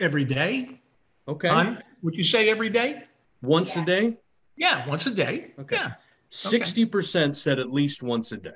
Every 0.00 0.24
day. 0.24 0.80
Okay. 1.28 1.48
On, 1.48 1.82
would 2.02 2.16
you 2.16 2.24
say 2.24 2.50
every 2.50 2.68
day? 2.68 3.04
Once 3.42 3.76
yeah. 3.76 3.82
a 3.82 3.86
day? 3.86 4.16
Yeah, 4.56 4.88
once 4.88 5.06
a 5.06 5.14
day. 5.14 5.52
Okay. 5.58 5.76
Yeah. 5.76 5.92
60% 6.30 7.22
okay. 7.22 7.32
said 7.32 7.58
at 7.58 7.72
least 7.72 8.02
once 8.02 8.32
a 8.32 8.36
day. 8.36 8.50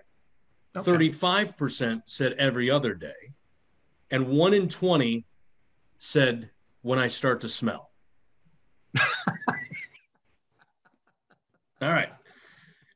Okay. 0.76 0.90
35% 0.90 2.02
said 2.07 2.33
every 2.35 2.70
other 2.70 2.94
day. 2.94 3.35
And 4.11 4.28
1 4.28 4.54
in 4.54 4.68
20 4.68 5.24
said 5.98 6.50
when 6.83 6.98
I 6.98 7.07
start 7.07 7.40
to 7.42 7.48
smell. 7.48 7.88
All 11.80 11.90
right. 11.90 12.10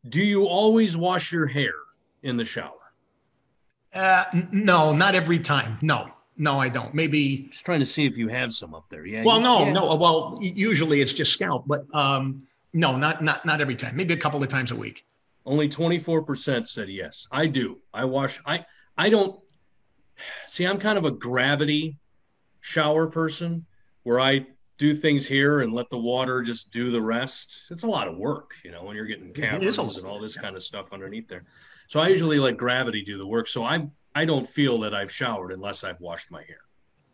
Do 0.08 0.20
you 0.22 0.46
always 0.46 0.96
wash 0.96 1.32
your 1.32 1.46
hair 1.46 1.74
in 2.22 2.36
the 2.36 2.44
shower? 2.44 2.72
Uh, 3.94 4.24
no, 4.50 4.92
not 4.92 5.14
every 5.14 5.38
time. 5.38 5.78
No. 5.82 6.10
No, 6.36 6.58
I 6.58 6.70
don't. 6.70 6.94
Maybe 6.94 7.48
just 7.52 7.64
trying 7.64 7.80
to 7.80 7.86
see 7.86 8.06
if 8.06 8.16
you 8.16 8.28
have 8.28 8.52
some 8.52 8.74
up 8.74 8.86
there. 8.88 9.04
Yeah. 9.04 9.22
Well, 9.22 9.40
no, 9.40 9.70
no. 9.70 9.94
Well, 9.96 10.38
usually 10.40 11.00
it's 11.02 11.12
just 11.12 11.32
scalp, 11.32 11.64
but 11.66 11.84
um, 11.94 12.42
no, 12.72 12.96
not 12.96 13.22
not 13.22 13.44
not 13.44 13.60
every 13.60 13.76
time. 13.76 13.94
Maybe 13.94 14.14
a 14.14 14.16
couple 14.16 14.42
of 14.42 14.48
times 14.48 14.70
a 14.70 14.76
week. 14.76 15.04
Only 15.44 15.68
twenty 15.68 15.98
four 15.98 16.22
percent 16.22 16.68
said 16.68 16.88
yes. 16.88 17.28
I 17.30 17.46
do. 17.46 17.80
I 17.92 18.06
wash. 18.06 18.40
I 18.46 18.64
I 18.96 19.10
don't. 19.10 19.38
See, 20.46 20.64
I'm 20.64 20.78
kind 20.78 20.96
of 20.96 21.04
a 21.04 21.10
gravity 21.10 21.98
shower 22.60 23.06
person, 23.08 23.66
where 24.04 24.18
I 24.18 24.46
do 24.82 24.94
things 24.96 25.24
here 25.28 25.60
and 25.60 25.72
let 25.72 25.88
the 25.90 25.98
water 25.98 26.42
just 26.42 26.72
do 26.72 26.90
the 26.90 27.00
rest. 27.00 27.62
It's 27.70 27.84
a 27.84 27.86
lot 27.86 28.08
of 28.08 28.16
work, 28.16 28.50
you 28.64 28.72
know, 28.72 28.82
when 28.82 28.96
you're 28.96 29.06
getting 29.06 29.32
cameras 29.32 29.78
and 29.96 30.04
all 30.04 30.18
this 30.18 30.36
kind 30.36 30.56
of 30.56 30.62
stuff 30.62 30.92
underneath 30.92 31.28
there. 31.28 31.44
So 31.86 32.00
I 32.00 32.08
usually 32.08 32.40
let 32.40 32.56
gravity 32.56 33.00
do 33.02 33.16
the 33.16 33.26
work. 33.26 33.46
So 33.46 33.64
I'm 33.64 33.92
I 34.14 34.24
don't 34.24 34.46
feel 34.46 34.80
that 34.80 34.92
I've 34.92 35.10
showered 35.10 35.52
unless 35.52 35.84
I've 35.84 36.00
washed 36.00 36.30
my 36.32 36.42
hair. 36.42 36.62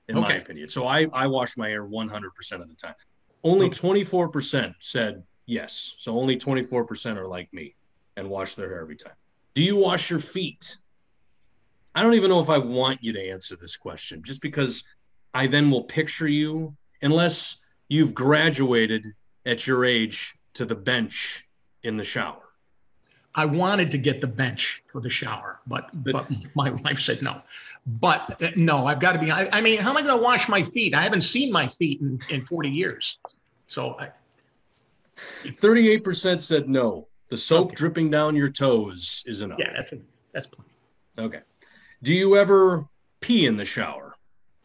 in 0.09 0.15
my 0.15 0.23
Okay. 0.23 0.39
opinion. 0.39 0.67
So 0.69 0.87
I, 0.87 1.07
I 1.13 1.27
wash 1.27 1.59
my 1.59 1.69
hair 1.69 1.85
100% 1.87 2.63
of 2.63 2.69
the 2.71 2.75
time. 2.75 2.95
Only 3.45 3.67
Okay. 3.67 3.79
24% 3.79 4.73
said 4.81 5.23
yes. 5.45 5.95
So 5.99 6.19
only 6.19 6.39
24% 6.39 7.19
are 7.19 7.27
like 7.29 7.53
me 7.53 7.77
and 8.17 8.31
wash 8.31 8.55
their 8.55 8.71
hair 8.71 8.81
every 8.81 8.97
time. 8.97 9.13
Do 9.55 9.63
you 9.63 9.77
wash 9.77 10.09
your 10.09 10.19
feet? 10.19 10.79
I 11.95 12.03
don't 12.03 12.15
even 12.15 12.31
know 12.31 12.41
if 12.41 12.49
I 12.49 12.57
want 12.57 13.03
you 13.03 13.13
to 13.13 13.21
answer 13.31 13.57
this 13.57 13.77
question 13.77 14.23
just 14.25 14.41
because 14.41 14.83
I 15.35 15.47
then 15.47 15.71
will 15.71 15.85
picture 15.85 16.27
you, 16.29 16.75
unless 17.03 17.57
you've 17.89 18.15
graduated 18.15 19.15
at 19.47 19.67
your 19.67 19.85
age 19.85 20.35
to 20.55 20.65
the 20.65 20.75
bench 20.75 21.47
in 21.83 21.97
the 21.97 22.05
shower. 22.05 22.43
I 23.35 23.45
wanted 23.47 23.91
to 23.93 23.99
get 23.99 24.21
the 24.21 24.27
bench 24.27 24.83
for 24.89 25.01
the 25.01 25.11
shower, 25.11 25.61
but 25.67 25.91
But- 26.03 26.13
but 26.13 26.31
my 26.57 26.71
wife 26.71 26.99
said 26.99 27.23
no. 27.23 27.41
But 27.87 28.43
uh, 28.43 28.51
no, 28.57 28.87
I've 28.87 29.01
got 29.01 29.13
to 29.13 29.19
be. 29.19 29.31
I, 29.31 29.49
I 29.53 29.61
mean, 29.61 29.79
how 29.79 29.91
am 29.91 29.97
I 29.97 30.03
going 30.03 30.19
to 30.19 30.23
wash 30.23 30.49
my 30.49 30.63
feet? 30.63 30.93
I 30.93 31.03
haven't 31.03 31.21
seen 31.23 31.51
my 31.53 31.69
feet 31.69 32.01
in, 32.01 32.21
in 32.31 32.45
40 32.45 32.69
years. 32.69 33.19
So 33.67 33.97
I, 33.99 34.11
38% 35.17 36.41
said 36.41 36.69
no. 36.69 37.07
The 37.29 37.37
soap 37.37 37.67
Okay. 37.69 37.75
dripping 37.77 38.11
down 38.11 38.35
your 38.37 38.49
toes 38.49 39.23
is 39.27 39.43
enough. 39.43 39.59
yeah, 39.59 39.73
that's 39.75 39.93
a, 39.93 39.99
that's 40.33 40.47
plenty. 40.47 40.71
Okay. 41.19 41.41
Do 42.03 42.13
you 42.15 42.37
ever 42.37 42.87
pee 43.21 43.47
in 43.47 43.57
the 43.57 43.65
shower? 43.65 44.15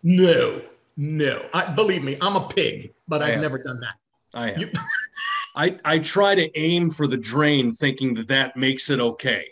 No, 0.04 0.62
no. 0.98 1.46
I, 1.54 1.66
believe 1.74 2.04
me, 2.04 2.18
I'm 2.22 2.36
a 2.36 2.48
pig, 2.48 2.94
but 3.08 3.22
I 3.22 3.28
I've 3.28 3.34
have. 3.34 3.42
never 3.42 3.58
done 3.58 3.80
that. 3.80 3.96
I 4.34 4.48
have. 4.52 4.62
You- 4.62 4.72
I, 5.56 5.78
I 5.86 6.00
try 6.00 6.34
to 6.34 6.60
aim 6.60 6.90
for 6.90 7.06
the 7.06 7.18
drain 7.18 7.72
thinking 7.72 8.16
that 8.16 8.28
that 8.30 8.58
makes 8.58 8.90
it 8.90 9.00
okay. 9.00 9.46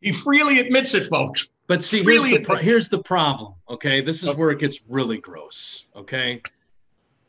He 0.00 0.12
freely 0.12 0.58
admits 0.60 0.94
it, 0.94 1.08
folks. 1.08 1.48
But 1.68 1.82
see, 1.82 2.02
here's 2.02 2.24
the 2.24 2.40
pro- 2.40 2.56
here's 2.56 2.88
the 2.88 3.02
problem. 3.02 3.54
Okay, 3.68 4.00
this 4.00 4.22
is 4.22 4.34
where 4.36 4.50
it 4.50 4.58
gets 4.58 4.80
really 4.88 5.18
gross. 5.18 5.86
Okay, 5.96 6.42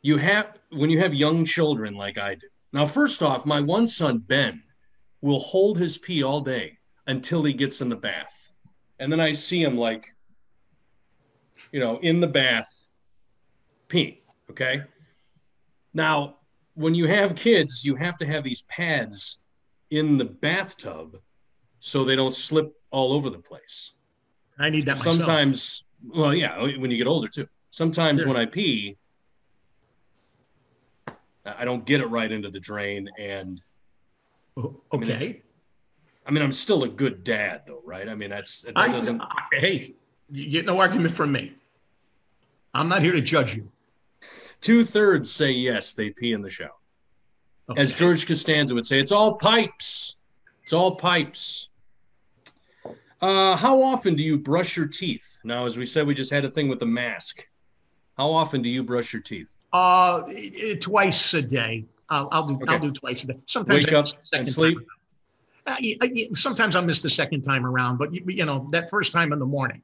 you 0.01 0.17
have 0.17 0.57
when 0.71 0.89
you 0.89 0.99
have 0.99 1.13
young 1.13 1.45
children 1.45 1.95
like 1.95 2.17
I 2.17 2.35
do. 2.35 2.47
Now, 2.73 2.85
first 2.85 3.23
off, 3.23 3.45
my 3.45 3.61
one 3.61 3.87
son 3.87 4.19
Ben 4.19 4.61
will 5.21 5.39
hold 5.39 5.77
his 5.77 5.97
pee 5.97 6.23
all 6.23 6.41
day 6.41 6.77
until 7.07 7.43
he 7.43 7.53
gets 7.53 7.81
in 7.81 7.89
the 7.89 7.95
bath, 7.95 8.51
and 8.99 9.11
then 9.11 9.19
I 9.19 9.31
see 9.33 9.63
him 9.63 9.77
like, 9.77 10.13
you 11.71 11.79
know, 11.79 11.97
in 12.01 12.19
the 12.19 12.27
bath, 12.27 12.71
peeing. 13.89 14.17
Okay. 14.49 14.81
Now, 15.93 16.35
when 16.75 16.93
you 16.95 17.07
have 17.07 17.35
kids, 17.35 17.83
you 17.85 17.95
have 17.95 18.17
to 18.19 18.25
have 18.25 18.43
these 18.43 18.61
pads 18.63 19.39
in 19.89 20.17
the 20.17 20.25
bathtub 20.25 21.17
so 21.79 22.03
they 22.03 22.15
don't 22.15 22.33
slip 22.33 22.73
all 22.91 23.13
over 23.13 23.29
the 23.29 23.39
place 23.39 23.93
I 24.59 24.69
need 24.69 24.85
that 24.87 24.97
myself. 24.97 25.15
sometimes 25.15 25.83
well 26.13 26.33
yeah 26.33 26.59
when 26.77 26.91
you 26.91 26.97
get 26.97 27.07
older 27.07 27.27
too 27.27 27.47
sometimes 27.71 28.21
Sure. 28.21 28.27
when 28.29 28.37
i 28.37 28.45
pee 28.45 28.97
i 31.45 31.63
don't 31.65 31.85
get 31.85 32.01
it 32.01 32.07
right 32.07 32.31
into 32.31 32.49
the 32.49 32.59
drain 32.59 33.07
and 33.19 33.61
O- 34.57 34.81
I 34.93 34.97
mean, 34.97 35.11
Okay. 35.11 35.41
i 36.25 36.31
mean 36.31 36.43
i'm 36.43 36.51
still 36.51 36.83
a 36.83 36.89
good 36.89 37.23
dad 37.23 37.61
though 37.67 37.81
right 37.85 38.07
i 38.09 38.15
mean 38.15 38.29
that's 38.29 38.61
that 38.63 38.73
I, 38.75 38.91
doesn't 38.91 39.21
I- 39.21 39.43
hey, 39.53 39.93
you 40.29 40.49
get 40.49 40.65
no 40.65 40.79
argument 40.79 41.11
from 41.11 41.31
me. 41.31 41.53
I'm 42.73 42.89
not 42.89 43.01
here 43.01 43.13
to 43.13 43.21
judge 43.21 43.55
you. 43.55 43.71
Two-thirds 44.61 45.31
say 45.31 45.51
yes 45.51 45.93
they 45.93 46.09
pee 46.09 46.33
in 46.33 46.41
the 46.41 46.49
shower 46.49 46.69
Okay. 47.69 47.81
as 47.81 47.93
george 47.93 48.25
costanza 48.25 48.73
would 48.73 48.85
say 48.85 48.97
it's 48.99 49.11
all 49.11 49.35
pipes 49.35 50.17
it's 50.63 50.73
all 50.73 50.95
pipes 50.95 51.69
uh, 53.21 53.55
how 53.55 53.81
often 53.81 54.15
do 54.15 54.23
you 54.23 54.37
brush 54.37 54.77
your 54.77 54.87
teeth 54.87 55.39
now 55.43 55.65
as 55.65 55.77
we 55.77 55.85
said 55.85 56.07
we 56.07 56.13
just 56.13 56.31
had 56.31 56.45
a 56.45 56.49
thing 56.49 56.69
with 56.69 56.79
the 56.79 56.85
mask 56.85 57.45
how 58.15 58.31
often 58.31 58.61
do 58.61 58.69
you 58.69 58.83
brush 58.83 59.11
your 59.13 59.21
teeth 59.21 59.57
Uh, 59.73 60.21
eh, 60.33 60.75
twice 60.79 61.33
a 61.33 61.41
day. 61.41 61.85
I'll, 62.09 62.29
I'll 62.31 62.47
do. 62.47 62.55
Okay. 62.55 62.73
I'll 62.73 62.79
do 62.79 62.91
twice 62.91 63.25
a 63.25 63.27
day. 63.27 63.37
Sometimes 63.47 63.85
Wake 63.85 63.93
I 63.93 63.99
up 63.99 64.05
and 64.31 64.47
sleep? 64.47 64.77
Uh, 65.67 65.75
sometimes 66.33 66.77
I 66.77 66.81
miss 66.81 67.01
the 67.01 67.09
second 67.09 67.41
time 67.41 67.65
around, 67.65 67.97
but 67.97 68.13
you, 68.13 68.23
you 68.27 68.45
know 68.45 68.69
that 68.71 68.89
first 68.89 69.11
time 69.11 69.33
in 69.33 69.39
the 69.39 69.45
morning, 69.45 69.81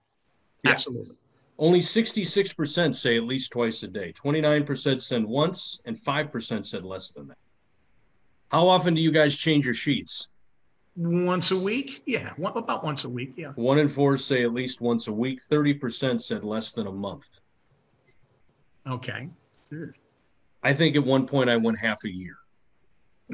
Yeah. 0.63 0.71
absolutely. 0.71 1.17
Only 1.59 1.79
66% 1.79 2.95
say 2.95 3.15
at 3.15 3.23
least 3.23 3.51
twice 3.51 3.83
a 3.83 3.87
day. 3.87 4.11
29% 4.13 5.01
said 5.01 5.23
once, 5.23 5.81
and 5.85 5.97
5% 5.97 6.65
said 6.65 6.83
less 6.83 7.11
than 7.11 7.27
that. 7.27 7.37
How 8.49 8.67
often 8.67 8.93
do 8.93 9.01
you 9.01 9.11
guys 9.11 9.35
change 9.35 9.65
your 9.65 9.73
sheets? 9.73 10.29
Once 10.95 11.51
a 11.51 11.57
week, 11.57 12.03
yeah, 12.05 12.33
one, 12.37 12.55
about 12.55 12.83
once 12.83 13.03
a 13.03 13.09
week, 13.09 13.33
yeah. 13.35 13.51
One 13.55 13.79
in 13.79 13.87
four 13.87 14.15
say 14.17 14.43
at 14.43 14.53
least 14.53 14.79
once 14.79 15.07
a 15.07 15.13
week. 15.13 15.41
30% 15.49 16.21
said 16.21 16.43
less 16.43 16.71
than 16.71 16.85
a 16.85 16.91
month. 16.91 17.39
Okay. 18.85 19.29
I 20.61 20.73
think 20.73 20.95
at 20.95 21.03
one 21.03 21.25
point 21.25 21.49
I 21.49 21.57
went 21.57 21.79
half 21.79 22.03
a 22.03 22.13
year. 22.13 22.35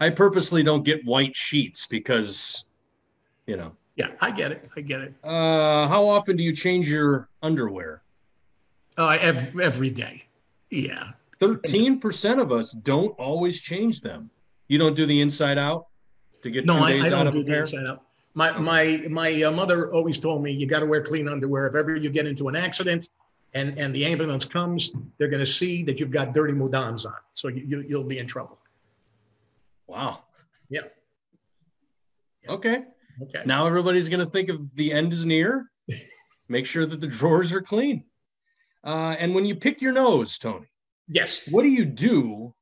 I 0.00 0.10
purposely 0.10 0.62
don't 0.62 0.84
get 0.84 1.04
white 1.04 1.36
sheets 1.36 1.86
because, 1.86 2.66
you 3.46 3.56
know. 3.56 3.72
Yeah, 3.98 4.10
I 4.20 4.30
get 4.30 4.52
it. 4.52 4.68
I 4.76 4.80
get 4.80 5.00
it. 5.00 5.14
Uh, 5.24 5.88
how 5.88 6.06
often 6.06 6.36
do 6.36 6.44
you 6.44 6.54
change 6.54 6.88
your 6.88 7.28
underwear? 7.42 8.02
Uh, 8.96 9.18
every, 9.20 9.64
every 9.64 9.90
day. 9.90 10.24
Yeah. 10.70 11.10
13% 11.40 12.40
of 12.40 12.52
us 12.52 12.72
don't 12.72 13.10
always 13.18 13.60
change 13.60 14.00
them. 14.00 14.30
You 14.68 14.78
don't 14.78 14.94
do 14.94 15.04
the 15.06 15.20
inside 15.20 15.58
out 15.58 15.86
to 16.42 16.50
get 16.50 16.64
No, 16.64 16.78
two 16.78 16.84
I, 16.84 16.92
days 16.92 17.06
I 17.06 17.08
don't 17.10 17.26
of 17.26 17.34
do 17.34 17.40
a 17.40 17.42
the 17.42 17.50
pair? 17.50 17.60
inside 17.60 17.86
out. 17.86 18.04
My 18.34 18.56
my 18.56 19.00
my 19.10 19.42
uh, 19.42 19.50
mother 19.50 19.90
always 19.92 20.18
told 20.18 20.42
me 20.44 20.52
you 20.52 20.66
got 20.66 20.80
to 20.80 20.86
wear 20.86 21.02
clean 21.02 21.26
underwear. 21.28 21.66
If 21.66 21.74
ever 21.74 21.96
you 21.96 22.10
get 22.10 22.26
into 22.26 22.48
an 22.48 22.54
accident, 22.54 23.08
and 23.54 23.76
and 23.78 23.92
the 23.94 24.04
ambulance 24.04 24.44
comes, 24.44 24.92
they're 25.16 25.28
going 25.28 25.40
to 25.40 25.46
see 25.46 25.82
that 25.84 25.98
you've 25.98 26.12
got 26.12 26.34
dirty 26.34 26.52
mudans 26.52 27.04
on, 27.06 27.14
so 27.34 27.48
you, 27.48 27.64
you 27.66 27.84
you'll 27.88 28.04
be 28.04 28.18
in 28.18 28.26
trouble. 28.28 28.58
Wow. 29.88 30.24
Yeah. 30.68 30.82
Okay. 32.48 32.84
Okay. 33.22 33.42
Now 33.46 33.66
everybody's 33.66 34.08
going 34.08 34.20
to 34.24 34.30
think 34.30 34.48
of 34.48 34.74
the 34.76 34.92
end 34.92 35.12
is 35.12 35.26
near. 35.26 35.70
Make 36.48 36.66
sure 36.66 36.86
that 36.86 37.00
the 37.00 37.06
drawers 37.06 37.52
are 37.52 37.60
clean. 37.60 38.04
Uh, 38.84 39.16
and 39.18 39.34
when 39.34 39.44
you 39.44 39.54
pick 39.56 39.80
your 39.82 39.92
nose, 39.92 40.38
Tony, 40.38 40.66
yes. 41.08 41.46
what 41.50 41.62
do 41.62 41.68
you 41.68 41.84
do 41.84 42.54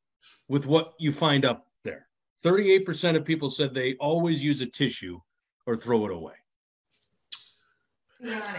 with 0.49 0.66
what 0.66 0.95
you 0.99 1.12
find 1.12 1.45
up 1.45 1.66
there? 1.85 2.09
38% 2.45 3.16
of 3.16 3.25
people 3.25 3.51
said 3.51 3.75
they 3.75 3.95
always 3.95 4.42
use 4.42 4.61
a 4.61 4.66
tissue 4.66 5.21
or 5.66 5.77
throw 5.77 6.07
it 6.07 6.12
away. 6.12 6.33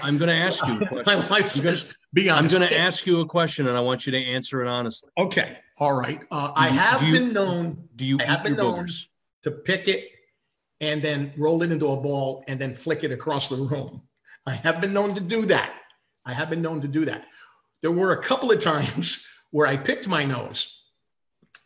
I'm 0.03 0.17
going 0.17 0.29
to 0.29 0.35
ask 0.35 0.65
you 0.67 0.79
a 0.79 0.85
question. 0.87 1.03
wife 1.05 1.23
I'm 1.23 1.29
gonna- 1.29 1.49
says, 1.49 1.93
I'm 2.29 2.47
going 2.47 2.67
to 2.67 2.77
ask 2.77 3.05
you 3.07 3.21
a 3.21 3.25
question 3.25 3.67
and 3.67 3.75
I 3.75 3.81
want 3.81 4.05
you 4.05 4.11
to 4.11 4.23
answer 4.23 4.61
it 4.61 4.67
honestly. 4.67 5.09
Okay. 5.17 5.57
All 5.79 5.93
right. 5.93 6.21
Uh, 6.31 6.51
I 6.55 6.67
you- 6.69 6.73
have 6.77 6.99
do 6.99 7.05
you- 7.07 7.11
been 7.19 7.33
known 7.33 7.89
Do 7.95 8.05
you 8.05 8.17
I 8.21 8.25
have 8.25 8.43
been 8.43 8.55
known. 8.55 8.85
boogers? 8.85 9.07
to 9.43 9.51
pick 9.51 9.87
it 9.87 10.09
and 10.79 11.01
then 11.01 11.33
roll 11.37 11.63
it 11.63 11.71
into 11.71 11.87
a 11.87 11.97
ball 11.97 12.43
and 12.47 12.59
then 12.59 12.73
flick 12.73 13.03
it 13.03 13.11
across 13.11 13.49
the 13.49 13.55
room. 13.55 14.03
I 14.45 14.53
have 14.53 14.79
been 14.79 14.93
known 14.93 15.13
to 15.15 15.21
do 15.21 15.45
that. 15.47 15.73
I 16.25 16.33
have 16.33 16.49
been 16.49 16.61
known 16.61 16.81
to 16.81 16.87
do 16.87 17.05
that. 17.05 17.25
There 17.81 17.91
were 17.91 18.11
a 18.11 18.23
couple 18.23 18.51
of 18.51 18.59
times 18.59 19.27
where 19.51 19.67
I 19.67 19.77
picked 19.77 20.07
my 20.07 20.25
nose. 20.25 20.73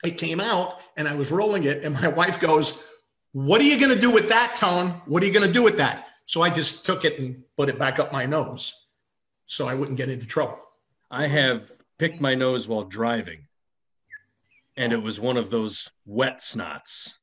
It 0.04 0.18
came 0.18 0.40
out 0.40 0.80
and 0.98 1.08
I 1.08 1.16
was 1.16 1.32
rolling 1.32 1.64
it, 1.64 1.84
and 1.84 1.96
my 1.96 2.08
wife 2.20 2.40
goes, 2.40 2.84
What 3.34 3.62
are 3.62 3.66
you 3.66 3.80
going 3.80 3.94
to 3.94 4.00
do 4.00 4.14
with 4.14 4.30
that, 4.30 4.56
Tone? 4.56 5.02
What 5.06 5.24
are 5.24 5.26
you 5.26 5.34
going 5.34 5.48
to 5.48 5.54
do 5.54 5.64
with 5.64 5.78
that? 5.78 6.08
So 6.26 6.42
I 6.42 6.50
just 6.50 6.86
took 6.86 7.06
it 7.06 7.20
and 7.20 7.44
put 7.58 7.70
it 7.70 7.78
back 7.78 8.00
up 8.00 8.12
my 8.12 8.26
nose 8.26 8.74
so 9.46 9.68
I 9.68 9.74
wouldn't 9.74 9.98
get 9.98 10.10
into 10.10 10.26
trouble. 10.26 10.60
I 11.10 11.28
have 11.28 11.70
picked 12.00 12.22
my 12.22 12.36
nose 12.36 12.68
while 12.68 12.84
driving, 12.84 13.48
and 14.78 14.94
it 14.94 15.02
was 15.04 15.20
one 15.20 15.38
of 15.38 15.50
those 15.50 15.92
wet 16.06 16.40
snots. 16.40 17.16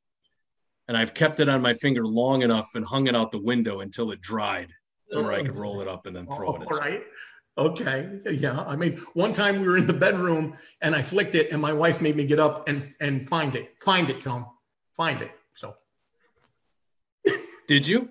And 0.88 0.96
I've 0.96 1.14
kept 1.14 1.38
it 1.38 1.48
on 1.48 1.60
my 1.60 1.74
finger 1.74 2.06
long 2.06 2.42
enough 2.42 2.70
and 2.74 2.84
hung 2.84 3.06
it 3.06 3.14
out 3.14 3.30
the 3.30 3.40
window 3.40 3.80
until 3.80 4.10
it 4.10 4.20
dried, 4.20 4.72
so 5.10 5.22
where 5.22 5.32
I 5.32 5.42
could 5.42 5.54
roll 5.54 5.80
it 5.82 5.88
up 5.88 6.06
and 6.06 6.16
then 6.16 6.26
oh, 6.30 6.36
throw 6.36 6.54
it. 6.56 6.62
All 6.72 6.78
right. 6.78 7.02
Okay. 7.58 8.20
Yeah. 8.30 8.60
I 8.60 8.76
mean, 8.76 8.98
one 9.14 9.32
time 9.32 9.60
we 9.60 9.66
were 9.66 9.76
in 9.76 9.86
the 9.86 9.92
bedroom 9.92 10.56
and 10.80 10.94
I 10.94 11.02
flicked 11.02 11.34
it, 11.34 11.52
and 11.52 11.60
my 11.60 11.72
wife 11.72 12.00
made 12.00 12.16
me 12.16 12.24
get 12.24 12.40
up 12.40 12.68
and 12.68 12.94
and 13.00 13.28
find 13.28 13.54
it. 13.54 13.74
Find 13.82 14.08
it, 14.08 14.20
Tom. 14.20 14.46
Find 14.96 15.20
it. 15.20 15.32
So 15.54 15.76
Did 17.68 17.86
you, 17.86 18.08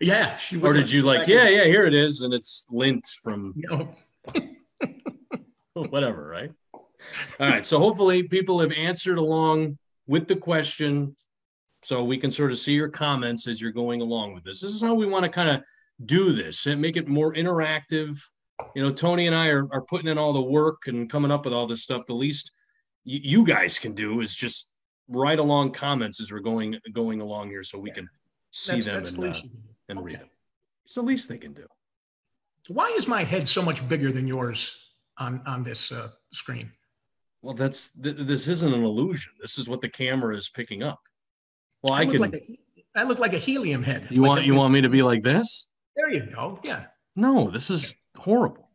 yeah, 0.00 0.36
she 0.36 0.60
or 0.60 0.72
did 0.72 0.90
you 0.90 1.02
like? 1.02 1.28
Yeah, 1.28 1.48
yeah, 1.48 1.64
here 1.64 1.84
it 1.84 1.94
is, 1.94 2.22
and 2.22 2.34
it's 2.34 2.66
lint 2.70 3.06
from 3.22 3.54
whatever, 5.74 6.26
right? 6.26 6.50
All 7.40 7.48
right. 7.48 7.64
So 7.64 7.78
hopefully 7.78 8.24
people 8.24 8.58
have 8.60 8.72
answered 8.72 9.18
along 9.18 9.78
with 10.06 10.28
the 10.28 10.36
question 10.36 11.14
so 11.82 12.04
we 12.04 12.16
can 12.16 12.30
sort 12.30 12.52
of 12.52 12.58
see 12.58 12.72
your 12.72 12.88
comments 12.88 13.46
as 13.46 13.60
you're 13.60 13.72
going 13.72 14.00
along 14.00 14.34
with 14.34 14.44
this. 14.44 14.60
This 14.60 14.72
is 14.72 14.80
how 14.80 14.94
we 14.94 15.06
want 15.06 15.24
to 15.24 15.30
kind 15.30 15.48
of 15.48 15.62
do 16.06 16.32
this 16.32 16.66
and 16.66 16.80
make 16.80 16.96
it 16.96 17.08
more 17.08 17.34
interactive. 17.34 18.18
You 18.76 18.82
know, 18.82 18.92
Tony 18.92 19.26
and 19.26 19.34
I 19.34 19.48
are, 19.48 19.66
are 19.72 19.82
putting 19.82 20.08
in 20.08 20.18
all 20.18 20.32
the 20.32 20.40
work 20.42 20.86
and 20.86 21.10
coming 21.10 21.30
up 21.32 21.44
with 21.44 21.52
all 21.52 21.66
this 21.66 21.82
stuff. 21.82 22.06
The 22.06 22.14
least 22.14 22.52
you 23.04 23.44
guys 23.44 23.78
can 23.78 23.94
do 23.94 24.20
is 24.20 24.34
just 24.34 24.70
write 25.08 25.40
along 25.40 25.72
comments 25.72 26.20
as 26.20 26.30
we're 26.30 26.38
going 26.38 26.78
going 26.92 27.20
along 27.20 27.50
here 27.50 27.64
so 27.64 27.78
we 27.78 27.90
can 27.90 28.08
see 28.52 28.80
that's- 28.80 28.86
them 28.86 28.94
that's 28.94 29.12
and, 29.12 29.18
uh, 29.18 29.26
least 29.26 29.44
you 29.44 29.50
can 29.50 29.58
do. 29.60 29.68
and 29.88 30.04
read 30.04 30.20
them. 30.20 30.30
It's 30.84 30.94
the 30.94 31.02
least 31.02 31.28
they 31.28 31.38
can 31.38 31.52
do. 31.52 31.66
Why 32.68 32.94
is 32.96 33.08
my 33.08 33.24
head 33.24 33.48
so 33.48 33.60
much 33.60 33.86
bigger 33.88 34.12
than 34.12 34.28
yours 34.28 34.92
on 35.18 35.42
on 35.46 35.64
this 35.64 35.90
uh, 35.90 36.10
screen? 36.32 36.70
Well, 37.42 37.54
that's 37.54 37.90
th- 38.00 38.16
this 38.18 38.46
isn't 38.46 38.72
an 38.72 38.84
illusion. 38.84 39.32
This 39.40 39.58
is 39.58 39.68
what 39.68 39.80
the 39.80 39.88
camera 39.88 40.36
is 40.36 40.48
picking 40.48 40.84
up. 40.84 41.00
Well, 41.82 41.94
I, 41.94 42.02
I 42.02 42.04
look. 42.04 42.20
Like 42.20 42.34
a, 42.34 42.58
I 42.94 43.02
look 43.04 43.18
like 43.18 43.32
a 43.32 43.38
helium 43.38 43.82
head. 43.82 44.06
You 44.10 44.22
like 44.22 44.28
want 44.28 44.40
a, 44.40 44.44
you 44.44 44.54
want 44.54 44.72
me 44.72 44.82
to 44.82 44.88
be 44.88 45.02
like 45.02 45.22
this? 45.22 45.68
There 45.96 46.10
you 46.10 46.26
go. 46.34 46.60
Yeah. 46.62 46.86
No, 47.16 47.50
this 47.50 47.70
is 47.70 47.96
horrible. 48.16 48.70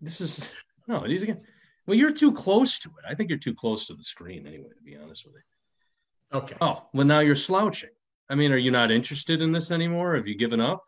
this 0.00 0.20
is 0.20 0.50
no. 0.86 1.06
These 1.06 1.22
again. 1.22 1.40
Well, 1.86 1.96
you're 1.96 2.12
too 2.12 2.32
close 2.32 2.78
to 2.80 2.88
it. 2.88 3.04
I 3.08 3.14
think 3.14 3.30
you're 3.30 3.38
too 3.38 3.54
close 3.54 3.86
to 3.86 3.94
the 3.94 4.02
screen 4.02 4.46
anyway. 4.46 4.70
To 4.76 4.82
be 4.84 4.96
honest 4.96 5.24
with 5.24 5.34
you. 5.34 6.38
Okay. 6.38 6.56
Oh 6.60 6.82
well, 6.92 7.06
now 7.06 7.20
you're 7.20 7.34
slouching. 7.34 7.90
I 8.28 8.34
mean, 8.34 8.52
are 8.52 8.56
you 8.56 8.70
not 8.70 8.90
interested 8.90 9.40
in 9.40 9.52
this 9.52 9.70
anymore? 9.70 10.16
Have 10.16 10.26
you 10.26 10.36
given 10.36 10.60
up? 10.60 10.84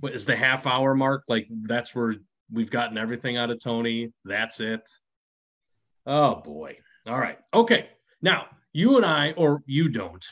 What 0.00 0.12
is 0.12 0.26
the 0.26 0.36
half 0.36 0.66
hour 0.66 0.94
mark? 0.94 1.24
Like 1.28 1.46
that's 1.50 1.94
where 1.94 2.16
we've 2.52 2.70
gotten 2.70 2.98
everything 2.98 3.36
out 3.36 3.50
of 3.50 3.60
Tony. 3.60 4.12
That's 4.24 4.60
it. 4.60 4.82
Oh 6.06 6.36
boy. 6.36 6.78
All 7.06 7.18
right. 7.18 7.38
Okay. 7.52 7.88
Now 8.22 8.46
you 8.74 8.96
and 8.96 9.06
I, 9.06 9.32
or 9.32 9.62
you 9.66 9.88
don't, 9.88 10.26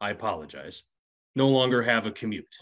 I 0.00 0.10
apologize, 0.10 0.84
no 1.34 1.48
longer 1.48 1.82
have 1.82 2.06
a 2.06 2.12
commute. 2.12 2.56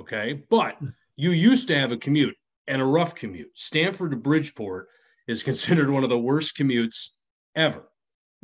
Okay. 0.00 0.42
But 0.50 0.78
you 1.14 1.30
used 1.30 1.68
to 1.68 1.78
have 1.78 1.92
a 1.92 1.96
commute 1.96 2.36
and 2.66 2.82
a 2.82 2.84
rough 2.84 3.14
commute. 3.14 3.50
Stamford 3.54 4.10
to 4.10 4.16
Bridgeport 4.16 4.88
is 5.28 5.42
considered 5.44 5.90
one 5.90 6.02
of 6.02 6.10
the 6.10 6.18
worst 6.18 6.56
commutes 6.56 7.10
ever. 7.54 7.84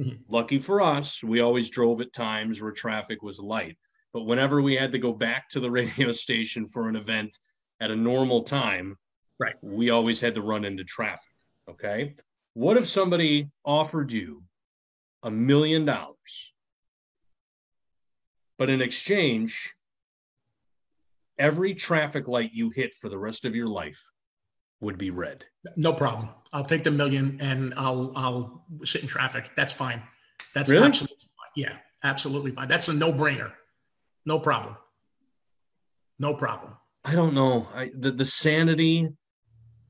Mm-hmm. 0.00 0.16
Lucky 0.28 0.58
for 0.58 0.80
us, 0.82 1.24
we 1.24 1.40
always 1.40 1.70
drove 1.70 2.00
at 2.00 2.12
times 2.12 2.60
where 2.60 2.72
traffic 2.72 3.22
was 3.22 3.40
light. 3.40 3.76
But 4.12 4.24
whenever 4.24 4.60
we 4.60 4.76
had 4.76 4.92
to 4.92 4.98
go 4.98 5.12
back 5.12 5.48
to 5.50 5.60
the 5.60 5.70
radio 5.80 6.12
station 6.12 6.66
for 6.66 6.88
an 6.88 6.96
event 6.96 7.36
at 7.80 7.90
a 7.90 7.96
normal 7.96 8.42
time, 8.42 8.98
right, 9.40 9.56
we 9.62 9.90
always 9.90 10.20
had 10.20 10.34
to 10.34 10.42
run 10.42 10.66
into 10.66 10.84
traffic. 10.84 11.32
Okay. 11.70 12.16
What 12.54 12.76
if 12.76 12.86
somebody 12.86 13.50
offered 13.64 14.12
you 14.12 14.42
a 15.22 15.30
million 15.30 15.84
dollars, 15.84 16.54
but 18.58 18.68
in 18.70 18.80
exchange, 18.80 19.74
every 21.38 21.74
traffic 21.74 22.28
light 22.28 22.50
you 22.52 22.70
hit 22.70 22.94
for 23.00 23.08
the 23.08 23.18
rest 23.18 23.44
of 23.44 23.54
your 23.54 23.68
life 23.68 24.00
would 24.80 24.98
be 24.98 25.10
red? 25.10 25.44
No 25.76 25.92
problem. 25.92 26.28
I'll 26.52 26.64
take 26.64 26.84
the 26.84 26.90
million 26.90 27.38
and 27.40 27.72
I'll 27.76 28.12
I'll 28.16 28.64
sit 28.84 29.02
in 29.02 29.08
traffic. 29.08 29.50
That's 29.56 29.72
fine. 29.72 30.02
That's 30.54 30.70
really? 30.70 30.86
absolutely 30.86 31.16
fine. 31.16 31.52
Yeah, 31.56 31.76
absolutely 32.02 32.50
fine. 32.50 32.68
That's 32.68 32.88
a 32.88 32.92
no-brainer. 32.92 33.52
No 34.26 34.38
problem. 34.38 34.76
No 36.18 36.34
problem. 36.34 36.76
I 37.04 37.14
don't 37.14 37.34
know. 37.34 37.68
I 37.74 37.90
the, 37.98 38.10
the 38.10 38.26
sanity 38.26 39.08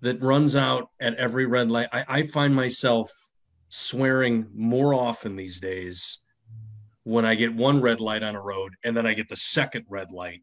that 0.02 0.20
runs 0.20 0.56
out 0.56 0.88
at 1.00 1.14
every 1.14 1.46
red 1.46 1.70
light. 1.70 1.88
I, 1.92 2.04
I 2.08 2.22
find 2.24 2.54
myself 2.54 3.10
swearing 3.74 4.46
more 4.54 4.92
often 4.92 5.34
these 5.34 5.58
days 5.58 6.18
when 7.04 7.24
I 7.24 7.34
get 7.34 7.54
one 7.54 7.80
red 7.80 8.02
light 8.02 8.22
on 8.22 8.36
a 8.36 8.40
road 8.40 8.74
and 8.84 8.94
then 8.94 9.06
I 9.06 9.14
get 9.14 9.30
the 9.30 9.36
second 9.36 9.86
red 9.88 10.12
light 10.12 10.42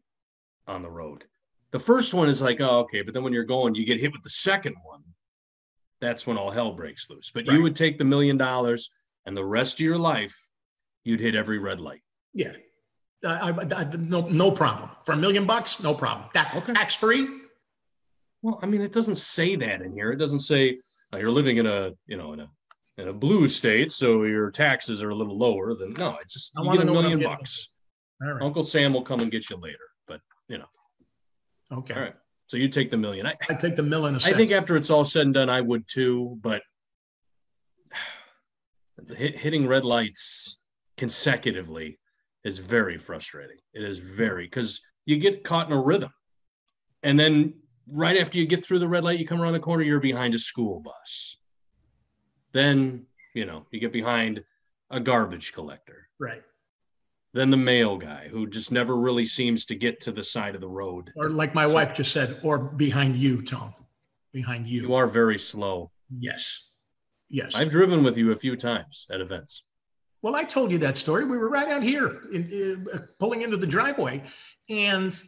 on 0.66 0.82
the 0.82 0.90
road. 0.90 1.22
The 1.70 1.78
first 1.78 2.12
one 2.12 2.28
is 2.28 2.42
like, 2.42 2.60
oh, 2.60 2.80
okay. 2.80 3.02
But 3.02 3.14
then 3.14 3.22
when 3.22 3.32
you're 3.32 3.44
going, 3.44 3.76
you 3.76 3.86
get 3.86 4.00
hit 4.00 4.10
with 4.10 4.24
the 4.24 4.30
second 4.30 4.74
one. 4.82 5.02
That's 6.00 6.26
when 6.26 6.36
all 6.36 6.50
hell 6.50 6.72
breaks 6.72 7.08
loose. 7.08 7.30
But 7.32 7.46
right. 7.46 7.56
you 7.56 7.62
would 7.62 7.76
take 7.76 7.98
the 7.98 8.04
million 8.04 8.36
dollars 8.36 8.90
and 9.26 9.36
the 9.36 9.44
rest 9.44 9.74
of 9.74 9.86
your 9.86 9.98
life, 9.98 10.36
you'd 11.04 11.20
hit 11.20 11.36
every 11.36 11.58
red 11.58 11.78
light. 11.78 12.02
Yeah. 12.34 12.54
Uh, 13.24 13.52
I, 13.70 13.74
I, 13.76 13.84
no, 13.96 14.26
no 14.26 14.50
problem. 14.50 14.90
For 15.06 15.12
a 15.12 15.16
million 15.16 15.46
bucks, 15.46 15.80
no 15.80 15.94
problem. 15.94 16.28
That, 16.34 16.56
okay. 16.56 16.72
Tax 16.72 16.96
free, 16.96 17.28
well, 18.42 18.58
I 18.60 18.66
mean, 18.66 18.80
it 18.80 18.92
doesn't 18.92 19.18
say 19.18 19.54
that 19.54 19.82
in 19.82 19.92
here. 19.92 20.10
It 20.10 20.16
doesn't 20.16 20.40
say 20.40 20.80
uh, 21.12 21.18
you're 21.18 21.30
living 21.30 21.58
in 21.58 21.66
a, 21.66 21.92
you 22.06 22.16
know, 22.16 22.32
in 22.32 22.40
a 22.40 22.50
in 23.00 23.08
a 23.08 23.12
blue 23.12 23.48
state, 23.48 23.90
so 23.90 24.24
your 24.24 24.50
taxes 24.50 25.02
are 25.02 25.10
a 25.10 25.14
little 25.14 25.36
lower 25.36 25.74
than 25.74 25.92
no. 25.94 26.10
I 26.10 26.22
just 26.28 26.52
I 26.56 26.62
you 26.62 26.72
get 26.72 26.88
a 26.88 26.92
million 26.92 27.20
bucks. 27.20 27.70
Right. 28.20 28.42
Uncle 28.42 28.64
Sam 28.64 28.92
will 28.92 29.02
come 29.02 29.20
and 29.20 29.30
get 29.30 29.48
you 29.48 29.56
later, 29.56 29.78
but 30.06 30.20
you 30.48 30.58
know. 30.58 30.66
Okay. 31.72 31.94
All 31.94 32.00
right. 32.00 32.14
So 32.46 32.56
you 32.56 32.68
take 32.68 32.90
the 32.90 32.96
million. 32.96 33.26
I, 33.26 33.34
I 33.48 33.54
take 33.54 33.76
the 33.76 33.82
million. 33.82 34.16
I 34.16 34.32
think 34.32 34.50
after 34.50 34.76
it's 34.76 34.90
all 34.90 35.04
said 35.04 35.22
and 35.22 35.34
done, 35.34 35.48
I 35.48 35.60
would 35.60 35.86
too. 35.88 36.38
But 36.42 36.62
hit, 39.16 39.38
hitting 39.38 39.66
red 39.66 39.84
lights 39.84 40.58
consecutively 40.96 41.98
is 42.44 42.58
very 42.58 42.98
frustrating. 42.98 43.58
It 43.72 43.82
is 43.82 43.98
very 43.98 44.44
because 44.44 44.80
you 45.06 45.18
get 45.18 45.44
caught 45.44 45.68
in 45.68 45.72
a 45.72 45.80
rhythm, 45.80 46.12
and 47.02 47.18
then 47.18 47.54
right 47.88 48.18
after 48.18 48.38
you 48.38 48.46
get 48.46 48.64
through 48.64 48.80
the 48.80 48.88
red 48.88 49.04
light, 49.04 49.18
you 49.18 49.26
come 49.26 49.40
around 49.40 49.52
the 49.52 49.60
corner, 49.60 49.82
you're 49.82 50.00
behind 50.00 50.34
a 50.34 50.38
school 50.38 50.80
bus. 50.80 51.38
Then, 52.52 53.06
you 53.34 53.46
know, 53.46 53.66
you 53.70 53.80
get 53.80 53.92
behind 53.92 54.42
a 54.90 55.00
garbage 55.00 55.52
collector. 55.52 56.08
Right. 56.18 56.42
Then 57.32 57.50
the 57.50 57.56
mail 57.56 57.96
guy 57.96 58.28
who 58.28 58.46
just 58.46 58.72
never 58.72 58.96
really 58.96 59.24
seems 59.24 59.64
to 59.66 59.76
get 59.76 60.00
to 60.00 60.12
the 60.12 60.24
side 60.24 60.54
of 60.56 60.60
the 60.60 60.68
road. 60.68 61.12
Or 61.16 61.28
like 61.28 61.54
my 61.54 61.66
so, 61.66 61.74
wife 61.74 61.94
just 61.94 62.12
said, 62.12 62.40
or 62.42 62.58
behind 62.58 63.16
you, 63.16 63.40
Tom. 63.40 63.74
Behind 64.32 64.66
you. 64.66 64.82
You 64.82 64.94
are 64.94 65.06
very 65.06 65.38
slow. 65.38 65.92
Yes. 66.18 66.70
Yes. 67.28 67.54
I've 67.54 67.70
driven 67.70 68.02
with 68.02 68.16
you 68.16 68.32
a 68.32 68.36
few 68.36 68.56
times 68.56 69.06
at 69.12 69.20
events. 69.20 69.62
Well, 70.22 70.34
I 70.34 70.44
told 70.44 70.72
you 70.72 70.78
that 70.78 70.96
story. 70.96 71.24
We 71.24 71.38
were 71.38 71.48
right 71.48 71.68
out 71.68 71.82
here 71.82 72.20
in, 72.32 72.50
in, 72.50 72.86
uh, 72.92 72.98
pulling 73.18 73.42
into 73.42 73.56
the 73.56 73.66
driveway, 73.66 74.22
and 74.68 75.18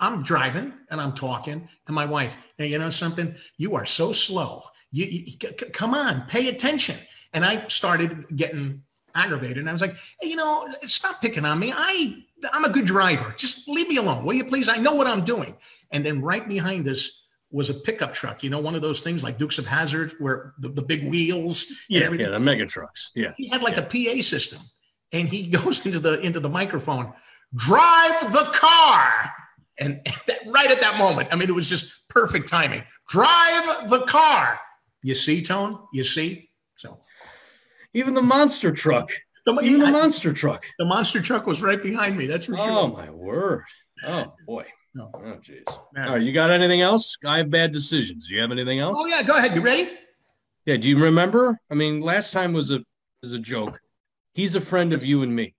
I'm 0.00 0.22
driving 0.22 0.72
and 0.90 1.00
I'm 1.00 1.12
talking, 1.12 1.68
and 1.86 1.94
my 1.94 2.06
wife, 2.06 2.36
hey, 2.56 2.68
you 2.68 2.78
know 2.78 2.90
something? 2.90 3.36
You 3.58 3.76
are 3.76 3.86
so 3.86 4.12
slow. 4.12 4.62
You, 4.92 5.06
you 5.06 5.32
c- 5.40 5.70
come 5.72 5.94
on, 5.94 6.22
pay 6.22 6.48
attention. 6.48 6.96
And 7.32 7.44
I 7.44 7.66
started 7.68 8.26
getting 8.34 8.82
aggravated, 9.14 9.58
and 9.58 9.68
I 9.68 9.72
was 9.72 9.82
like, 9.82 9.96
hey, 10.20 10.28
you 10.28 10.36
know, 10.36 10.66
stop 10.82 11.20
picking 11.20 11.44
on 11.44 11.58
me. 11.58 11.72
I 11.74 12.24
I'm 12.52 12.64
a 12.64 12.70
good 12.70 12.86
driver. 12.86 13.34
Just 13.36 13.68
leave 13.68 13.88
me 13.88 13.96
alone, 13.96 14.24
will 14.24 14.32
you 14.32 14.44
please? 14.44 14.68
I 14.68 14.76
know 14.76 14.94
what 14.94 15.06
I'm 15.06 15.24
doing. 15.24 15.56
And 15.90 16.04
then 16.04 16.22
right 16.22 16.46
behind 16.48 16.88
us 16.88 17.24
was 17.52 17.68
a 17.68 17.74
pickup 17.74 18.12
truck. 18.12 18.42
You 18.42 18.50
know, 18.50 18.60
one 18.60 18.74
of 18.74 18.82
those 18.82 19.00
things 19.00 19.24
like 19.24 19.38
Dukes 19.38 19.58
of 19.58 19.66
Hazzard, 19.66 20.12
where 20.18 20.54
the, 20.58 20.68
the 20.68 20.82
big 20.82 21.08
wheels. 21.08 21.66
Yeah, 21.88 22.04
everything. 22.04 22.26
yeah, 22.26 22.32
the 22.32 22.40
mega 22.40 22.66
trucks. 22.66 23.10
Yeah, 23.14 23.32
he 23.36 23.48
had 23.48 23.62
like 23.62 23.76
yeah. 23.76 24.12
a 24.12 24.16
PA 24.16 24.22
system, 24.22 24.60
and 25.12 25.28
he 25.28 25.46
goes 25.50 25.84
into 25.84 26.00
the 26.00 26.20
into 26.20 26.40
the 26.40 26.50
microphone. 26.50 27.12
Drive 27.54 28.32
the 28.32 28.48
car. 28.54 29.32
And 29.78 30.00
that, 30.26 30.38
right 30.46 30.70
at 30.70 30.80
that 30.80 30.98
moment, 30.98 31.28
I 31.32 31.36
mean, 31.36 31.48
it 31.48 31.54
was 31.54 31.68
just 31.68 32.08
perfect 32.08 32.48
timing. 32.48 32.84
Drive 33.08 33.88
the 33.88 34.04
car. 34.06 34.60
You 35.02 35.14
see, 35.14 35.42
Tone? 35.42 35.78
You 35.92 36.04
see? 36.04 36.50
So 36.76 36.98
even 37.94 38.14
the 38.14 38.22
monster 38.22 38.72
truck. 38.72 39.10
The, 39.46 39.58
even 39.62 39.80
the 39.80 39.90
monster 39.90 40.32
truck. 40.32 40.64
The 40.78 40.84
monster 40.84 41.20
truck 41.20 41.46
was 41.46 41.62
right 41.62 41.82
behind 41.82 42.16
me. 42.16 42.26
That's 42.26 42.46
for 42.46 42.54
oh, 42.54 42.64
sure. 42.64 42.70
Oh 42.70 42.86
my 42.88 43.10
word. 43.10 43.64
Oh 44.06 44.34
boy. 44.46 44.66
No. 44.94 45.10
Oh 45.14 45.38
jeez. 45.40 45.62
All 45.68 45.84
right, 45.94 46.22
you 46.22 46.32
got 46.32 46.50
anything 46.50 46.80
else? 46.80 47.16
I 47.24 47.38
have 47.38 47.50
bad 47.50 47.72
decisions. 47.72 48.28
Do 48.28 48.34
you 48.34 48.40
have 48.40 48.50
anything 48.50 48.78
else? 48.80 48.96
Oh 48.98 49.06
yeah, 49.06 49.22
go 49.22 49.36
ahead. 49.36 49.54
You 49.54 49.60
ready? 49.60 49.90
Yeah. 50.66 50.76
Do 50.76 50.88
you 50.88 50.98
remember? 50.98 51.58
I 51.70 51.74
mean, 51.74 52.00
last 52.00 52.32
time 52.32 52.52
was 52.52 52.70
a 52.70 52.80
was 53.22 53.32
a 53.32 53.38
joke. 53.38 53.80
He's 54.34 54.54
a 54.54 54.60
friend 54.60 54.92
of 54.92 55.04
you 55.04 55.22
and 55.22 55.34
me. 55.34 55.54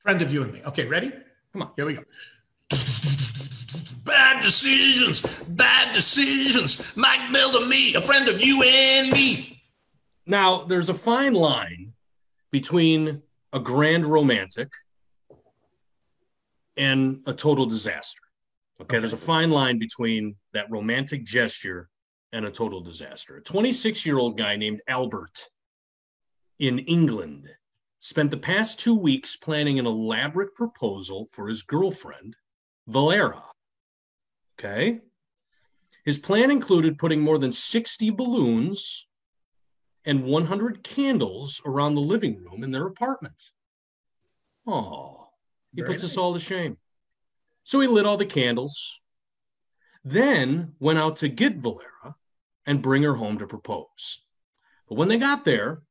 Friend 0.00 0.20
of 0.22 0.32
you 0.32 0.42
and 0.44 0.52
me. 0.52 0.62
Okay, 0.66 0.86
ready? 0.86 1.12
Come 1.52 1.62
on. 1.62 1.70
Here 1.76 1.86
we 1.86 1.94
go. 1.94 2.02
Decisions, 4.46 5.22
bad 5.48 5.92
decisions. 5.92 6.96
Mike 6.96 7.32
Builder, 7.32 7.66
me, 7.66 7.96
a 7.96 8.00
friend 8.00 8.28
of 8.28 8.40
you 8.40 8.62
and 8.62 9.10
me. 9.10 9.60
Now, 10.24 10.62
there's 10.62 10.88
a 10.88 10.94
fine 10.94 11.34
line 11.34 11.92
between 12.52 13.22
a 13.52 13.58
grand 13.58 14.06
romantic 14.06 14.68
and 16.76 17.24
a 17.26 17.32
total 17.32 17.66
disaster. 17.66 18.22
Okay, 18.80 18.84
okay. 18.84 19.00
there's 19.00 19.14
a 19.14 19.16
fine 19.16 19.50
line 19.50 19.80
between 19.80 20.36
that 20.52 20.70
romantic 20.70 21.24
gesture 21.24 21.88
and 22.32 22.46
a 22.46 22.50
total 22.52 22.80
disaster. 22.80 23.38
A 23.38 23.42
26 23.42 24.06
year 24.06 24.18
old 24.18 24.38
guy 24.38 24.54
named 24.54 24.80
Albert 24.86 25.40
in 26.60 26.78
England 26.78 27.48
spent 27.98 28.30
the 28.30 28.36
past 28.36 28.78
two 28.78 28.94
weeks 28.94 29.34
planning 29.34 29.80
an 29.80 29.86
elaborate 29.86 30.54
proposal 30.54 31.26
for 31.32 31.48
his 31.48 31.62
girlfriend 31.62 32.36
Valera. 32.86 33.42
Okay. 34.58 35.00
His 36.04 36.18
plan 36.18 36.50
included 36.50 36.98
putting 36.98 37.20
more 37.20 37.38
than 37.38 37.52
60 37.52 38.10
balloons 38.10 39.08
and 40.04 40.24
100 40.24 40.84
candles 40.84 41.60
around 41.66 41.94
the 41.94 42.00
living 42.00 42.42
room 42.42 42.62
in 42.62 42.70
their 42.70 42.86
apartment. 42.86 43.50
Oh, 44.66 45.28
he 45.72 45.82
Very 45.82 45.92
puts 45.92 46.02
nice. 46.02 46.12
us 46.12 46.16
all 46.16 46.32
to 46.32 46.40
shame. 46.40 46.78
So 47.64 47.80
he 47.80 47.88
lit 47.88 48.06
all 48.06 48.16
the 48.16 48.24
candles, 48.24 49.00
then 50.04 50.74
went 50.78 51.00
out 51.00 51.16
to 51.16 51.28
get 51.28 51.56
Valera 51.56 52.14
and 52.64 52.80
bring 52.80 53.02
her 53.02 53.14
home 53.14 53.38
to 53.38 53.46
propose. 53.46 54.22
But 54.88 54.94
when 54.94 55.08
they 55.08 55.18
got 55.18 55.44
there, 55.44 55.82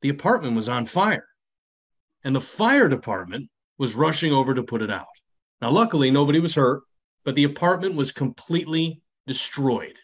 the 0.00 0.08
apartment 0.10 0.54
was 0.54 0.68
on 0.68 0.86
fire, 0.86 1.26
and 2.22 2.34
the 2.34 2.40
fire 2.40 2.88
department 2.88 3.50
was 3.78 3.96
rushing 3.96 4.32
over 4.32 4.54
to 4.54 4.62
put 4.62 4.82
it 4.82 4.90
out. 4.90 5.06
Now, 5.60 5.70
luckily, 5.70 6.10
nobody 6.10 6.38
was 6.38 6.54
hurt, 6.54 6.82
but 7.26 7.34
the 7.34 7.44
apartment 7.44 7.96
was 7.96 8.12
completely 8.12 9.02
destroyed. 9.26 9.98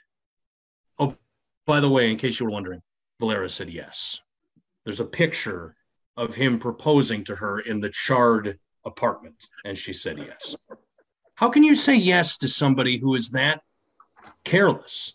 Oh, 0.98 1.16
by 1.66 1.78
the 1.78 1.88
way, 1.88 2.10
in 2.10 2.18
case 2.18 2.40
you 2.40 2.46
were 2.46 2.52
wondering, 2.52 2.82
Valera 3.20 3.48
said 3.48 3.70
yes. 3.70 4.20
There's 4.84 4.98
a 4.98 5.04
picture 5.04 5.76
of 6.16 6.34
him 6.34 6.58
proposing 6.58 7.22
to 7.24 7.36
her 7.36 7.60
in 7.60 7.80
the 7.80 7.90
charred 7.90 8.58
apartment, 8.84 9.46
and 9.64 9.78
she 9.78 9.92
said 9.92 10.18
yes. 10.18 10.56
How 11.36 11.48
can 11.48 11.62
you 11.62 11.76
say 11.76 11.94
yes 11.94 12.36
to 12.38 12.48
somebody 12.48 12.98
who 12.98 13.14
is 13.14 13.30
that 13.30 13.62
careless? 14.42 15.14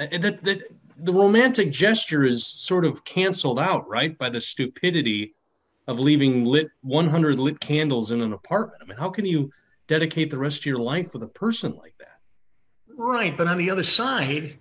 Uh, 0.00 0.18
that, 0.18 0.42
that, 0.42 0.60
the 0.96 1.12
romantic 1.12 1.70
gesture 1.70 2.24
is 2.24 2.44
sort 2.44 2.84
of 2.84 3.04
canceled 3.04 3.60
out, 3.60 3.88
right, 3.88 4.18
by 4.18 4.28
the 4.28 4.40
stupidity 4.40 5.36
of 5.86 6.00
leaving 6.00 6.44
lit 6.44 6.70
100 6.82 7.38
lit 7.38 7.60
candles 7.60 8.10
in 8.10 8.20
an 8.20 8.32
apartment. 8.32 8.82
I 8.82 8.86
mean, 8.86 8.98
how 8.98 9.08
can 9.08 9.24
you 9.24 9.52
dedicate 9.92 10.30
the 10.30 10.38
rest 10.38 10.60
of 10.62 10.66
your 10.66 10.78
life 10.78 11.12
with 11.12 11.22
a 11.22 11.28
person 11.28 11.72
like 11.76 11.94
that? 11.98 12.18
Right, 12.96 13.36
but 13.36 13.46
on 13.46 13.58
the 13.58 13.68
other 13.68 13.82
side, 13.82 14.58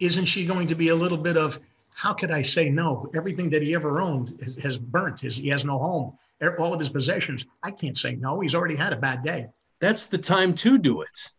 isn't 0.00 0.24
she 0.24 0.46
going 0.46 0.66
to 0.68 0.74
be 0.74 0.88
a 0.88 0.94
little 0.94 1.18
bit 1.18 1.36
of 1.36 1.60
how 1.90 2.14
could 2.14 2.30
I 2.30 2.40
say 2.40 2.70
no? 2.70 3.10
Everything 3.14 3.50
that 3.50 3.60
he 3.60 3.74
ever 3.74 4.00
owned 4.00 4.32
has, 4.40 4.56
has 4.56 4.78
burnt. 4.78 5.20
His, 5.20 5.36
he 5.36 5.48
has 5.48 5.66
no 5.66 5.78
home. 5.78 6.16
Er, 6.42 6.58
all 6.58 6.72
of 6.72 6.78
his 6.78 6.88
possessions. 6.88 7.46
I 7.62 7.72
can't 7.72 7.96
say 7.96 8.16
no. 8.16 8.40
He's 8.40 8.54
already 8.54 8.74
had 8.74 8.94
a 8.94 8.96
bad 8.96 9.22
day. 9.22 9.48
That's 9.80 10.06
the 10.06 10.18
time 10.18 10.54
to 10.54 10.78
do 10.78 11.02
it. 11.02 11.30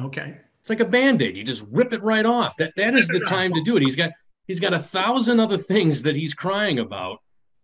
Okay. 0.00 0.36
It's 0.60 0.70
like 0.70 0.80
a 0.80 0.84
band-aid. 0.84 1.36
You 1.36 1.42
just 1.42 1.66
rip 1.72 1.92
it 1.92 2.02
right 2.02 2.24
off. 2.24 2.56
That 2.58 2.74
that 2.76 2.94
is 2.94 3.08
the 3.08 3.20
time 3.20 3.52
to 3.54 3.62
do 3.62 3.76
it. 3.76 3.82
He's 3.82 3.96
got 3.96 4.12
he's 4.46 4.60
got 4.60 4.72
a 4.72 4.78
thousand 4.78 5.40
other 5.40 5.58
things 5.58 6.02
that 6.04 6.14
he's 6.14 6.32
crying 6.32 6.78
about. 6.78 7.18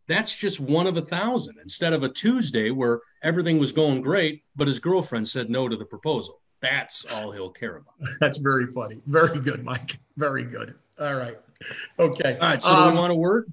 That's 0.07 0.37
just 0.37 0.61
one 0.61 0.87
of 0.87 0.97
a 0.97 1.03
thousand. 1.03 1.57
Instead 1.63 1.93
of 1.93 2.03
a 2.03 2.09
Tuesday 2.09 2.71
where 2.71 3.01
everything 3.23 3.59
was 3.59 3.73
going 3.73 4.03
great, 4.03 4.43
but 4.55 4.69
his 4.69 4.79
girlfriend 4.79 5.27
said 5.27 5.49
no 5.49 5.69
to 5.69 5.77
the 5.77 5.85
proposal. 5.85 6.41
That's 6.61 7.21
all 7.21 7.31
he'll 7.31 7.51
care 7.51 7.77
about. 7.77 7.95
That's 8.21 8.39
very 8.39 8.67
funny. 8.67 9.01
Very 9.07 9.41
good, 9.41 9.65
Mike. 9.65 9.99
Very 10.17 10.45
good. 10.45 10.75
All 11.01 11.15
right. 11.15 11.37
Okay. 11.99 12.39
All 12.41 12.49
right. 12.49 12.63
So, 12.63 12.71
um, 12.71 12.77
do 12.77 12.83
we 12.85 12.89
um, 12.91 12.97
want 12.97 13.13
a 13.13 13.17
word? 13.17 13.53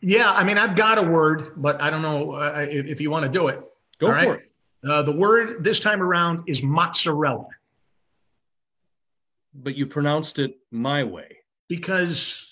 Yeah. 0.00 0.32
I 0.32 0.44
mean, 0.44 0.58
I've 0.58 0.76
got 0.76 0.98
a 0.98 1.02
word, 1.02 1.52
but 1.56 1.80
I 1.80 1.90
don't 1.90 2.02
know 2.02 2.32
uh, 2.32 2.66
if, 2.68 2.86
if, 2.86 3.00
you 3.00 3.10
want 3.10 3.24
to 3.24 3.28
do 3.30 3.48
it. 3.48 3.60
Go 3.98 4.08
for 4.08 4.12
right? 4.12 4.28
it. 4.40 4.50
Uh, 4.88 5.02
the 5.02 5.12
word 5.12 5.64
this 5.64 5.80
time 5.80 6.02
around 6.02 6.42
is 6.46 6.62
mozzarella. 6.62 7.48
But 9.54 9.76
you 9.76 9.86
pronounced 9.86 10.38
it 10.38 10.58
my 10.70 11.02
way. 11.04 11.38
Because 11.68 12.45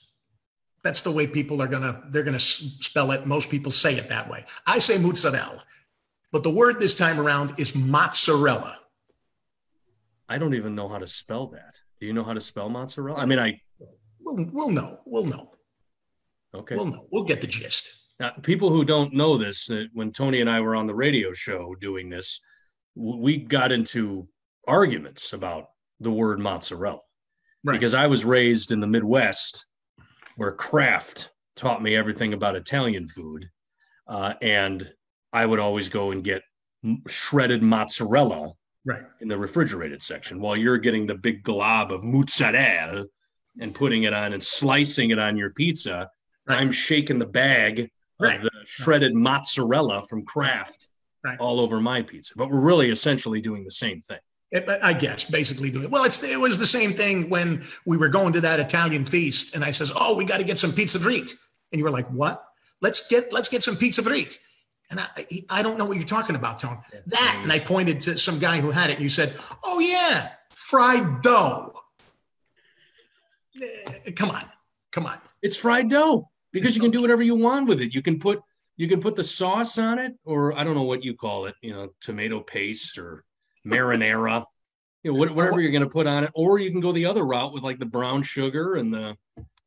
that's 0.85 1.03
the 1.03 1.11
way 1.11 1.27
people 1.27 1.61
are 1.61 1.67
gonna 1.67 2.03
they're 2.11 2.23
gonna 2.23 2.39
spell 2.39 3.11
it. 3.11 3.27
Most 3.27 3.51
people 3.51 3.73
say 3.73 3.97
it 3.97 4.09
that 4.11 4.29
way. 4.29 4.45
I 4.67 4.79
say 4.79 4.99
mozzarella, 4.99 5.65
but 6.31 6.45
the 6.45 6.51
word 6.51 6.79
this 6.79 6.95
time 6.95 7.19
around 7.19 7.55
is 7.59 7.75
mozzarella. 7.75 8.79
I 10.29 10.39
don't 10.39 10.55
even 10.55 10.77
know 10.77 10.89
how 10.89 10.99
to 10.99 11.07
spell 11.07 11.49
that. 11.49 11.81
Do 12.01 12.07
you 12.07 12.13
know 12.13 12.25
how 12.25 12.35
to 12.35 12.41
spell 12.41 12.69
mozzarella? 12.69 13.19
I 13.19 13.27
mean, 13.27 13.39
I 13.39 13.61
We'll, 14.25 14.47
we'll 14.53 14.71
know. 14.71 15.01
We'll 15.05 15.25
know. 15.25 15.51
Okay. 16.55 16.77
We'll 16.77 16.87
know. 16.87 17.07
We'll 17.11 17.25
get 17.25 17.41
the 17.41 17.47
gist. 17.47 17.95
Now, 18.19 18.31
people 18.43 18.71
who 18.71 18.85
don't 18.85 19.13
know 19.13 19.37
this, 19.37 19.71
uh, 19.71 19.85
when 19.93 20.13
Tony 20.13 20.41
and 20.41 20.49
I 20.49 20.61
were 20.61 20.77
on 20.77 20.87
the 20.87 20.95
radio 20.95 21.33
show 21.33 21.75
doing 21.81 22.09
this, 22.09 22.41
we 22.95 23.39
got 23.39 23.73
into 23.73 24.29
arguments 24.67 25.33
about 25.33 25.71
the 26.01 26.13
word 26.13 26.39
mozzarella. 26.39 27.01
Right. 27.65 27.75
Because 27.75 27.95
I 27.95 28.07
was 28.07 28.25
raised 28.25 28.73
in 28.73 28.81
the 28.81 28.87
Midwest 28.87 29.67
where 30.37 30.53
Kraft 30.53 31.31
taught 31.57 31.83
me 31.83 31.95
everything 31.97 32.33
about 32.35 32.57
Italian 32.57 33.07
food. 33.07 33.49
Uh, 34.07 34.35
and 34.43 34.93
I 35.33 35.47
would 35.47 35.61
always 35.61 35.89
go 35.89 36.11
and 36.11 36.23
get 36.23 36.43
shredded 37.09 37.63
mozzarella 37.63 38.53
right. 38.85 39.03
in 39.21 39.29
the 39.29 39.39
refrigerated 39.39 40.03
section 40.03 40.41
while 40.41 40.57
you're 40.57 40.79
getting 40.79 41.07
the 41.07 41.15
big 41.15 41.43
glob 41.43 41.93
of 41.93 42.05
mozzarella 42.05 43.07
and 43.61 43.75
putting 43.75 44.03
it 44.03 44.13
on 44.13 44.33
and 44.33 44.43
slicing 44.43 45.11
it 45.11 45.19
on 45.19 45.37
your 45.37 45.51
pizza. 45.51 46.11
Right. 46.47 46.61
I'm 46.61 46.71
shaking 46.71 47.19
the 47.19 47.27
bag 47.27 47.91
right. 48.19 48.37
of 48.37 48.43
the 48.43 48.51
shredded 48.65 49.15
mozzarella 49.15 50.03
from 50.03 50.25
Kraft 50.25 50.89
right. 51.25 51.39
all 51.39 51.61
over 51.61 51.81
my 51.81 52.03
pizza. 52.03 52.35
But 52.37 52.51
we're 52.51 52.61
really 52.61 52.91
essentially 52.91 53.41
doing 53.41 53.65
the 53.65 53.71
same 53.71 54.03
thing. 54.03 54.19
I 54.55 54.93
guess 54.93 55.25
basically 55.25 55.71
doing 55.71 55.85
it. 55.85 55.91
Well, 55.91 56.05
it's 56.05 56.23
it 56.23 56.39
was 56.39 56.59
the 56.59 56.67
same 56.67 56.93
thing 56.93 57.29
when 57.29 57.65
we 57.85 57.97
were 57.97 58.09
going 58.09 58.33
to 58.35 58.41
that 58.43 58.61
Italian 58.61 59.05
feast, 59.05 59.55
and 59.55 59.65
I 59.65 59.73
says, 59.73 59.93
"Oh, 59.95 60.17
we 60.17 60.25
got 60.25 60.39
to 60.39 60.45
get 60.45 60.59
some 60.59 60.73
pizza 60.73 60.99
frites," 60.99 61.33
and 61.73 61.79
you 61.79 61.85
were 61.85 61.91
like, 61.91 62.09
"What? 62.09 62.45
Let's 62.81 63.09
get 63.09 63.33
let's 63.33 63.49
get 63.49 63.63
some 63.63 63.77
pizza 63.77 64.03
frites." 64.03 64.39
And 64.91 65.01
I 65.01 65.09
I 65.51 65.63
don't 65.63 65.77
know 65.77 65.87
what 65.87 65.97
you're 65.97 66.07
talking 66.07 66.37
about, 66.37 66.61
Tone. 66.61 66.79
Yeah. 66.93 67.01
That, 67.07 67.41
and 67.43 67.51
I 67.51 67.59
pointed 67.59 68.01
to 68.03 68.17
some 68.19 68.39
guy 68.39 68.61
who 68.61 68.71
had 68.71 68.91
it, 68.91 68.95
and 68.95 69.03
you 69.03 69.09
said, 69.09 69.35
"Oh 69.65 69.81
yeah, 69.81 70.31
fried 70.51 71.23
dough." 71.23 71.73
Eh, 73.61 74.13
come 74.13 74.31
on, 74.31 74.45
come 74.93 75.07
on. 75.07 75.19
It's 75.43 75.57
fried 75.57 75.89
dough 75.91 76.31
because 76.53 76.77
you 76.77 76.83
can 76.83 76.93
do 76.93 77.01
whatever 77.01 77.23
you 77.23 77.35
want 77.35 77.69
with 77.69 77.81
it. 77.81 77.93
You 77.93 78.03
can 78.03 78.21
put 78.21 78.41
you 78.77 78.89
can 78.89 79.01
put 79.01 79.17
the 79.17 79.25
sauce 79.25 79.79
on 79.79 79.99
it, 79.99 80.15
or 80.25 80.57
I 80.57 80.63
don't 80.63 80.75
know 80.75 80.83
what 80.83 81.05
you 81.05 81.15
call 81.15 81.47
it, 81.47 81.55
you 81.61 81.73
know, 81.73 81.89
tomato 82.01 82.41
paste 82.41 82.99
or 82.99 83.25
marinara, 83.67 84.45
you 85.03 85.13
know, 85.13 85.19
whatever 85.19 85.61
you're 85.61 85.73
going 85.73 85.83
to 85.83 85.89
put 85.89 86.07
on 86.07 86.25
it, 86.25 86.31
or 86.35 86.59
you 86.59 86.71
can 86.71 86.81
go 86.81 86.93
the 86.93 87.07
other 87.07 87.25
route 87.25 87.53
with 87.53 87.63
like 87.63 87.79
the 87.79 87.87
brown 87.87 88.23
sugar 88.23 88.77
and 88.77 88.93
the 88.93 89.17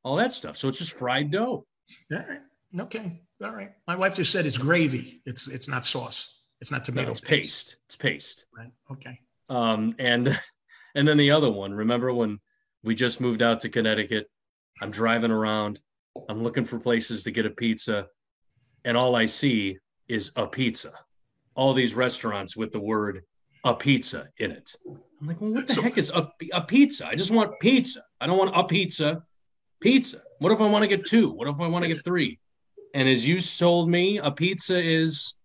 all 0.04 0.16
that 0.16 0.34
stuff. 0.34 0.58
So 0.58 0.68
it's 0.68 0.78
just 0.78 0.98
fried 0.98 1.32
dough. 1.32 1.66
All 2.12 2.18
right. 2.18 2.40
Okay. 2.80 3.22
All 3.44 3.52
right. 3.52 3.70
My 3.88 3.96
wife 3.96 4.16
just 4.16 4.32
said 4.32 4.46
it's 4.46 4.58
gravy. 4.58 5.22
It's 5.26 5.48
it's 5.48 5.68
not 5.68 5.86
sauce. 5.86 6.42
It's 6.60 6.72
not 6.72 6.86
tomato. 6.86 7.08
No, 7.08 7.12
it's 7.12 7.22
paste. 7.22 7.30
paste. 7.30 7.78
It's 7.86 7.96
paste. 7.96 8.46
Right. 8.56 8.72
Okay. 8.92 9.20
Um 9.50 9.96
and 10.00 10.40
and 10.96 11.08
then 11.08 11.18
the 11.18 11.32
other 11.32 11.52
one. 11.52 11.74
Remember 11.74 12.14
when 12.14 12.40
we 12.84 12.96
just 12.96 13.22
moved 13.22 13.42
out 13.42 13.62
to 13.62 13.70
Connecticut. 13.70 14.30
I'm 14.82 14.92
driving 14.92 15.32
around. 15.32 15.80
I'm 16.30 16.42
looking 16.42 16.66
for 16.66 16.80
places 16.80 17.24
to 17.24 17.32
get 17.32 17.46
a 17.46 17.52
pizza. 17.52 18.08
And 18.86 18.98
all 18.98 19.16
I 19.16 19.26
see 19.26 19.78
is 20.08 20.32
a 20.36 20.48
pizza. 20.48 20.94
All 21.56 21.74
these 21.74 21.96
restaurants 21.96 22.56
with 22.56 22.72
the 22.72 22.80
word 22.80 23.24
apizza 23.66 24.28
in 24.38 24.52
it. 24.52 24.76
I'm 25.22 25.28
like, 25.28 25.42
well, 25.42 25.52
what 25.52 25.68
the 25.68 25.74
so, 25.74 25.82
heck 25.82 25.98
is 25.98 26.10
a, 26.12 26.32
a 26.54 26.62
pizza? 26.62 27.08
I 27.08 27.16
just 27.16 27.32
want 27.32 27.60
pizza. 27.60 28.02
I 28.22 28.28
don't 28.28 28.38
want 28.38 28.52
a 28.56 28.64
pizza. 28.64 29.24
Pizza. 29.80 30.22
What 30.40 30.52
if 30.52 30.62
I 30.62 30.70
want 30.70 30.84
to 30.84 30.88
get 30.88 31.06
two? 31.06 31.30
What 31.30 31.48
if 31.48 31.60
I 31.60 31.68
want 31.68 31.84
to 31.84 31.90
get 31.90 32.04
three? 32.04 32.40
And 32.94 33.08
as 33.08 33.28
you 33.28 33.42
told 33.42 33.90
me, 33.90 34.18
a 34.18 34.32
pizza 34.32 34.80
is. 34.80 35.36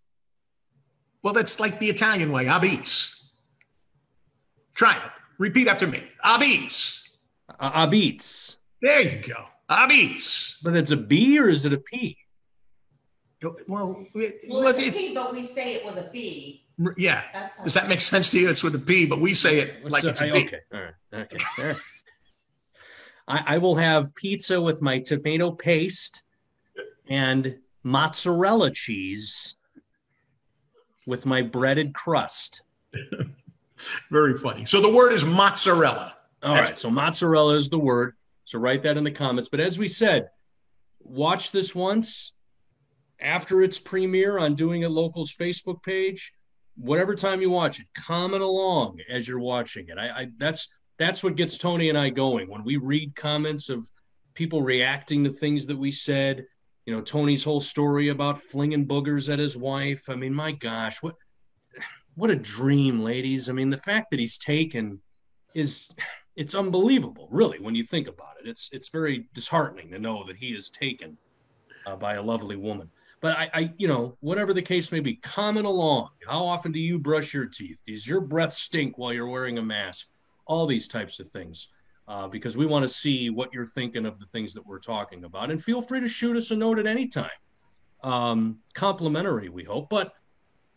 Well, 1.23 1.33
that's 1.33 1.59
like 1.59 1.79
the 1.79 1.87
Italian 1.87 2.31
way. 2.31 2.45
Abits. 2.45 3.23
Try 4.75 4.95
it. 4.95 5.11
Repeat 5.37 5.67
after 5.67 5.87
me. 5.87 6.09
Abits. 6.23 7.07
Uh, 7.59 7.85
Abits. 7.85 8.57
There 8.81 9.01
you 9.01 9.21
go. 9.27 9.45
Abits. 9.69 10.61
But 10.63 10.75
it's 10.75 10.91
a 10.91 10.97
B 10.97 11.39
or 11.39 11.49
is 11.49 11.65
it 11.65 11.73
a 11.73 11.77
P? 11.77 12.17
Well, 13.67 14.05
it, 14.15 14.35
well, 14.49 14.67
it's 14.67 14.79
a 14.79 14.91
P, 14.91 15.13
but 15.13 15.33
we 15.33 15.43
say 15.43 15.75
it 15.75 15.85
with 15.85 15.97
a 15.97 16.09
B. 16.11 16.62
Yeah. 16.97 17.23
Does 17.63 17.73
that 17.75 17.87
make 17.87 18.01
sense 18.01 18.31
to 18.31 18.39
you? 18.39 18.49
It's 18.49 18.63
with 18.63 18.75
a 18.75 18.79
P, 18.79 19.05
but 19.05 19.19
we 19.19 19.33
say 19.33 19.59
it 19.59 19.89
like 19.89 20.01
so, 20.01 20.09
it's 20.09 20.21
a 20.21 20.25
P. 20.25 20.45
Okay. 20.45 20.59
All 20.73 20.81
right. 20.81 20.93
Okay. 21.13 21.37
All 21.59 21.65
right. 21.65 21.81
I, 23.27 23.55
I 23.55 23.57
will 23.57 23.75
have 23.75 24.13
pizza 24.15 24.61
with 24.61 24.81
my 24.81 24.99
tomato 24.99 25.51
paste 25.51 26.23
and 27.07 27.57
mozzarella 27.83 28.71
cheese 28.71 29.55
with 31.05 31.25
my 31.25 31.41
breaded 31.41 31.93
crust. 31.93 32.63
Very 34.09 34.37
funny. 34.37 34.65
So 34.65 34.81
the 34.81 34.93
word 34.93 35.13
is 35.13 35.25
mozzarella. 35.25 36.15
All 36.41 36.55
right. 36.55 36.77
So 36.77 36.89
mozzarella 36.89 37.55
is 37.55 37.69
the 37.69 37.79
word. 37.79 38.15
So 38.45 38.59
write 38.59 38.83
that 38.83 38.97
in 38.97 39.03
the 39.03 39.11
comments. 39.11 39.49
But 39.49 39.59
as 39.59 39.77
we 39.79 39.87
said, 39.87 40.29
watch 41.01 41.51
this 41.51 41.73
once 41.73 42.33
after 43.19 43.61
its 43.61 43.79
premiere 43.79 44.37
on 44.37 44.55
Doing 44.55 44.81
It 44.81 44.91
Local's 44.91 45.33
Facebook 45.33 45.81
page. 45.83 46.33
Whatever 46.75 47.15
time 47.15 47.41
you 47.41 47.49
watch 47.49 47.79
it, 47.79 47.87
comment 47.95 48.43
along 48.43 48.99
as 49.09 49.27
you're 49.27 49.39
watching 49.39 49.87
it. 49.89 49.97
I, 49.97 50.09
I 50.09 50.27
that's 50.37 50.69
that's 50.97 51.23
what 51.23 51.35
gets 51.35 51.57
Tony 51.57 51.89
and 51.89 51.97
I 51.97 52.09
going 52.09 52.49
when 52.49 52.63
we 52.63 52.77
read 52.77 53.15
comments 53.15 53.69
of 53.69 53.89
people 54.33 54.61
reacting 54.61 55.23
to 55.23 55.29
things 55.29 55.65
that 55.67 55.77
we 55.77 55.91
said. 55.91 56.45
You 56.85 56.95
know, 56.95 57.01
Tony's 57.01 57.43
whole 57.43 57.61
story 57.61 58.09
about 58.09 58.41
flinging 58.41 58.87
boogers 58.87 59.31
at 59.31 59.39
his 59.39 59.55
wife. 59.55 60.09
I 60.09 60.15
mean, 60.15 60.33
my 60.33 60.51
gosh, 60.51 61.01
what 61.01 61.15
what 62.15 62.29
a 62.29 62.35
dream, 62.35 63.01
ladies. 63.01 63.49
I 63.49 63.53
mean, 63.53 63.69
the 63.69 63.77
fact 63.77 64.11
that 64.11 64.19
he's 64.19 64.37
taken 64.37 64.99
is 65.55 65.91
it's 66.35 66.55
unbelievable, 66.55 67.27
really, 67.31 67.59
when 67.59 67.75
you 67.75 67.83
think 67.83 68.07
about 68.07 68.35
it. 68.43 68.49
It's 68.49 68.69
it's 68.71 68.89
very 68.89 69.27
disheartening 69.33 69.91
to 69.91 69.99
know 69.99 70.25
that 70.27 70.37
he 70.37 70.47
is 70.47 70.69
taken 70.69 71.17
uh, 71.85 71.95
by 71.95 72.15
a 72.15 72.21
lovely 72.21 72.55
woman. 72.55 72.89
But 73.23 73.37
I, 73.37 73.49
I, 73.53 73.73
you 73.77 73.87
know, 73.87 74.17
whatever 74.19 74.53
the 74.53 74.61
case 74.61 74.91
may 74.91 74.99
be, 74.99 75.15
comment 75.15 75.65
along. 75.65 76.09
How 76.27 76.45
often 76.45 76.73
do 76.73 76.79
you 76.79 76.99
brush 76.99 77.33
your 77.33 77.45
teeth? 77.45 77.81
Does 77.87 78.05
your 78.05 78.19
breath 78.19 78.53
stink 78.53 78.97
while 78.97 79.13
you're 79.13 79.29
wearing 79.29 79.57
a 79.57 79.61
mask? 79.61 80.07
All 80.45 80.65
these 80.65 80.89
types 80.89 81.21
of 81.21 81.29
things, 81.29 81.69
uh, 82.09 82.27
because 82.27 82.57
we 82.57 82.65
want 82.65 82.83
to 82.83 82.89
see 82.89 83.29
what 83.29 83.53
you're 83.53 83.65
thinking 83.65 84.05
of 84.05 84.19
the 84.19 84.25
things 84.25 84.53
that 84.55 84.67
we're 84.67 84.77
talking 84.77 85.23
about. 85.23 85.51
And 85.51 85.63
feel 85.63 85.81
free 85.81 86.01
to 86.01 86.07
shoot 86.09 86.35
us 86.35 86.51
a 86.51 86.55
note 86.57 86.79
at 86.79 86.85
any 86.85 87.07
time. 87.07 87.29
Um, 88.03 88.59
complimentary, 88.73 89.47
we 89.47 89.63
hope, 89.63 89.89
but 89.89 90.15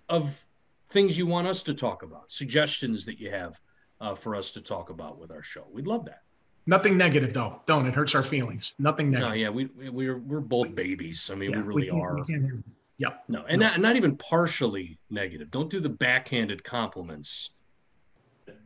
of 0.08 0.46
things 0.90 1.18
you 1.18 1.26
want 1.26 1.48
us 1.48 1.64
to 1.64 1.74
talk 1.74 2.04
about, 2.04 2.30
suggestions 2.30 3.04
that 3.06 3.18
you 3.18 3.28
have 3.28 3.60
uh, 4.00 4.14
for 4.14 4.36
us 4.36 4.52
to 4.52 4.60
talk 4.60 4.90
about 4.90 5.18
with 5.18 5.32
our 5.32 5.42
show. 5.42 5.66
We'd 5.72 5.88
love 5.88 6.04
that. 6.04 6.22
Nothing 6.66 6.98
negative 6.98 7.32
though. 7.32 7.62
Don't. 7.66 7.86
It 7.86 7.94
hurts 7.94 8.14
our 8.14 8.22
feelings. 8.24 8.74
Nothing 8.78 9.10
negative. 9.10 9.28
No, 9.30 9.34
yeah, 9.36 9.50
we, 9.50 9.66
we 9.66 9.88
we're 9.90 10.18
we're 10.18 10.40
both 10.40 10.74
babies. 10.74 11.30
I 11.32 11.36
mean, 11.36 11.50
Yeah, 11.52 11.58
we 11.58 11.62
really 11.62 11.86
can't- 11.90 12.02
are. 12.02 12.24
we. 12.26 12.62
Yep. 12.98 13.24
No, 13.28 13.44
and 13.48 13.60
not 13.60 13.78
not 13.80 13.96
even 13.96 14.16
partially 14.16 14.98
negative. 15.10 15.50
Don't 15.50 15.70
do 15.70 15.80
the 15.80 15.88
backhanded 15.88 16.64
compliments 16.64 17.50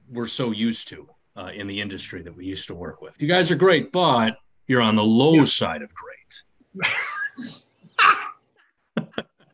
we're 0.08 0.26
so 0.26 0.50
used 0.50 0.88
to 0.88 1.08
uh, 1.36 1.50
in 1.54 1.66
the 1.66 1.80
industry 1.80 2.22
that 2.22 2.34
we 2.36 2.44
used 2.46 2.66
to 2.68 2.74
work 2.74 3.00
with. 3.02 3.20
You 3.20 3.28
guys 3.28 3.50
are 3.50 3.56
great, 3.56 3.92
but 3.92 4.36
you're 4.66 4.80
on 4.82 4.96
the 4.96 5.04
low 5.04 5.34
Yeah. 5.34 5.44
side 5.44 5.82
of 5.82 5.92
great. 5.94 6.42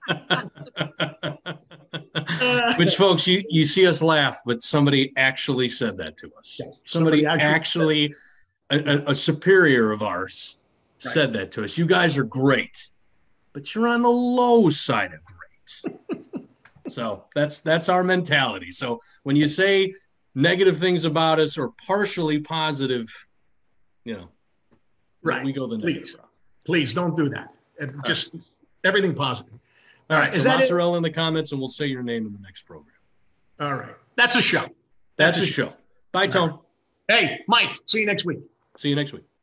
Which 2.79 2.97
folks, 2.97 3.27
you 3.27 3.43
you 3.49 3.65
see 3.65 3.87
us 3.87 4.03
laugh, 4.03 4.39
but 4.45 4.63
somebody 4.63 5.13
actually 5.17 5.69
said 5.69 5.97
that 5.99 6.17
to 6.19 6.31
us. 6.39 6.57
Yes, 6.61 6.79
Somebody, 6.85 7.23
somebody 7.23 7.43
actually, 7.45 8.05
a, 8.05 8.11
a, 8.71 9.11
a 9.11 9.15
superior 9.15 9.93
of 9.93 10.03
ours, 10.03 10.59
Right. 11.05 11.13
said 11.13 11.33
that 11.35 11.51
to 11.53 11.65
us. 11.65 11.77
You 11.77 11.85
guys 11.87 12.17
are 12.17 12.25
great, 12.25 12.89
but 13.53 13.75
you're 13.75 13.87
on 13.87 14.01
the 14.03 14.09
low 14.11 14.71
side 14.71 15.13
of 15.13 15.21
great. 15.25 16.45
so 16.89 17.25
that's 17.35 17.61
that's 17.61 17.89
our 17.91 18.03
mentality. 18.03 18.71
So 18.71 19.01
when 19.25 19.37
you 19.37 19.47
say 19.47 19.93
negative 20.35 20.79
things 20.79 21.05
about 21.05 21.39
us 21.39 21.59
or 21.59 21.73
partially 21.87 22.39
positive, 22.41 23.09
you 24.05 24.15
know, 24.17 24.29
Right. 25.23 25.45
we 25.45 25.53
go 25.53 25.67
the 25.67 25.79
Please. 25.79 26.17
route. 26.19 26.29
Please 26.65 26.93
don't 26.95 27.15
do 27.17 27.29
that. 27.31 27.53
Uh, 27.81 27.87
Just 28.05 28.35
everything 28.85 29.15
positive. 29.15 29.53
All 30.09 30.19
right, 30.21 30.33
Is 30.35 30.45
so 30.45 30.49
that 30.49 30.57
it? 30.57 30.61
mozzarella 30.61 30.97
in 30.97 31.03
the 31.03 31.11
comments, 31.11 31.51
and 31.53 31.61
we'll 31.61 31.69
say 31.69 31.87
your 31.87 32.03
name 32.05 32.27
in 32.27 32.33
the 32.33 32.39
next 32.39 32.63
program. 32.63 32.95
All 33.61 33.75
right. 33.75 33.95
That's 34.17 34.37
a 34.37 34.41
show. 34.43 34.61
That's, 35.17 35.37
That's 35.37 35.41
a 35.41 35.47
show. 35.47 35.73
Bye, 36.13 36.29
Tone. 36.29 36.59
Hey, 37.09 37.41
Mike, 37.49 37.75
see 37.87 38.01
you 38.01 38.07
next 38.07 38.25
week. 38.25 38.39
See 38.77 38.89
you 38.89 38.95
next 38.95 39.13
week. 39.13 39.36